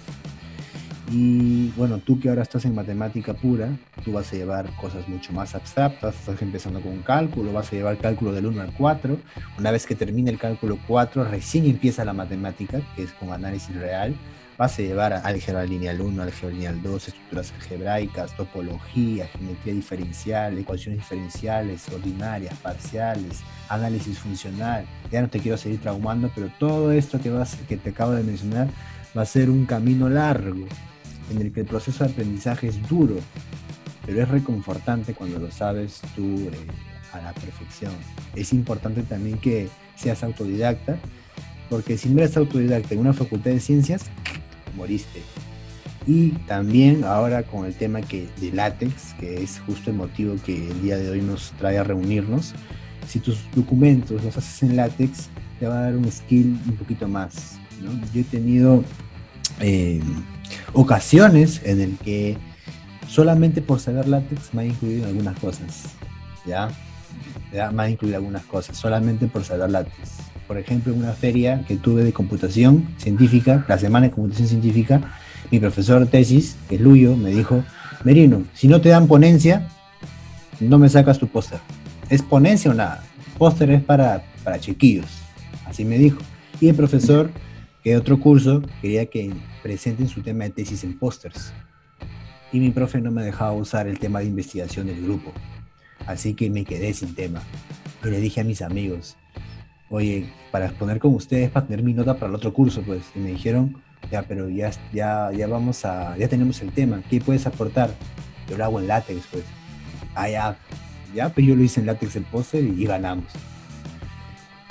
Y 1.10 1.70
bueno, 1.76 1.98
tú 1.98 2.18
que 2.18 2.30
ahora 2.30 2.42
estás 2.42 2.64
en 2.64 2.74
matemática 2.74 3.34
pura, 3.34 3.68
tú 4.02 4.12
vas 4.12 4.32
a 4.32 4.36
llevar 4.36 4.74
cosas 4.76 5.06
mucho 5.08 5.32
más 5.32 5.54
abstractas, 5.54 6.14
estás 6.14 6.40
empezando 6.40 6.80
con 6.80 7.02
cálculo, 7.02 7.52
vas 7.52 7.70
a 7.70 7.76
llevar 7.76 7.98
cálculo 7.98 8.32
del 8.32 8.46
1 8.46 8.62
al 8.62 8.72
4. 8.72 9.18
Una 9.58 9.70
vez 9.70 9.84
que 9.84 9.94
termine 9.94 10.30
el 10.30 10.38
cálculo 10.38 10.78
4, 10.86 11.24
recién 11.24 11.66
empieza 11.66 12.04
la 12.04 12.14
matemática, 12.14 12.80
que 12.96 13.02
es 13.02 13.12
con 13.12 13.30
análisis 13.30 13.74
real 13.76 14.14
vas 14.58 14.78
a 14.78 14.82
llevar 14.82 15.12
álgebra 15.24 15.64
lineal 15.64 16.00
1, 16.00 16.22
álgebra 16.22 16.54
lineal 16.54 16.82
2, 16.82 17.08
estructuras 17.08 17.52
algebraicas, 17.52 18.36
topología, 18.36 19.26
geometría 19.28 19.74
diferencial, 19.74 20.58
ecuaciones 20.58 21.00
diferenciales, 21.00 21.88
ordinarias, 21.88 22.54
parciales, 22.58 23.40
análisis 23.68 24.18
funcional. 24.18 24.84
Ya 25.10 25.22
no 25.22 25.28
te 25.28 25.40
quiero 25.40 25.56
seguir 25.56 25.80
traumando, 25.80 26.30
pero 26.34 26.50
todo 26.58 26.92
esto 26.92 27.20
que, 27.20 27.30
vas, 27.30 27.56
que 27.68 27.76
te 27.76 27.90
acabo 27.90 28.12
de 28.12 28.22
mencionar 28.22 28.68
va 29.16 29.22
a 29.22 29.26
ser 29.26 29.50
un 29.50 29.66
camino 29.66 30.08
largo 30.08 30.66
en 31.30 31.40
el 31.40 31.52
que 31.52 31.60
el 31.60 31.66
proceso 31.66 32.04
de 32.04 32.10
aprendizaje 32.10 32.68
es 32.68 32.88
duro, 32.88 33.16
pero 34.04 34.22
es 34.22 34.28
reconfortante 34.28 35.14
cuando 35.14 35.38
lo 35.38 35.50
sabes 35.50 36.00
tú 36.14 36.48
eh, 36.52 36.66
a 37.12 37.20
la 37.20 37.32
perfección. 37.32 37.92
Es 38.34 38.52
importante 38.52 39.02
también 39.02 39.38
que 39.38 39.68
seas 39.96 40.22
autodidacta, 40.22 40.96
porque 41.70 41.96
si 41.96 42.08
no 42.08 42.18
eres 42.18 42.36
autodidacta 42.36 42.94
en 42.94 43.00
una 43.00 43.12
facultad 43.12 43.50
de 43.50 43.60
ciencias, 43.60 44.10
moriste. 44.76 45.22
Y 46.06 46.30
también 46.46 47.04
ahora 47.04 47.44
con 47.44 47.64
el 47.64 47.74
tema 47.74 48.00
que, 48.00 48.28
de 48.40 48.52
látex, 48.52 49.14
que 49.20 49.42
es 49.42 49.60
justo 49.66 49.90
el 49.90 49.96
motivo 49.96 50.34
que 50.44 50.68
el 50.68 50.82
día 50.82 50.96
de 50.96 51.10
hoy 51.10 51.20
nos 51.20 51.52
trae 51.52 51.78
a 51.78 51.84
reunirnos, 51.84 52.54
si 53.06 53.20
tus 53.20 53.38
documentos 53.54 54.22
los 54.22 54.36
haces 54.36 54.62
en 54.62 54.76
látex, 54.76 55.28
te 55.60 55.66
va 55.66 55.78
a 55.78 55.82
dar 55.82 55.96
un 55.96 56.10
skill 56.10 56.58
un 56.66 56.76
poquito 56.76 57.06
más. 57.06 57.58
Yo 58.12 58.20
he 58.20 58.24
tenido 58.24 58.84
eh, 59.60 60.00
ocasiones 60.72 61.60
en 61.64 61.80
el 61.80 61.96
que 61.98 62.36
solamente 63.08 63.62
por 63.62 63.80
saber 63.80 64.08
látex 64.08 64.54
me 64.54 64.62
ha 64.62 64.66
incluido 64.66 65.06
algunas 65.06 65.38
cosas. 65.38 65.84
¿ya? 66.46 66.68
Me 67.72 67.82
ha 67.82 67.90
incluido 67.90 68.16
algunas 68.16 68.44
cosas, 68.44 68.76
solamente 68.76 69.26
por 69.28 69.44
saber 69.44 69.70
látex. 69.70 70.31
Por 70.46 70.58
ejemplo, 70.58 70.92
en 70.92 71.00
una 71.00 71.12
feria 71.12 71.64
que 71.66 71.76
tuve 71.76 72.04
de 72.04 72.12
computación 72.12 72.88
científica, 72.98 73.64
la 73.68 73.78
semana 73.78 74.06
de 74.06 74.12
computación 74.12 74.48
científica, 74.48 75.00
mi 75.50 75.60
profesor 75.60 76.06
tesis, 76.06 76.56
que 76.68 76.76
es 76.76 76.80
Luyo, 76.80 77.16
me 77.16 77.30
dijo, 77.30 77.64
Merino, 78.04 78.44
si 78.54 78.68
no 78.68 78.80
te 78.80 78.88
dan 78.88 79.06
ponencia, 79.06 79.68
no 80.60 80.78
me 80.78 80.88
sacas 80.88 81.18
tu 81.18 81.28
póster. 81.28 81.60
¿Es 82.08 82.22
ponencia 82.22 82.70
o 82.70 82.74
nada? 82.74 83.04
Póster 83.38 83.70
es 83.70 83.82
para, 83.82 84.24
para 84.44 84.58
chiquillos. 84.58 85.06
Así 85.66 85.84
me 85.84 85.98
dijo. 85.98 86.20
Y 86.60 86.68
el 86.68 86.74
profesor, 86.74 87.30
que 87.82 87.90
de 87.90 87.96
otro 87.96 88.20
curso, 88.20 88.62
quería 88.80 89.06
que 89.06 89.32
presenten 89.62 90.08
su 90.08 90.22
tema 90.22 90.44
de 90.44 90.50
tesis 90.50 90.84
en 90.84 90.98
pósters. 90.98 91.52
Y 92.52 92.60
mi 92.60 92.70
profe 92.70 93.00
no 93.00 93.10
me 93.10 93.24
dejaba 93.24 93.52
usar 93.52 93.86
el 93.86 93.98
tema 93.98 94.20
de 94.20 94.26
investigación 94.26 94.86
del 94.86 95.02
grupo. 95.02 95.32
Así 96.06 96.34
que 96.34 96.50
me 96.50 96.64
quedé 96.64 96.92
sin 96.92 97.14
tema. 97.14 97.42
Y 98.04 98.08
le 98.08 98.20
dije 98.20 98.40
a 98.40 98.44
mis 98.44 98.62
amigos, 98.62 99.16
oye, 99.92 100.26
para 100.50 100.66
exponer 100.66 100.98
con 100.98 101.14
ustedes, 101.14 101.50
para 101.50 101.66
tener 101.66 101.84
mi 101.84 101.92
nota 101.92 102.14
para 102.14 102.28
el 102.28 102.34
otro 102.34 102.52
curso, 102.52 102.82
pues. 102.82 103.02
Y 103.14 103.18
me 103.18 103.30
dijeron, 103.30 103.76
ya, 104.10 104.22
pero 104.22 104.48
ya, 104.48 104.70
ya, 104.92 105.30
ya 105.32 105.46
vamos 105.46 105.84
a, 105.84 106.16
ya 106.16 106.28
tenemos 106.28 106.60
el 106.62 106.72
tema, 106.72 107.02
¿qué 107.10 107.20
puedes 107.20 107.46
aportar? 107.46 107.90
Yo 108.48 108.56
lo 108.56 108.64
hago 108.64 108.80
en 108.80 108.88
látex, 108.88 109.26
pues. 109.30 109.44
Ah, 110.14 110.28
ya, 110.28 110.56
ya, 111.14 111.28
pues 111.28 111.46
yo 111.46 111.54
lo 111.54 111.62
hice 111.62 111.80
en 111.80 111.86
látex 111.86 112.16
el 112.16 112.24
póster 112.24 112.64
y, 112.64 112.84
ganamos. 112.86 113.26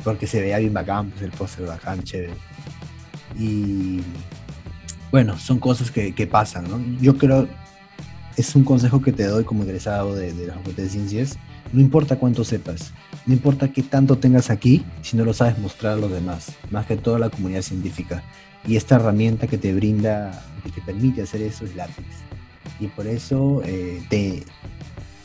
Porque 0.03 0.25
se 0.25 0.41
veía 0.41 0.57
bien 0.57 0.73
bacán, 0.73 1.11
pues 1.11 1.21
el 1.21 1.31
póster 1.31 1.67
bacán, 1.67 2.01
chévere. 2.01 2.33
Y 3.37 4.01
bueno, 5.11 5.37
son 5.37 5.59
cosas 5.59 5.91
que, 5.91 6.15
que, 6.15 6.25
pasan, 6.25 6.67
¿no? 6.67 6.81
Yo 6.99 7.17
creo, 7.17 7.47
es 8.37 8.55
un 8.55 8.63
consejo 8.63 9.01
que 9.01 9.11
te 9.11 9.25
doy 9.25 9.43
como 9.43 9.63
egresado 9.63 10.15
de, 10.15 10.33
de 10.33 10.47
la 10.47 10.55
Facultad 10.55 10.83
de 10.83 10.89
Ciencias, 10.89 11.37
no 11.71 11.79
importa 11.79 12.17
cuánto 12.17 12.43
sepas, 12.43 12.91
no 13.25 13.33
importa 13.33 13.71
qué 13.71 13.83
tanto 13.83 14.17
tengas 14.17 14.49
aquí, 14.49 14.83
si 15.01 15.15
no 15.15 15.25
lo 15.25 15.33
sabes 15.33 15.57
mostrar 15.59 15.93
a 15.93 15.95
los 15.97 16.11
demás, 16.11 16.53
más 16.71 16.85
que 16.85 16.97
toda 16.97 17.19
la 17.19 17.29
comunidad 17.29 17.61
científica. 17.61 18.23
Y 18.67 18.75
esta 18.75 18.95
herramienta 18.95 19.47
que 19.47 19.57
te 19.57 19.73
brinda, 19.73 20.43
que 20.63 20.71
te 20.71 20.81
permite 20.81 21.21
hacer 21.21 21.41
eso 21.41 21.65
es 21.65 21.75
látex. 21.75 22.07
Y 22.79 22.87
por 22.87 23.07
eso 23.07 23.61
eh, 23.65 24.01
te, 24.09 24.43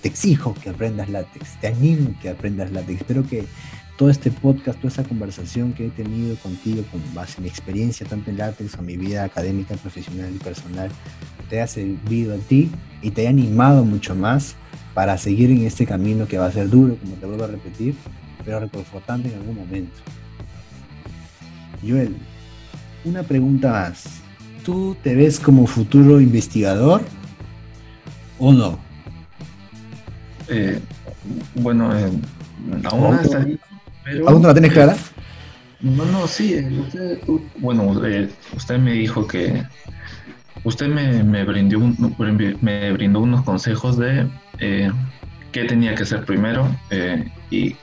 exijo 0.02 0.54
que 0.54 0.70
aprendas 0.70 1.08
látex, 1.08 1.60
te 1.60 1.68
animo 1.68 2.14
que 2.20 2.28
aprendas 2.28 2.70
látex. 2.70 3.00
Espero 3.00 3.26
que 3.26 3.44
todo 3.96 4.10
este 4.10 4.30
podcast, 4.30 4.78
toda 4.78 4.88
esta 4.88 5.04
conversación 5.04 5.72
que 5.72 5.86
he 5.86 5.90
tenido 5.90 6.36
contigo 6.36 6.84
con 6.92 7.02
base 7.14 7.38
en 7.38 7.44
mi 7.44 7.48
experiencia 7.48 8.06
tanto 8.06 8.30
en 8.30 8.36
látex 8.36 8.74
en 8.74 8.86
mi 8.86 8.96
vida 8.96 9.24
académica, 9.24 9.74
profesional 9.76 10.32
y 10.34 10.38
personal, 10.38 10.90
te 11.48 11.56
haya 11.56 11.66
servido 11.66 12.34
a 12.34 12.38
ti 12.38 12.70
y 13.02 13.10
te 13.10 13.22
haya 13.22 13.30
animado 13.30 13.84
mucho 13.84 14.14
más 14.14 14.54
para 14.96 15.18
seguir 15.18 15.50
en 15.50 15.66
este 15.66 15.84
camino 15.84 16.26
que 16.26 16.38
va 16.38 16.46
a 16.46 16.50
ser 16.50 16.70
duro, 16.70 16.96
como 16.96 17.16
te 17.16 17.26
vuelvo 17.26 17.44
a 17.44 17.48
repetir, 17.48 17.94
pero 18.42 18.60
reconfortante 18.60 19.28
en 19.28 19.34
algún 19.34 19.56
momento. 19.56 19.92
Joel, 21.86 22.16
una 23.04 23.22
pregunta 23.22 23.72
más. 23.72 24.22
¿Tú 24.64 24.96
te 25.02 25.14
ves 25.14 25.38
como 25.38 25.66
futuro 25.66 26.18
investigador 26.18 27.02
o 28.38 28.54
no? 28.54 28.78
Eh, 30.48 30.80
bueno, 31.56 31.94
eh, 31.94 32.10
aún 32.84 33.16
no 33.16 33.20
pero, 34.02 34.28
¿Aún 34.30 34.40
no 34.40 34.48
la 34.48 34.54
tienes 34.54 34.72
clara? 34.72 34.96
No, 35.82 36.06
no, 36.06 36.26
sí. 36.26 36.54
Eh, 36.54 36.80
usted, 36.80 37.20
bueno, 37.58 38.00
usted 38.56 38.78
me 38.78 38.92
dijo 38.94 39.26
que 39.26 39.62
usted 40.66 40.88
me, 40.88 41.22
me, 41.22 41.44
brindó 41.44 41.80
me 42.60 42.92
brindó 42.92 43.20
unos 43.20 43.42
consejos 43.42 43.96
de 43.96 44.26
qué 44.58 45.64
tenía 45.64 45.94
que 45.94 46.02
hacer 46.02 46.24
primero 46.24 46.68
y 47.50 47.74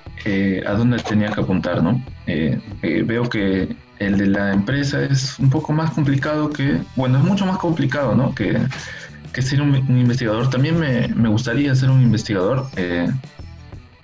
a 0.66 0.74
dónde 0.74 0.98
tenía 1.00 1.32
que 1.32 1.42
apuntar, 1.42 1.82
¿no? 1.82 2.04
veo 2.82 3.28
que 3.30 3.76
el 4.00 4.18
de 4.18 4.28
la 4.28 4.54
empresa 4.54 5.04
es 5.04 5.40
un 5.40 5.50
poco 5.50 5.74
más 5.74 5.92
complicado 5.92 6.50
que, 6.50 6.80
bueno, 6.96 7.18
es 7.18 7.24
mucho 7.24 7.46
más 7.46 7.58
complicado, 7.58 8.16
¿no? 8.16 8.34
Que, 8.36 8.68
ser 9.42 9.62
un, 9.62 9.76
investigador. 9.76 10.50
También 10.50 10.80
me, 10.80 11.08
me, 11.10 11.30
gustaría 11.30 11.74
ser 11.74 11.90
un 11.90 12.02
investigador, 12.02 12.68
eh, 12.76 13.08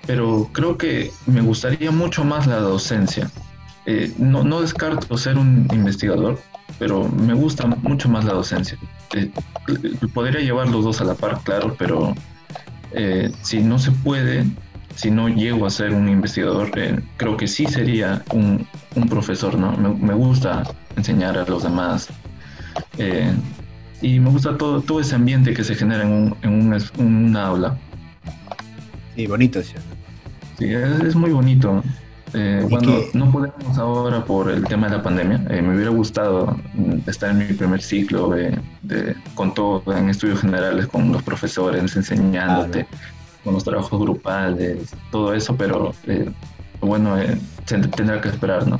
pero 0.08 0.50
creo 0.52 0.78
que 0.78 1.12
me 1.28 1.42
gustaría 1.42 1.92
mucho 1.92 2.24
más 2.24 2.48
la 2.48 2.58
docencia. 2.58 3.30
Eh, 3.86 4.12
no, 4.18 4.44
no, 4.44 4.62
descarto 4.62 5.18
ser 5.18 5.38
un 5.38 5.68
investigador, 5.72 6.40
pero 6.80 7.08
me 7.08 7.34
gusta 7.34 7.68
mucho 7.68 8.10
más 8.10 8.26
la 8.26 8.34
docencia. 8.34 8.78
Eh, 9.14 9.30
podría 10.14 10.42
llevar 10.42 10.70
los 10.70 10.84
dos 10.84 11.02
a 11.02 11.04
la 11.04 11.14
par, 11.14 11.42
claro, 11.44 11.76
pero 11.78 12.16
si 13.44 13.62
no 13.62 13.78
se 13.78 13.92
puede, 13.92 14.46
si 14.96 15.12
no 15.12 15.30
llego 15.30 15.66
a 15.66 15.70
ser 15.70 15.94
un 15.94 16.10
investigador, 16.10 16.72
creo 17.18 17.38
que 17.38 17.48
sí 17.48 17.66
sería 17.68 18.24
un, 18.34 18.68
un 18.96 19.08
profesor, 19.08 19.58
¿no? 19.58 19.72
Me, 19.72 20.14
gusta 20.14 20.64
enseñar 20.98 21.38
a 21.38 21.46
los 21.46 21.64
demás. 21.64 22.10
Eh, 22.98 23.32
y 24.02 24.20
me 24.20 24.30
gusta 24.30 24.58
todo, 24.58 24.82
todo 24.82 25.00
ese 25.00 25.16
ambiente 25.16 25.54
que 25.54 25.64
se 25.64 25.76
genera 25.76 26.04
en 26.04 26.12
un, 26.12 26.38
en 26.44 27.06
un, 27.06 27.38
aula. 27.38 27.78
Sí, 29.16 29.28
bonito, 29.28 29.62
¿sí? 29.62 29.76
Sí, 30.58 30.66
es, 30.66 31.16
muy 31.16 31.32
bonito. 31.32 31.84
Eh, 32.34 32.66
bueno, 32.70 33.00
no 33.14 33.32
podemos 33.32 33.78
ahora 33.78 34.24
por 34.24 34.52
el 34.52 34.64
tema 34.66 34.88
de 34.88 34.98
la 34.98 35.04
pandemia. 35.04 35.44
Eh, 35.50 35.62
me 35.62 35.76
hubiera 35.76 35.90
gustado 35.90 36.56
estar 37.08 37.32
en 37.32 37.40
mi 37.40 37.54
primer 37.54 37.82
ciclo 37.82 38.30
de, 38.30 39.16
con 39.34 39.54
todo, 39.54 39.84
en 39.96 40.10
estudios 40.10 40.42
generales, 40.42 40.88
con 40.88 41.12
los 41.12 41.24
profesores, 41.24 41.96
enseñándote, 41.96 42.86
con 43.44 43.54
los 43.54 43.64
trabajos 43.64 44.00
grupales, 44.00 44.94
todo 45.12 45.34
eso, 45.34 45.56
pero 45.56 45.94
eh, 46.06 46.30
bueno, 46.82 47.18
se 47.66 47.78
tendrá 47.80 48.22
que 48.22 48.30
esperar, 48.30 48.68
¿no? 48.68 48.80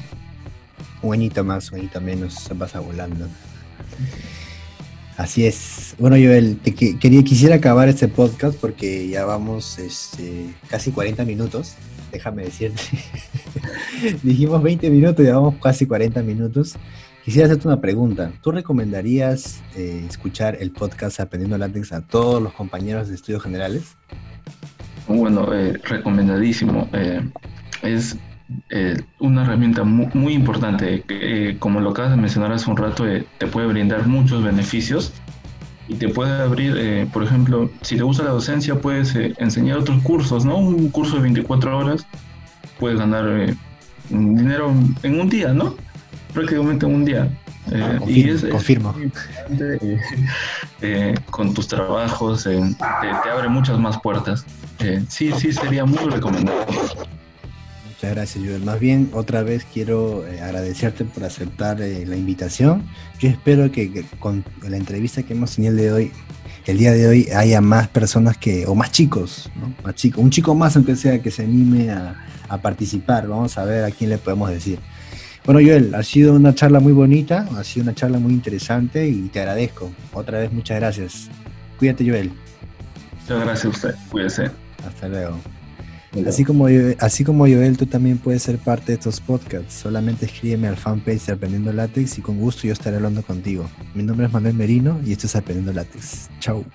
Un 1.02 1.32
más, 1.46 1.72
un 1.72 1.90
menos, 2.04 2.50
pasa 2.58 2.80
volando. 2.80 3.26
Así 5.18 5.46
es. 5.46 5.96
Bueno, 5.98 6.16
Joel, 6.16 6.58
te 6.64 6.74
quería, 6.74 7.24
quisiera 7.24 7.56
acabar 7.56 7.90
este 7.90 8.08
podcast 8.08 8.58
porque 8.58 9.08
ya 9.10 9.26
vamos 9.26 9.80
este, 9.80 10.54
casi 10.70 10.92
40 10.92 11.26
minutos. 11.26 11.76
Déjame 12.12 12.44
decirte. 12.44 12.82
Dijimos 14.24 14.62
20 14.64 14.90
minutos 14.90 15.26
y 15.26 15.30
vamos 15.30 15.56
casi 15.62 15.86
40 15.86 16.22
minutos. 16.24 16.76
Quisiera 17.24 17.46
hacerte 17.46 17.68
una 17.68 17.80
pregunta. 17.80 18.32
¿Tú 18.42 18.52
recomendarías 18.52 19.62
eh, 19.76 20.06
escuchar 20.10 20.58
el 20.60 20.72
podcast 20.72 21.20
Aprendiendo 21.20 21.58
Látex 21.58 21.92
a 21.92 22.02
todos 22.02 22.42
los 22.42 22.54
compañeros 22.54 23.10
de 23.10 23.16
estudios 23.16 23.44
generales? 23.44 23.96
Bueno, 25.08 25.54
eh, 25.54 25.74
recomendadísimo. 25.84 26.90
Eh, 26.94 27.22
es 27.84 28.18
una 29.20 29.44
herramienta 29.44 29.84
muy, 29.84 30.34
importante 30.34 31.04
que, 31.04 31.58
como 31.60 31.82
lo 31.82 31.92
acabas 31.92 32.12
de 32.12 32.18
mencionar 32.18 32.52
hace 32.52 32.68
un 32.68 32.78
rato, 32.78 33.06
te 33.38 33.48
puede 33.48 33.68
brindar 33.68 34.08
muchos 34.08 34.44
beneficios 34.44 35.14
y 35.90 35.96
te 35.96 36.08
puede 36.08 36.42
abrir, 36.42 36.78
eh, 36.78 37.06
por 37.12 37.24
ejemplo, 37.24 37.70
si 37.82 37.98
te 37.98 38.04
gusta 38.04 38.24
la 38.24 38.30
docencia, 38.30 38.80
puedes 38.80 39.14
enseñar 39.16 39.80
otros 39.80 40.02
cursos, 40.04 40.46
¿no? 40.46 40.58
Un 40.58 40.90
curso 40.90 41.16
de 41.16 41.24
24 41.24 41.78
horas, 41.78 42.06
puedes 42.80 43.00
ganar 43.00 43.56
dinero 44.10 44.72
en 45.04 45.20
un 45.20 45.30
día, 45.30 45.52
¿no? 45.52 45.76
Prácticamente 46.34 46.86
en 46.86 46.94
un 46.94 47.06
día. 47.06 47.28
Ah, 47.74 47.98
y 48.08 48.30
es, 48.30 48.46
confirmo. 48.46 48.96
con 51.32 51.54
tus 51.56 51.68
trabajos, 51.68 52.44
te, 52.44 52.52
te, 52.52 53.30
abre 53.30 53.50
muchas 53.50 53.80
más 53.80 54.00
puertas. 54.00 54.46
sí, 55.08 55.32
sí, 55.32 55.52
sería 55.52 55.86
muy 55.86 56.08
recomendable. 56.10 56.66
Muchas 58.00 58.16
gracias, 58.16 58.46
Joel. 58.46 58.64
Más 58.64 58.80
bien, 58.80 59.10
otra 59.12 59.44
vez 59.44 59.68
quiero 59.74 60.26
eh, 60.26 60.40
agradecerte 60.40 61.04
por 61.04 61.26
aceptar 61.26 61.82
eh, 61.82 62.06
la 62.06 62.16
invitación. 62.16 62.84
Yo 63.20 63.28
espero 63.28 63.70
que, 63.74 64.06
con 64.20 64.46
la 64.66 64.78
entrevista 64.78 65.24
que 65.24 65.34
hemos 65.34 65.54
tenido 65.54 65.74
el, 65.74 65.78
de 65.80 65.92
hoy, 65.92 66.12
el 66.66 66.78
día 66.78 66.94
de 66.94 67.10
hoy 67.10 67.28
haya 67.36 67.60
más 67.60 67.90
personas 67.90 68.38
que, 68.38 68.66
o 68.68 68.74
más 68.74 68.94
chicos, 68.94 69.52
¿no? 69.60 69.76
Más 69.84 69.96
chicos, 69.96 70.24
un 70.24 70.30
chico 70.30 70.56
más 70.56 70.78
aunque 70.78 70.96
sea 70.96 71.22
que 71.22 71.30
se 71.30 71.44
anime 71.44 71.92
a, 71.92 72.16
participar. 72.62 73.28
Vamos 73.28 73.58
a 73.58 73.66
ver 73.66 73.84
a 73.84 73.92
quién 73.92 74.12
le 74.12 74.18
podemos 74.18 74.50
decir. 74.50 74.80
Bueno, 75.44 75.60
Joel, 75.62 75.94
ha 75.94 76.04
sido 76.04 76.34
una 76.36 76.56
charla 76.56 76.80
muy 76.80 76.94
bonita, 76.94 77.50
ha 77.58 77.66
sido 77.66 77.84
una 77.84 77.96
charla 77.96 78.18
muy 78.18 78.32
interesante 78.32 79.10
y 79.10 79.28
te 79.28 79.42
agradezco. 79.42 79.92
Otra 80.14 80.40
vez, 80.40 80.54
muchas 80.54 80.80
gracias. 80.80 81.30
Cuídate, 81.78 82.10
Joel. 82.10 82.32
Muchas 83.24 83.42
gracias 83.42 83.66
a 83.66 83.70
usted. 83.70 83.96
Cuídese. 84.10 84.52
Hasta 84.88 85.10
luego. 85.10 85.38
Así 86.28 86.44
como, 86.44 86.68
así 87.00 87.24
como 87.24 87.44
Joel, 87.46 87.78
tú 87.78 87.86
también 87.86 88.18
puedes 88.18 88.42
ser 88.42 88.58
parte 88.58 88.88
de 88.88 88.94
estos 88.94 89.22
podcasts. 89.22 89.74
Solamente 89.76 90.26
escríbeme 90.26 90.68
al 90.68 90.78
fanpage 90.78 91.28
de 91.28 91.34
Aprendiendo 91.34 91.72
Látex 91.72 92.18
y 92.18 92.22
con 92.22 92.40
gusto 92.40 92.64
yo 92.66 92.74
estaré 92.74 92.98
hablando 92.98 93.22
contigo. 93.22 93.70
Mi 93.94 94.04
nombre 94.04 94.26
es 94.26 94.34
Manuel 94.34 94.56
Merino 94.56 95.00
y 95.06 95.12
esto 95.12 95.28
es 95.28 95.36
Aprendiendo 95.36 95.72
Látex. 95.74 96.30
Chau. 96.40 96.66